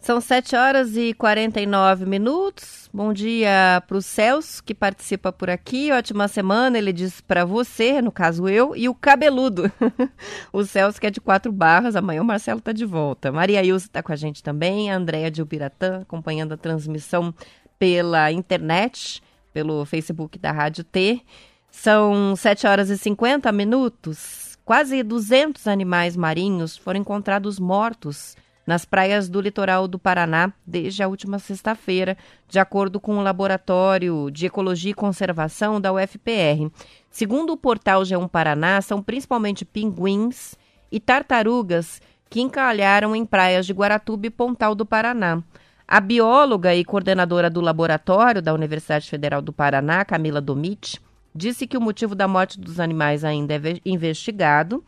São 0.00 0.20
7 0.20 0.56
horas 0.56 0.96
e 0.96 1.14
49 1.14 2.04
minutos. 2.04 2.90
Bom 2.92 3.12
dia 3.12 3.80
para 3.86 3.96
o 3.96 4.02
Celso, 4.02 4.64
que 4.64 4.74
participa 4.74 5.30
por 5.30 5.48
aqui. 5.48 5.92
Ótima 5.92 6.26
semana, 6.26 6.78
ele 6.78 6.92
diz 6.92 7.20
para 7.20 7.44
você, 7.44 8.02
no 8.02 8.10
caso 8.10 8.48
eu, 8.48 8.74
e 8.74 8.88
o 8.88 8.94
cabeludo. 8.94 9.70
o 10.52 10.64
Celso, 10.64 11.00
que 11.00 11.06
é 11.06 11.10
de 11.12 11.20
quatro 11.20 11.52
barras. 11.52 11.94
Amanhã 11.94 12.22
o 12.22 12.24
Marcelo 12.24 12.58
está 12.58 12.72
de 12.72 12.84
volta. 12.84 13.30
Maria 13.30 13.62
Ilse 13.62 13.86
está 13.86 14.02
com 14.02 14.12
a 14.12 14.16
gente 14.16 14.42
também. 14.42 14.90
A 14.90 14.96
Andréia 14.96 15.30
de 15.30 15.40
Ubiratã, 15.40 16.00
acompanhando 16.00 16.54
a 16.54 16.56
transmissão 16.56 17.32
pela 17.78 18.32
internet, 18.32 19.22
pelo 19.52 19.84
Facebook 19.84 20.40
da 20.40 20.50
Rádio 20.50 20.82
T. 20.82 21.22
São 21.70 22.34
7 22.34 22.66
horas 22.66 22.90
e 22.90 22.98
50 22.98 23.52
minutos. 23.52 24.45
Quase 24.66 25.00
200 25.04 25.68
animais 25.68 26.16
marinhos 26.16 26.76
foram 26.76 26.98
encontrados 26.98 27.56
mortos 27.60 28.36
nas 28.66 28.84
praias 28.84 29.28
do 29.28 29.40
litoral 29.40 29.86
do 29.86 29.96
Paraná 29.96 30.52
desde 30.66 31.04
a 31.04 31.08
última 31.08 31.38
sexta-feira, 31.38 32.18
de 32.48 32.58
acordo 32.58 32.98
com 32.98 33.16
o 33.16 33.22
Laboratório 33.22 34.28
de 34.28 34.46
Ecologia 34.46 34.90
e 34.90 34.94
Conservação 34.94 35.80
da 35.80 35.92
UFPR. 35.92 36.68
Segundo 37.08 37.52
o 37.52 37.56
portal 37.56 38.02
G1 38.02 38.28
Paraná, 38.28 38.82
são 38.82 39.00
principalmente 39.00 39.64
pinguins 39.64 40.56
e 40.90 40.98
tartarugas 40.98 42.02
que 42.28 42.40
encalharam 42.40 43.14
em 43.14 43.24
praias 43.24 43.66
de 43.66 43.72
Guaratuba 43.72 44.26
e 44.26 44.30
Pontal 44.30 44.74
do 44.74 44.84
Paraná. 44.84 45.44
A 45.86 46.00
bióloga 46.00 46.74
e 46.74 46.84
coordenadora 46.84 47.48
do 47.48 47.60
laboratório 47.60 48.42
da 48.42 48.52
Universidade 48.52 49.08
Federal 49.08 49.40
do 49.40 49.52
Paraná, 49.52 50.04
Camila 50.04 50.40
Domit, 50.40 51.00
disse 51.36 51.66
que 51.66 51.76
o 51.76 51.80
motivo 51.80 52.14
da 52.14 52.26
morte 52.26 52.58
dos 52.58 52.80
animais 52.80 53.24
ainda 53.24 53.54
é 53.54 53.60
investigado 53.84 54.82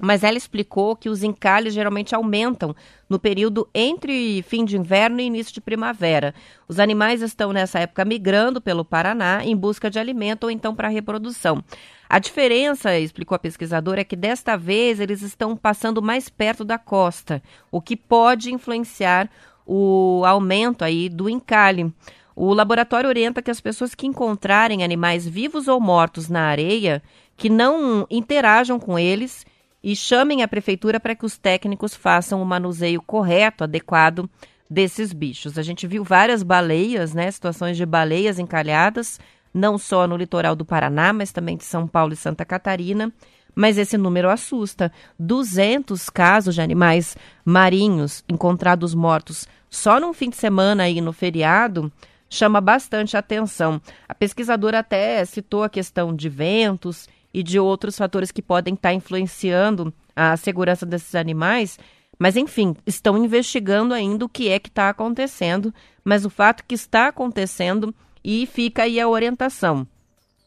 mas 0.00 0.22
ela 0.22 0.36
explicou 0.36 0.94
que 0.94 1.08
os 1.08 1.22
encalhes 1.22 1.74
geralmente 1.74 2.14
aumentam 2.14 2.74
no 3.08 3.18
período 3.18 3.68
entre 3.74 4.42
fim 4.42 4.64
de 4.64 4.76
inverno 4.76 5.20
e 5.20 5.24
início 5.24 5.52
de 5.52 5.60
primavera. 5.60 6.34
Os 6.68 6.78
animais 6.78 7.20
estão 7.22 7.52
nessa 7.52 7.80
época 7.80 8.04
migrando 8.04 8.60
pelo 8.60 8.84
Paraná 8.84 9.44
em 9.44 9.56
busca 9.56 9.90
de 9.90 9.98
alimento 9.98 10.44
ou 10.44 10.50
então 10.50 10.74
para 10.74 10.88
reprodução. 10.88 11.62
A 12.08 12.18
diferença, 12.18 12.96
explicou 12.98 13.36
a 13.36 13.38
pesquisadora, 13.38 14.00
é 14.00 14.04
que 14.04 14.16
desta 14.16 14.56
vez 14.56 15.00
eles 15.00 15.20
estão 15.20 15.56
passando 15.56 16.00
mais 16.00 16.28
perto 16.28 16.64
da 16.64 16.78
costa, 16.78 17.42
o 17.70 17.82
que 17.82 17.96
pode 17.96 18.52
influenciar 18.52 19.28
o 19.66 20.22
aumento 20.24 20.84
aí 20.84 21.10
do 21.10 21.28
encalhe. 21.28 21.92
O 22.40 22.54
laboratório 22.54 23.08
orienta 23.08 23.42
que 23.42 23.50
as 23.50 23.60
pessoas 23.60 23.96
que 23.96 24.06
encontrarem 24.06 24.84
animais 24.84 25.26
vivos 25.26 25.66
ou 25.66 25.80
mortos 25.80 26.28
na 26.28 26.42
areia, 26.42 27.02
que 27.36 27.50
não 27.50 28.06
interajam 28.08 28.78
com 28.78 28.96
eles 28.96 29.44
e 29.82 29.96
chamem 29.96 30.44
a 30.44 30.46
prefeitura 30.46 31.00
para 31.00 31.16
que 31.16 31.26
os 31.26 31.36
técnicos 31.36 31.96
façam 31.96 32.40
o 32.40 32.46
manuseio 32.46 33.02
correto, 33.02 33.64
adequado 33.64 34.30
desses 34.70 35.12
bichos. 35.12 35.58
A 35.58 35.62
gente 35.62 35.84
viu 35.88 36.04
várias 36.04 36.44
baleias, 36.44 37.12
né, 37.12 37.28
situações 37.28 37.76
de 37.76 37.84
baleias 37.84 38.38
encalhadas, 38.38 39.18
não 39.52 39.76
só 39.76 40.06
no 40.06 40.16
litoral 40.16 40.54
do 40.54 40.64
Paraná, 40.64 41.12
mas 41.12 41.32
também 41.32 41.56
de 41.56 41.64
São 41.64 41.88
Paulo 41.88 42.12
e 42.12 42.16
Santa 42.16 42.44
Catarina. 42.44 43.12
Mas 43.52 43.76
esse 43.76 43.98
número 43.98 44.30
assusta. 44.30 44.92
200 45.18 46.08
casos 46.08 46.54
de 46.54 46.60
animais 46.60 47.16
marinhos 47.44 48.22
encontrados 48.28 48.94
mortos 48.94 49.48
só 49.68 49.98
num 49.98 50.12
fim 50.12 50.30
de 50.30 50.36
semana 50.36 50.84
aí 50.84 51.00
no 51.00 51.12
feriado 51.12 51.92
chama 52.28 52.60
bastante 52.60 53.16
atenção. 53.16 53.80
A 54.08 54.14
pesquisadora 54.14 54.80
até 54.80 55.24
citou 55.24 55.62
a 55.62 55.68
questão 55.68 56.14
de 56.14 56.28
ventos 56.28 57.08
e 57.32 57.42
de 57.42 57.58
outros 57.58 57.96
fatores 57.96 58.30
que 58.30 58.42
podem 58.42 58.74
estar 58.74 58.92
influenciando 58.92 59.92
a 60.14 60.36
segurança 60.36 60.84
desses 60.84 61.14
animais. 61.14 61.78
Mas, 62.18 62.36
enfim, 62.36 62.74
estão 62.86 63.16
investigando 63.22 63.94
ainda 63.94 64.24
o 64.24 64.28
que 64.28 64.48
é 64.48 64.58
que 64.58 64.68
está 64.68 64.88
acontecendo, 64.88 65.72
mas 66.04 66.24
o 66.24 66.30
fato 66.30 66.64
que 66.66 66.74
está 66.74 67.08
acontecendo 67.08 67.94
e 68.24 68.44
fica 68.46 68.82
aí 68.82 68.98
a 68.98 69.08
orientação. 69.08 69.86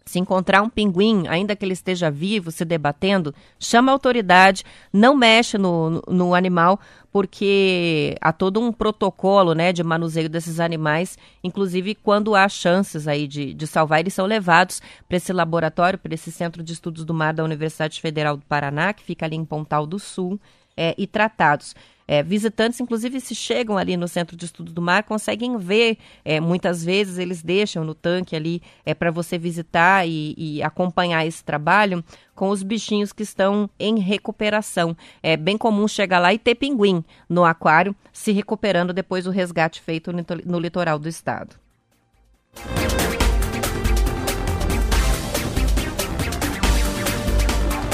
Se 0.05 0.19
encontrar 0.19 0.61
um 0.61 0.69
pinguim, 0.69 1.27
ainda 1.27 1.55
que 1.55 1.63
ele 1.63 1.73
esteja 1.73 2.09
vivo, 2.09 2.51
se 2.51 2.65
debatendo, 2.65 3.33
chama 3.59 3.91
a 3.91 3.93
autoridade, 3.93 4.63
não 4.91 5.15
mexe 5.15 5.57
no, 5.57 6.01
no, 6.07 6.33
animal, 6.33 6.79
porque 7.11 8.17
há 8.19 8.33
todo 8.33 8.59
um 8.59 8.71
protocolo 8.71 9.53
né, 9.53 9.71
de 9.71 9.83
manuseio 9.83 10.27
desses 10.27 10.59
animais, 10.59 11.17
inclusive 11.43 11.93
quando 11.93 12.35
há 12.35 12.49
chances 12.49 13.07
aí 13.07 13.27
de, 13.27 13.53
de 13.53 13.67
salvar, 13.67 13.99
eles 13.99 14.13
são 14.13 14.25
levados 14.25 14.81
para 15.07 15.17
esse 15.17 15.31
laboratório, 15.31 15.99
para 15.99 16.13
esse 16.13 16.31
Centro 16.31 16.63
de 16.63 16.73
Estudos 16.73 17.05
do 17.05 17.13
Mar 17.13 17.33
da 17.33 17.43
Universidade 17.43 18.01
Federal 18.01 18.35
do 18.35 18.45
Paraná, 18.45 18.93
que 18.93 19.03
fica 19.03 19.25
ali 19.25 19.35
em 19.35 19.45
Pontal 19.45 19.85
do 19.85 19.99
Sul, 19.99 20.39
é, 20.75 20.95
e 20.97 21.05
tratados. 21.05 21.75
É, 22.11 22.21
visitantes, 22.21 22.77
inclusive, 22.81 23.21
se 23.21 23.33
chegam 23.33 23.77
ali 23.77 23.95
no 23.95 24.05
Centro 24.05 24.35
de 24.35 24.43
Estudo 24.43 24.73
do 24.73 24.81
Mar, 24.81 25.03
conseguem 25.03 25.57
ver, 25.57 25.97
é, 26.25 26.41
muitas 26.41 26.83
vezes 26.83 27.17
eles 27.17 27.41
deixam 27.41 27.85
no 27.85 27.95
tanque 27.95 28.35
ali 28.35 28.61
é, 28.85 28.93
para 28.93 29.09
você 29.09 29.37
visitar 29.37 30.05
e, 30.05 30.35
e, 30.37 30.61
acompanhar 30.61 31.25
esse 31.25 31.41
trabalho 31.41 32.03
com 32.35 32.49
os 32.49 32.63
bichinhos 32.63 33.13
que 33.13 33.23
estão 33.23 33.69
em 33.79 33.97
recuperação. 33.97 34.93
É 35.23 35.37
bem 35.37 35.57
comum 35.57 35.87
chegar 35.87 36.19
lá 36.19 36.33
e 36.33 36.37
ter 36.37 36.55
pinguim 36.55 37.01
no 37.29 37.45
aquário 37.45 37.95
se 38.11 38.33
recuperando 38.33 38.91
depois 38.91 39.23
do 39.23 39.31
resgate 39.31 39.79
feito 39.79 40.11
no, 40.11 40.25
no 40.43 40.59
litoral 40.59 40.99
do 40.99 41.07
estado. 41.07 41.55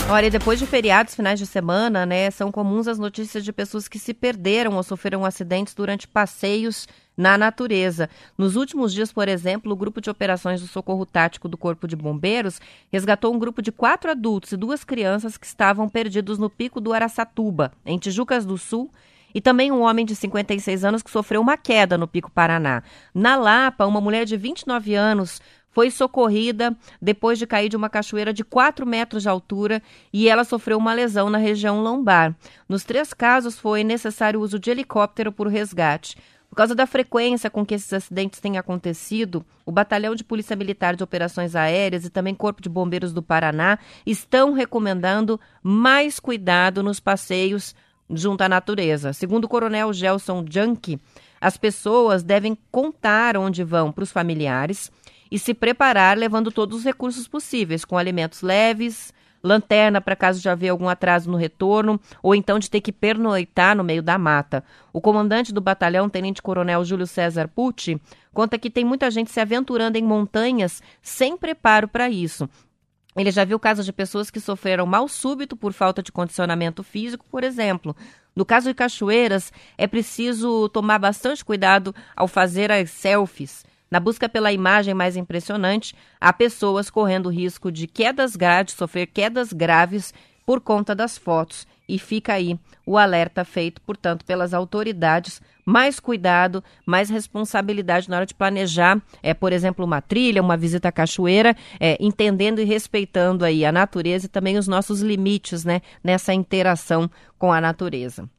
Olha, 0.09 0.29
depois 0.29 0.57
de 0.57 0.65
feriados, 0.65 1.13
finais 1.13 1.37
de 1.37 1.45
semana, 1.45 2.05
né, 2.05 2.31
são 2.31 2.49
comuns 2.49 2.87
as 2.87 2.97
notícias 2.97 3.43
de 3.43 3.51
pessoas 3.51 3.89
que 3.89 3.99
se 3.99 4.13
perderam 4.13 4.77
ou 4.77 4.81
sofreram 4.81 5.25
acidentes 5.25 5.73
durante 5.73 6.07
passeios 6.07 6.87
na 7.17 7.37
natureza. 7.37 8.09
Nos 8.37 8.55
últimos 8.55 8.93
dias, 8.93 9.11
por 9.11 9.27
exemplo, 9.27 9.73
o 9.73 9.75
grupo 9.75 9.99
de 9.99 10.09
operações 10.09 10.61
do 10.61 10.67
Socorro 10.67 11.05
Tático 11.05 11.49
do 11.49 11.57
Corpo 11.57 11.89
de 11.89 11.95
Bombeiros 11.97 12.61
resgatou 12.89 13.35
um 13.35 13.39
grupo 13.39 13.61
de 13.61 13.69
quatro 13.69 14.09
adultos 14.09 14.53
e 14.53 14.57
duas 14.57 14.85
crianças 14.85 15.35
que 15.35 15.45
estavam 15.45 15.89
perdidos 15.89 16.37
no 16.37 16.49
pico 16.49 16.79
do 16.79 16.93
Araçatuba, 16.93 17.73
em 17.85 17.97
Tijucas 17.97 18.45
do 18.45 18.57
Sul, 18.57 18.89
e 19.35 19.41
também 19.41 19.71
um 19.71 19.81
homem 19.81 20.05
de 20.05 20.15
56 20.15 20.85
anos 20.85 21.03
que 21.03 21.11
sofreu 21.11 21.41
uma 21.41 21.57
queda 21.57 21.97
no 21.97 22.07
Pico 22.07 22.31
Paraná. 22.31 22.81
Na 23.13 23.35
Lapa, 23.35 23.85
uma 23.85 23.99
mulher 23.99 24.25
de 24.25 24.37
29 24.37 24.95
anos 24.95 25.41
foi 25.77 25.91
socorrida 25.91 26.75
depois 26.99 27.37
de 27.37 27.45
cair 27.45 27.69
de 27.69 27.77
uma 27.77 27.87
cachoeira 27.87 28.33
de 28.33 28.43
4 28.43 28.83
metros 28.83 29.21
de 29.21 29.29
altura 29.29 29.79
e 30.11 30.27
ela 30.27 30.43
sofreu 30.43 30.75
uma 30.75 30.91
lesão 30.91 31.29
na 31.29 31.37
região 31.37 31.83
lombar. 31.83 32.35
Nos 32.67 32.83
três 32.83 33.13
casos, 33.13 33.59
foi 33.59 33.83
necessário 33.83 34.39
o 34.39 34.43
uso 34.43 34.57
de 34.57 34.71
helicóptero 34.71 35.31
por 35.31 35.45
resgate. 35.45 36.17
Por 36.49 36.55
causa 36.55 36.73
da 36.73 36.87
frequência 36.87 37.47
com 37.47 37.63
que 37.63 37.75
esses 37.75 37.93
acidentes 37.93 38.39
têm 38.39 38.57
acontecido, 38.57 39.45
o 39.67 39.71
Batalhão 39.71 40.15
de 40.15 40.23
Polícia 40.23 40.55
Militar 40.55 40.95
de 40.95 41.03
Operações 41.03 41.55
Aéreas 41.55 42.05
e 42.05 42.09
também 42.09 42.33
Corpo 42.33 42.59
de 42.59 42.69
Bombeiros 42.69 43.13
do 43.13 43.21
Paraná 43.21 43.77
estão 44.03 44.53
recomendando 44.53 45.39
mais 45.61 46.19
cuidado 46.19 46.81
nos 46.81 46.99
passeios 46.99 47.75
junto 48.09 48.41
à 48.41 48.49
natureza. 48.49 49.13
Segundo 49.13 49.43
o 49.43 49.47
Coronel 49.47 49.93
Gelson 49.93 50.43
Junkie, 50.49 50.99
as 51.39 51.55
pessoas 51.55 52.23
devem 52.23 52.57
contar 52.71 53.37
onde 53.37 53.63
vão 53.63 53.91
para 53.91 54.03
os 54.03 54.11
familiares 54.11 54.91
e 55.31 55.37
se 55.39 55.53
preparar 55.53 56.17
levando 56.17 56.51
todos 56.51 56.79
os 56.79 56.83
recursos 56.83 57.27
possíveis, 57.27 57.85
com 57.85 57.97
alimentos 57.97 58.41
leves, 58.41 59.13
lanterna 59.43 60.01
para 60.01 60.15
caso 60.15 60.41
de 60.41 60.49
haver 60.49 60.69
algum 60.69 60.89
atraso 60.89 61.29
no 61.29 61.37
retorno 61.37 61.99
ou 62.21 62.35
então 62.35 62.59
de 62.59 62.69
ter 62.69 62.81
que 62.81 62.91
pernoitar 62.91 63.75
no 63.75 63.83
meio 63.83 64.01
da 64.01 64.17
mata. 64.17 64.63
O 64.91 65.01
comandante 65.01 65.53
do 65.53 65.61
batalhão, 65.61 66.09
Tenente 66.09 66.41
Coronel 66.41 66.83
Júlio 66.83 67.07
César 67.07 67.47
Pucci, 67.47 68.01
conta 68.33 68.57
que 68.57 68.69
tem 68.69 68.83
muita 68.83 69.09
gente 69.09 69.31
se 69.31 69.39
aventurando 69.39 69.97
em 69.97 70.03
montanhas 70.03 70.81
sem 71.01 71.37
preparo 71.37 71.87
para 71.87 72.09
isso. 72.09 72.49
Ele 73.15 73.31
já 73.31 73.43
viu 73.43 73.59
casos 73.59 73.85
de 73.85 73.91
pessoas 73.91 74.29
que 74.29 74.39
sofreram 74.39 74.85
mal 74.85 75.07
súbito 75.07 75.57
por 75.57 75.73
falta 75.73 76.03
de 76.03 76.11
condicionamento 76.11 76.83
físico, 76.83 77.25
por 77.31 77.43
exemplo. 77.43 77.95
No 78.35 78.45
caso 78.45 78.69
de 78.69 78.75
cachoeiras, 78.75 79.51
é 79.75 79.87
preciso 79.87 80.69
tomar 80.69 80.99
bastante 80.99 81.43
cuidado 81.43 81.95
ao 82.15 82.27
fazer 82.27 82.71
as 82.71 82.91
selfies 82.91 83.65
na 83.89 83.99
busca 83.99 84.27
pela 84.27 84.51
imagem 84.51 84.93
mais 84.93 85.15
impressionante, 85.15 85.95
há 86.19 86.33
pessoas 86.33 86.89
correndo 86.89 87.29
risco 87.29 87.71
de 87.71 87.87
quedas 87.87 88.35
graves, 88.35 88.73
sofrer 88.73 89.07
quedas 89.07 89.53
graves 89.53 90.13
por 90.45 90.61
conta 90.61 90.95
das 90.95 91.17
fotos. 91.17 91.67
E 91.89 91.97
fica 91.97 92.33
aí 92.33 92.59
o 92.85 92.97
alerta 92.97 93.45
feito, 93.45 93.81
portanto, 93.81 94.25
pelas 94.25 94.53
autoridades. 94.53 95.41
Mais 95.65 95.99
cuidado, 95.99 96.63
mais 96.85 97.09
responsabilidade 97.09 98.09
na 98.09 98.17
hora 98.17 98.25
de 98.25 98.33
planejar, 98.33 99.01
é, 99.21 99.33
por 99.33 99.51
exemplo, 99.51 99.83
uma 99.83 100.01
trilha, 100.01 100.41
uma 100.41 100.55
visita 100.55 100.87
à 100.87 100.91
cachoeira, 100.91 101.55
é, 101.79 101.97
entendendo 101.99 102.59
e 102.59 102.65
respeitando 102.65 103.43
aí 103.43 103.65
a 103.65 103.71
natureza 103.71 104.25
e 104.25 104.29
também 104.29 104.57
os 104.57 104.67
nossos 104.67 105.01
limites 105.01 105.65
né, 105.65 105.81
nessa 106.01 106.33
interação 106.33 107.09
com 107.37 107.51
a 107.51 107.59
natureza. 107.59 108.29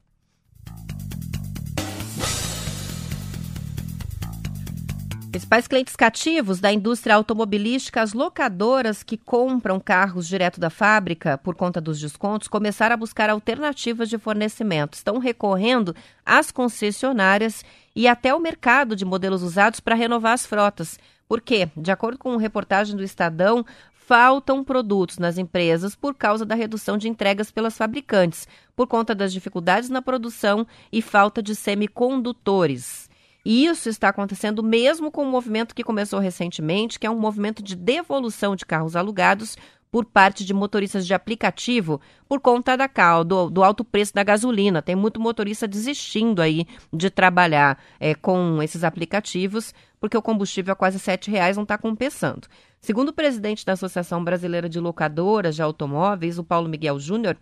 Principais 5.39 5.69
clientes 5.69 5.95
cativos 5.95 6.59
da 6.59 6.73
indústria 6.73 7.15
automobilística, 7.15 8.03
as 8.03 8.13
locadoras 8.13 9.05
que 9.05 9.17
compram 9.17 9.79
carros 9.79 10.27
direto 10.27 10.59
da 10.59 10.69
fábrica 10.69 11.39
por 11.39 11.55
conta 11.55 11.81
dos 11.81 12.01
descontos 12.01 12.49
começaram 12.49 12.95
a 12.95 12.97
buscar 12.97 13.31
alternativas 13.31 14.09
de 14.09 14.19
fornecimento. 14.19 14.95
Estão 14.95 15.19
recorrendo 15.19 15.95
às 16.27 16.51
concessionárias 16.51 17.65
e 17.95 18.09
até 18.09 18.31
ao 18.31 18.41
mercado 18.41 18.97
de 18.97 19.05
modelos 19.05 19.45
usados 19.45 19.79
para 19.79 19.95
renovar 19.95 20.33
as 20.33 20.45
frotas. 20.45 20.99
Por 21.29 21.41
quê? 21.41 21.69
De 21.77 21.93
acordo 21.93 22.19
com 22.19 22.37
reportagem 22.37 22.97
do 22.97 23.05
Estadão, 23.05 23.65
faltam 23.93 24.65
produtos 24.65 25.19
nas 25.19 25.39
empresas 25.39 25.95
por 25.95 26.17
causa 26.17 26.45
da 26.45 26.57
redução 26.57 26.99
de 26.99 27.09
entregas 27.09 27.49
pelas 27.53 27.77
fabricantes, 27.77 28.49
por 28.75 28.89
conta 28.89 29.15
das 29.15 29.33
dificuldades 29.33 29.89
na 29.89 30.03
produção 30.03 30.67
e 30.91 31.01
falta 31.01 31.41
de 31.41 31.55
semicondutores. 31.55 33.08
E 33.51 33.65
isso 33.65 33.89
está 33.89 34.11
acontecendo 34.11 34.63
mesmo 34.63 35.11
com 35.11 35.23
o 35.23 35.27
um 35.27 35.31
movimento 35.31 35.75
que 35.75 35.83
começou 35.83 36.21
recentemente, 36.21 36.99
que 36.99 37.07
é 37.07 37.11
um 37.11 37.19
movimento 37.19 37.63
de 37.63 37.75
devolução 37.75 38.55
de 38.55 38.67
carros 38.67 38.95
alugados 38.95 39.57
por 39.91 40.05
parte 40.05 40.45
de 40.45 40.53
motoristas 40.53 41.07
de 41.07 41.15
aplicativo 41.15 41.99
por 42.29 42.41
conta 42.41 42.77
da 42.77 42.87
cal, 42.87 43.25
do, 43.25 43.49
do, 43.49 43.65
alto 43.65 43.83
preço 43.87 44.13
da 44.13 44.23
gasolina. 44.23 44.83
Tem 44.83 44.95
muito 44.95 45.19
motorista 45.19 45.67
desistindo 45.67 46.43
aí 46.43 46.67
de 46.93 47.09
trabalhar 47.09 47.83
é, 47.99 48.15
com 48.15 48.63
esses 48.63 48.85
aplicativos, 48.85 49.73
porque 49.99 50.15
o 50.15 50.21
combustível 50.21 50.75
a 50.75 50.77
quase 50.77 50.99
R$ 50.99 51.19
reais 51.29 51.57
não 51.57 51.63
está 51.63 51.79
compensando. 51.79 52.47
Segundo 52.83 53.09
o 53.09 53.15
presidente 53.15 53.65
da 53.65 53.73
Associação 53.73 54.23
Brasileira 54.23 54.69
de 54.69 54.79
Locadoras 54.79 55.57
de 55.57 55.63
Automóveis, 55.63 56.39
o 56.39 56.45
Paulo 56.45 56.69
Miguel 56.69 57.01
Júnior, 57.01 57.39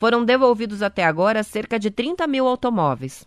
foram 0.00 0.24
devolvidos 0.24 0.82
até 0.82 1.04
agora 1.04 1.44
cerca 1.44 1.78
de 1.78 1.92
30 1.92 2.26
mil 2.26 2.48
automóveis. 2.48 3.24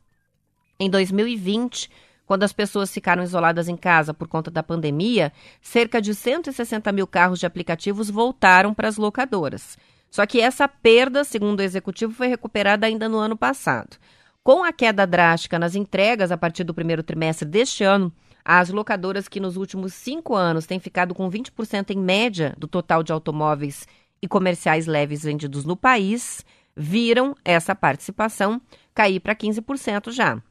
Em 0.78 0.90
2020, 0.90 1.90
quando 2.28 2.44
as 2.44 2.52
pessoas 2.52 2.92
ficaram 2.92 3.24
isoladas 3.24 3.70
em 3.70 3.78
casa 3.78 4.14
por 4.14 4.28
conta 4.28 4.52
da 4.52 4.62
pandemia, 4.62 5.32
cerca 5.62 6.02
de 6.02 6.14
160 6.14 6.92
mil 6.92 7.08
carros 7.08 7.40
de 7.40 7.46
aplicativos 7.46 8.10
voltaram 8.10 8.74
para 8.74 8.90
as 8.90 8.98
locadoras. 8.98 9.78
Só 10.12 10.26
que 10.26 10.42
essa 10.42 10.68
perda, 10.68 11.24
segundo 11.24 11.62
o 11.62 11.64
executivo, 11.64 12.14
foi 12.14 12.28
recuperada 12.28 12.86
ainda 12.86 13.08
no 13.08 13.18
ano 13.18 13.38
passado. 13.38 13.96
Com 14.44 14.64
a 14.64 14.74
queda 14.74 15.08
drástica 15.08 15.58
nas 15.58 15.74
entregas 15.74 16.30
a 16.30 16.38
partir 16.38 16.66
do 16.66 16.74
primeiro 16.74 17.02
trimestre 17.02 17.48
deste 17.48 17.86
ano, 17.86 18.12
as 18.44 18.70
locadoras 18.70 19.30
que 19.30 19.40
nos 19.40 19.56
últimos 19.56 19.94
cinco 19.94 20.36
anos 20.36 20.66
têm 20.66 20.80
ficado 20.82 21.16
com 21.16 21.32
20% 21.32 21.92
em 21.92 21.98
média 21.98 22.54
do 22.58 22.68
total 22.68 23.04
de 23.04 23.14
automóveis 23.14 23.88
e 24.22 24.28
comerciais 24.28 24.86
leves 24.86 25.24
vendidos 25.24 25.64
no 25.64 25.78
país, 25.78 26.46
viram 26.76 27.36
essa 27.46 27.74
participação 27.74 28.62
cair 28.94 29.22
para 29.22 29.36
15% 29.36 30.12
já 30.12 30.42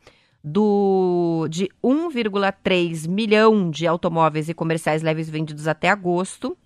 do 0.42 1.48
de 1.50 1.68
1,3 1.82 3.08
milhão 3.08 3.70
de 3.70 3.86
automóveis 3.86 4.48
e 4.48 4.54
comerciais 4.54 5.02
leves 5.02 5.28
vendidos 5.28 5.66
até 5.66 5.88
agosto, 5.88 6.56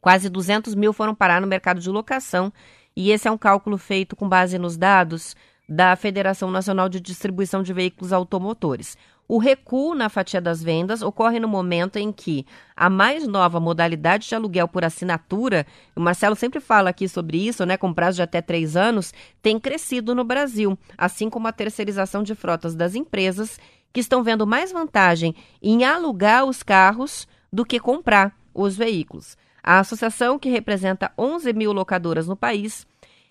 quase 0.00 0.28
200 0.28 0.74
mil 0.74 0.92
foram 0.92 1.14
parar 1.14 1.40
no 1.40 1.46
mercado 1.46 1.80
de 1.80 1.88
locação. 1.88 2.52
E 2.96 3.10
esse 3.10 3.28
é 3.28 3.30
um 3.30 3.38
cálculo 3.38 3.78
feito 3.78 4.16
com 4.16 4.28
base 4.28 4.58
nos 4.58 4.76
dados 4.76 5.36
da 5.68 5.94
Federação 5.94 6.50
Nacional 6.50 6.88
de 6.88 7.00
Distribuição 7.00 7.62
de 7.62 7.72
Veículos 7.72 8.12
Automotores. 8.12 8.96
O 9.30 9.36
recuo 9.36 9.94
na 9.94 10.08
fatia 10.08 10.40
das 10.40 10.62
vendas 10.62 11.02
ocorre 11.02 11.38
no 11.38 11.46
momento 11.46 11.96
em 11.96 12.10
que 12.10 12.46
a 12.74 12.88
mais 12.88 13.26
nova 13.26 13.60
modalidade 13.60 14.26
de 14.26 14.34
aluguel 14.34 14.66
por 14.66 14.86
assinatura, 14.86 15.66
o 15.94 16.00
Marcelo 16.00 16.34
sempre 16.34 16.60
fala 16.60 16.88
aqui 16.88 17.06
sobre 17.06 17.46
isso, 17.46 17.66
né, 17.66 17.76
com 17.76 17.92
prazo 17.92 18.16
de 18.16 18.22
até 18.22 18.40
três 18.40 18.74
anos, 18.74 19.12
tem 19.42 19.60
crescido 19.60 20.14
no 20.14 20.24
Brasil, 20.24 20.78
assim 20.96 21.28
como 21.28 21.46
a 21.46 21.52
terceirização 21.52 22.22
de 22.22 22.34
frotas 22.34 22.74
das 22.74 22.94
empresas 22.94 23.60
que 23.92 24.00
estão 24.00 24.22
vendo 24.22 24.46
mais 24.46 24.72
vantagem 24.72 25.34
em 25.62 25.84
alugar 25.84 26.46
os 26.46 26.62
carros 26.62 27.28
do 27.52 27.66
que 27.66 27.78
comprar 27.78 28.34
os 28.54 28.78
veículos. 28.78 29.36
A 29.62 29.80
associação, 29.80 30.38
que 30.38 30.48
representa 30.48 31.12
11 31.18 31.52
mil 31.52 31.72
locadoras 31.72 32.26
no 32.26 32.36
país, 32.36 32.86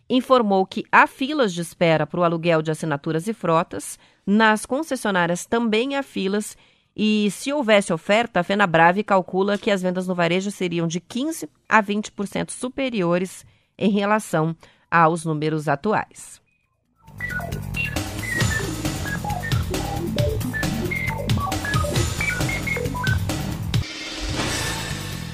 informou 0.07 0.63
que 0.65 0.85
há 0.91 1.07
filas 1.07 1.51
de 1.51 1.61
espera 1.61 2.05
para 2.05 2.19
o 2.19 2.23
aluguel 2.23 2.61
de 2.61 2.69
assinaturas 2.69 3.27
e 3.27 3.33
frotas, 3.33 3.97
nas 4.27 4.65
concessionárias 4.65 5.45
também 5.45 5.95
há 5.95 6.03
filas 6.03 6.57
e 6.93 7.29
se 7.31 7.53
houvesse 7.53 7.93
oferta, 7.93 8.41
a 8.41 8.43
Fenabrave 8.43 9.03
calcula 9.03 9.57
que 9.57 9.71
as 9.71 9.81
vendas 9.81 10.07
no 10.07 10.15
varejo 10.15 10.51
seriam 10.51 10.85
de 10.85 10.99
15 10.99 11.47
a 11.69 11.81
20% 11.81 12.49
superiores 12.51 13.45
em 13.77 13.89
relação 13.91 14.53
aos 14.91 15.23
números 15.23 15.69
atuais. 15.69 16.41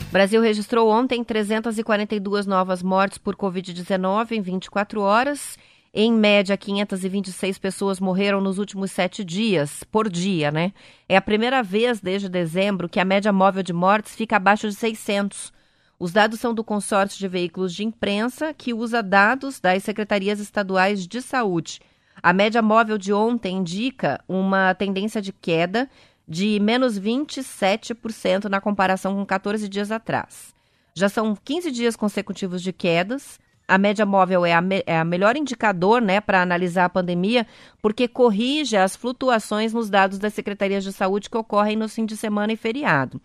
O 0.01 0.11
Brasil 0.11 0.41
registrou 0.41 0.89
ontem 0.89 1.23
342 1.23 2.45
novas 2.45 2.83
mortes 2.83 3.17
por 3.17 3.35
Covid-19 3.35 4.33
em 4.33 4.41
24 4.41 5.01
horas. 5.01 5.57
Em 5.95 6.11
média, 6.11 6.57
526 6.57 7.59
pessoas 7.59 7.99
morreram 7.99 8.41
nos 8.41 8.57
últimos 8.57 8.91
sete 8.91 9.23
dias, 9.23 9.83
por 9.83 10.09
dia, 10.09 10.49
né? 10.49 10.73
É 11.07 11.15
a 11.15 11.21
primeira 11.21 11.61
vez 11.61 12.01
desde 12.01 12.27
dezembro 12.27 12.89
que 12.89 12.99
a 12.99 13.05
média 13.05 13.31
móvel 13.31 13.61
de 13.61 13.71
mortes 13.71 14.15
fica 14.15 14.37
abaixo 14.37 14.67
de 14.67 14.73
600. 14.73 15.53
Os 15.99 16.11
dados 16.11 16.39
são 16.39 16.51
do 16.51 16.63
consórcio 16.63 17.19
de 17.19 17.27
veículos 17.27 17.75
de 17.75 17.83
imprensa, 17.83 18.55
que 18.55 18.73
usa 18.73 19.03
dados 19.03 19.59
das 19.59 19.83
secretarias 19.83 20.39
estaduais 20.39 21.05
de 21.07 21.21
saúde. 21.21 21.79
A 22.23 22.33
média 22.33 22.63
móvel 22.63 22.97
de 22.97 23.13
ontem 23.13 23.57
indica 23.57 24.19
uma 24.27 24.73
tendência 24.73 25.21
de 25.21 25.31
queda 25.31 25.87
de 26.27 26.59
menos 26.59 26.99
27% 26.99 28.45
na 28.45 28.59
comparação 28.59 29.13
com 29.13 29.23
14 29.23 29.69
dias 29.69 29.91
atrás. 29.91 30.55
Já 30.95 31.07
são 31.07 31.35
15 31.35 31.69
dias 31.69 31.95
consecutivos 31.95 32.63
de 32.63 32.73
quedas. 32.73 33.39
A 33.67 33.77
média 33.77 34.05
móvel 34.05 34.45
é 34.45 34.53
a, 34.53 34.61
me 34.61 34.83
é 34.85 34.97
a 34.97 35.05
melhor 35.05 35.37
indicador 35.37 36.01
né, 36.01 36.19
para 36.19 36.41
analisar 36.41 36.85
a 36.85 36.89
pandemia, 36.89 37.47
porque 37.81 38.07
corrige 38.07 38.75
as 38.75 38.95
flutuações 38.95 39.73
nos 39.73 39.89
dados 39.89 40.19
das 40.19 40.33
secretarias 40.33 40.83
de 40.83 40.91
saúde 40.91 41.29
que 41.29 41.37
ocorrem 41.37 41.75
no 41.75 41.87
fim 41.87 42.05
de 42.05 42.17
semana 42.17 42.53
e 42.53 42.57
feriado. 42.57 43.21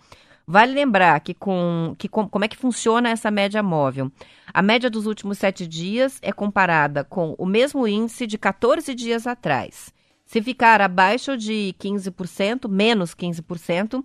Vale 0.50 0.72
lembrar 0.72 1.20
que, 1.20 1.34
com, 1.34 1.94
que 1.98 2.08
com, 2.08 2.26
como 2.26 2.44
é 2.44 2.48
que 2.48 2.56
funciona 2.56 3.10
essa 3.10 3.30
média 3.30 3.62
móvel. 3.62 4.10
A 4.54 4.62
média 4.62 4.88
dos 4.88 5.04
últimos 5.04 5.36
sete 5.36 5.66
dias 5.66 6.18
é 6.22 6.32
comparada 6.32 7.04
com 7.04 7.34
o 7.36 7.44
mesmo 7.44 7.86
índice 7.86 8.26
de 8.26 8.38
14 8.38 8.94
dias 8.94 9.26
atrás. 9.26 9.92
Se 10.24 10.40
ficar 10.40 10.80
abaixo 10.80 11.36
de 11.36 11.74
15%, 11.78 12.66
menos 12.66 13.14
15%, 13.14 14.02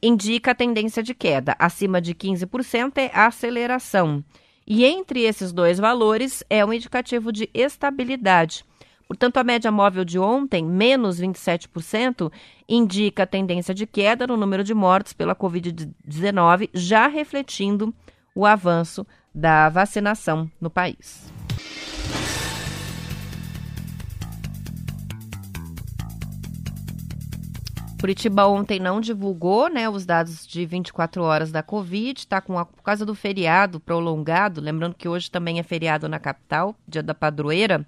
indica 0.00 0.52
a 0.52 0.54
tendência 0.54 1.02
de 1.02 1.14
queda. 1.14 1.56
Acima 1.58 2.00
de 2.00 2.14
15% 2.14 2.92
é 2.96 3.10
aceleração. 3.12 4.24
E 4.66 4.84
entre 4.84 5.22
esses 5.22 5.52
dois 5.52 5.78
valores 5.78 6.44
é 6.48 6.64
um 6.64 6.72
indicativo 6.72 7.32
de 7.32 7.50
estabilidade. 7.52 8.64
Portanto, 9.08 9.38
a 9.38 9.44
média 9.44 9.72
móvel 9.72 10.04
de 10.04 10.20
ontem, 10.20 10.64
menos 10.64 11.20
27%, 11.20 12.30
indica 12.68 13.24
a 13.24 13.26
tendência 13.26 13.74
de 13.74 13.84
queda 13.84 14.24
no 14.24 14.36
número 14.36 14.62
de 14.62 14.72
mortes 14.72 15.12
pela 15.12 15.34
Covid-19, 15.34 16.70
já 16.72 17.08
refletindo 17.08 17.92
o 18.34 18.46
avanço 18.46 19.04
da 19.34 19.68
vacinação 19.68 20.48
no 20.60 20.70
país. 20.70 21.32
Curitiba 28.00 28.46
ontem 28.46 28.80
não 28.80 28.98
divulgou 28.98 29.68
né, 29.68 29.86
os 29.86 30.06
dados 30.06 30.46
de 30.46 30.64
24 30.64 31.22
horas 31.22 31.52
da 31.52 31.62
Covid, 31.62 32.18
está 32.18 32.40
com 32.40 32.58
a, 32.58 32.64
por 32.64 32.82
causa 32.82 33.04
do 33.04 33.14
feriado 33.14 33.78
prolongado, 33.78 34.58
lembrando 34.58 34.94
que 34.94 35.06
hoje 35.06 35.30
também 35.30 35.58
é 35.58 35.62
feriado 35.62 36.08
na 36.08 36.18
capital, 36.18 36.74
dia 36.88 37.02
da 37.02 37.14
padroeira. 37.14 37.86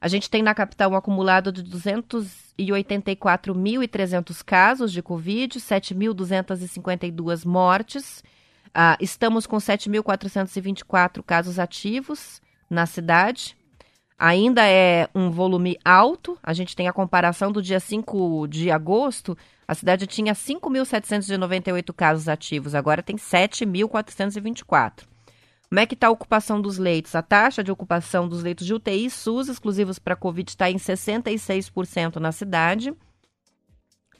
A 0.00 0.08
gente 0.08 0.28
tem 0.28 0.42
na 0.42 0.52
capital 0.52 0.90
um 0.90 0.96
acumulado 0.96 1.52
de 1.52 1.62
284.300 1.62 4.42
casos 4.44 4.92
de 4.92 5.00
Covid, 5.00 5.60
7.252 5.60 7.46
mortes. 7.46 8.24
Ah, 8.74 8.98
estamos 9.00 9.46
com 9.46 9.58
7.424 9.58 11.22
casos 11.22 11.60
ativos 11.60 12.42
na 12.68 12.84
cidade. 12.84 13.56
Ainda 14.18 14.66
é 14.66 15.08
um 15.14 15.30
volume 15.30 15.78
alto, 15.84 16.38
a 16.42 16.54
gente 16.54 16.74
tem 16.74 16.88
a 16.88 16.92
comparação 16.92 17.52
do 17.52 17.60
dia 17.60 17.78
5 17.78 18.46
de 18.48 18.70
agosto, 18.70 19.36
a 19.68 19.74
cidade 19.74 20.06
tinha 20.06 20.32
5.798 20.32 21.92
casos 21.92 22.26
ativos, 22.26 22.74
agora 22.74 23.02
tem 23.02 23.16
7.424. 23.16 25.04
Como 25.68 25.80
é 25.80 25.86
que 25.86 25.94
está 25.94 26.06
a 26.06 26.10
ocupação 26.10 26.60
dos 26.60 26.78
leitos? 26.78 27.14
A 27.14 27.22
taxa 27.22 27.62
de 27.62 27.70
ocupação 27.72 28.26
dos 28.26 28.42
leitos 28.42 28.64
de 28.64 28.72
UTI 28.72 29.10
SUS 29.10 29.48
exclusivos 29.48 29.98
para 29.98 30.16
Covid 30.16 30.48
está 30.48 30.70
em 30.70 30.76
66% 30.76 32.16
na 32.16 32.32
cidade. 32.32 32.94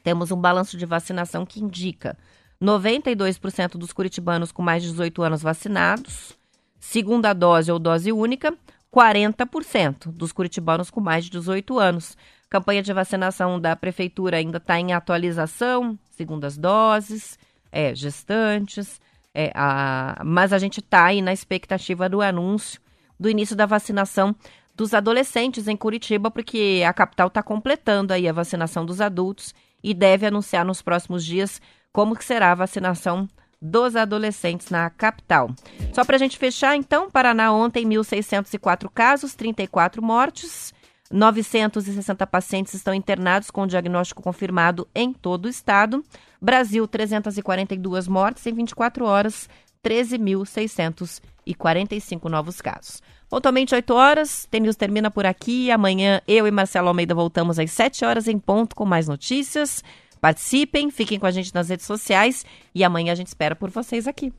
Temos 0.03 0.29
um 0.29 0.39
balanço 0.39 0.77
de 0.77 0.85
vacinação 0.85 1.45
que 1.45 1.63
indica 1.63 2.17
92% 2.61 3.77
dos 3.77 3.93
curitibanos 3.93 4.51
com 4.51 4.61
mais 4.61 4.83
de 4.83 4.89
18 4.89 5.23
anos 5.23 5.41
vacinados, 5.41 6.37
segunda 6.79 7.33
dose 7.33 7.71
ou 7.71 7.79
dose 7.79 8.11
única, 8.11 8.53
40% 8.93 10.11
dos 10.11 10.31
curitibanos 10.31 10.89
com 10.89 10.99
mais 10.99 11.25
de 11.25 11.31
18 11.31 11.77
anos. 11.79 12.17
Campanha 12.49 12.81
de 12.81 12.93
vacinação 12.93 13.59
da 13.59 13.75
prefeitura 13.75 14.37
ainda 14.37 14.57
está 14.57 14.79
em 14.79 14.93
atualização, 14.93 15.97
segundas 16.11 16.57
doses, 16.57 17.37
é, 17.71 17.93
gestantes, 17.93 19.01
é, 19.33 19.51
a, 19.53 20.21
mas 20.25 20.53
a 20.53 20.57
gente 20.57 20.79
está 20.79 21.05
aí 21.05 21.21
na 21.21 21.33
expectativa 21.33 22.07
do 22.07 22.21
anúncio 22.21 22.79
do 23.19 23.29
início 23.29 23.55
da 23.55 23.65
vacinação 23.65 24.35
dos 24.75 24.93
adolescentes 24.93 25.67
em 25.67 25.75
Curitiba, 25.75 26.29
porque 26.29 26.83
a 26.87 26.93
capital 26.93 27.27
está 27.27 27.41
completando 27.41 28.13
aí 28.13 28.27
a 28.27 28.33
vacinação 28.33 28.85
dos 28.85 29.01
adultos 29.01 29.53
e 29.83 29.93
deve 29.93 30.25
anunciar 30.25 30.63
nos 30.63 30.81
próximos 30.81 31.25
dias 31.25 31.59
como 31.91 32.15
que 32.15 32.23
será 32.23 32.51
a 32.51 32.55
vacinação 32.55 33.27
dos 33.61 33.95
adolescentes 33.95 34.69
na 34.69 34.89
capital. 34.89 35.49
Só 35.93 36.03
para 36.05 36.15
a 36.15 36.19
gente 36.19 36.37
fechar, 36.37 36.75
então, 36.75 37.09
Paraná 37.09 37.51
ontem 37.51 37.85
1.604 37.85 38.89
casos, 38.93 39.35
34 39.35 40.03
mortes. 40.03 40.73
960 41.09 42.27
pacientes 42.27 42.73
estão 42.73 42.93
internados 42.93 43.49
com 43.49 43.65
diagnóstico 43.65 44.21
confirmado 44.21 44.85
em 44.93 45.13
todo 45.13 45.45
o 45.45 45.49
estado. 45.49 46.03
Brasil, 46.41 46.85
342 46.87 48.07
mortes 48.07 48.45
em 48.45 48.53
24 48.53 49.05
horas, 49.05 49.49
13.645 49.83 52.29
novos 52.29 52.61
casos. 52.61 53.01
Pontualmente 53.29 53.75
8 53.75 53.93
horas, 53.93 54.47
Tem 54.49 54.63
termina 54.73 55.11
por 55.11 55.25
aqui. 55.25 55.69
Amanhã 55.71 56.21
eu 56.27 56.47
e 56.47 56.51
Marcelo 56.51 56.87
Almeida 56.87 57.15
voltamos 57.15 57.59
às 57.59 57.71
7 57.71 58.05
horas 58.05 58.27
em 58.27 58.39
ponto 58.39 58.75
com 58.75 58.85
mais 58.85 59.07
notícias. 59.07 59.83
Participem, 60.19 60.89
fiquem 60.89 61.19
com 61.19 61.25
a 61.25 61.31
gente 61.31 61.53
nas 61.53 61.69
redes 61.69 61.85
sociais 61.85 62.45
e 62.73 62.83
amanhã 62.83 63.11
a 63.11 63.15
gente 63.15 63.27
espera 63.27 63.55
por 63.55 63.69
vocês 63.69 64.07
aqui. 64.07 64.33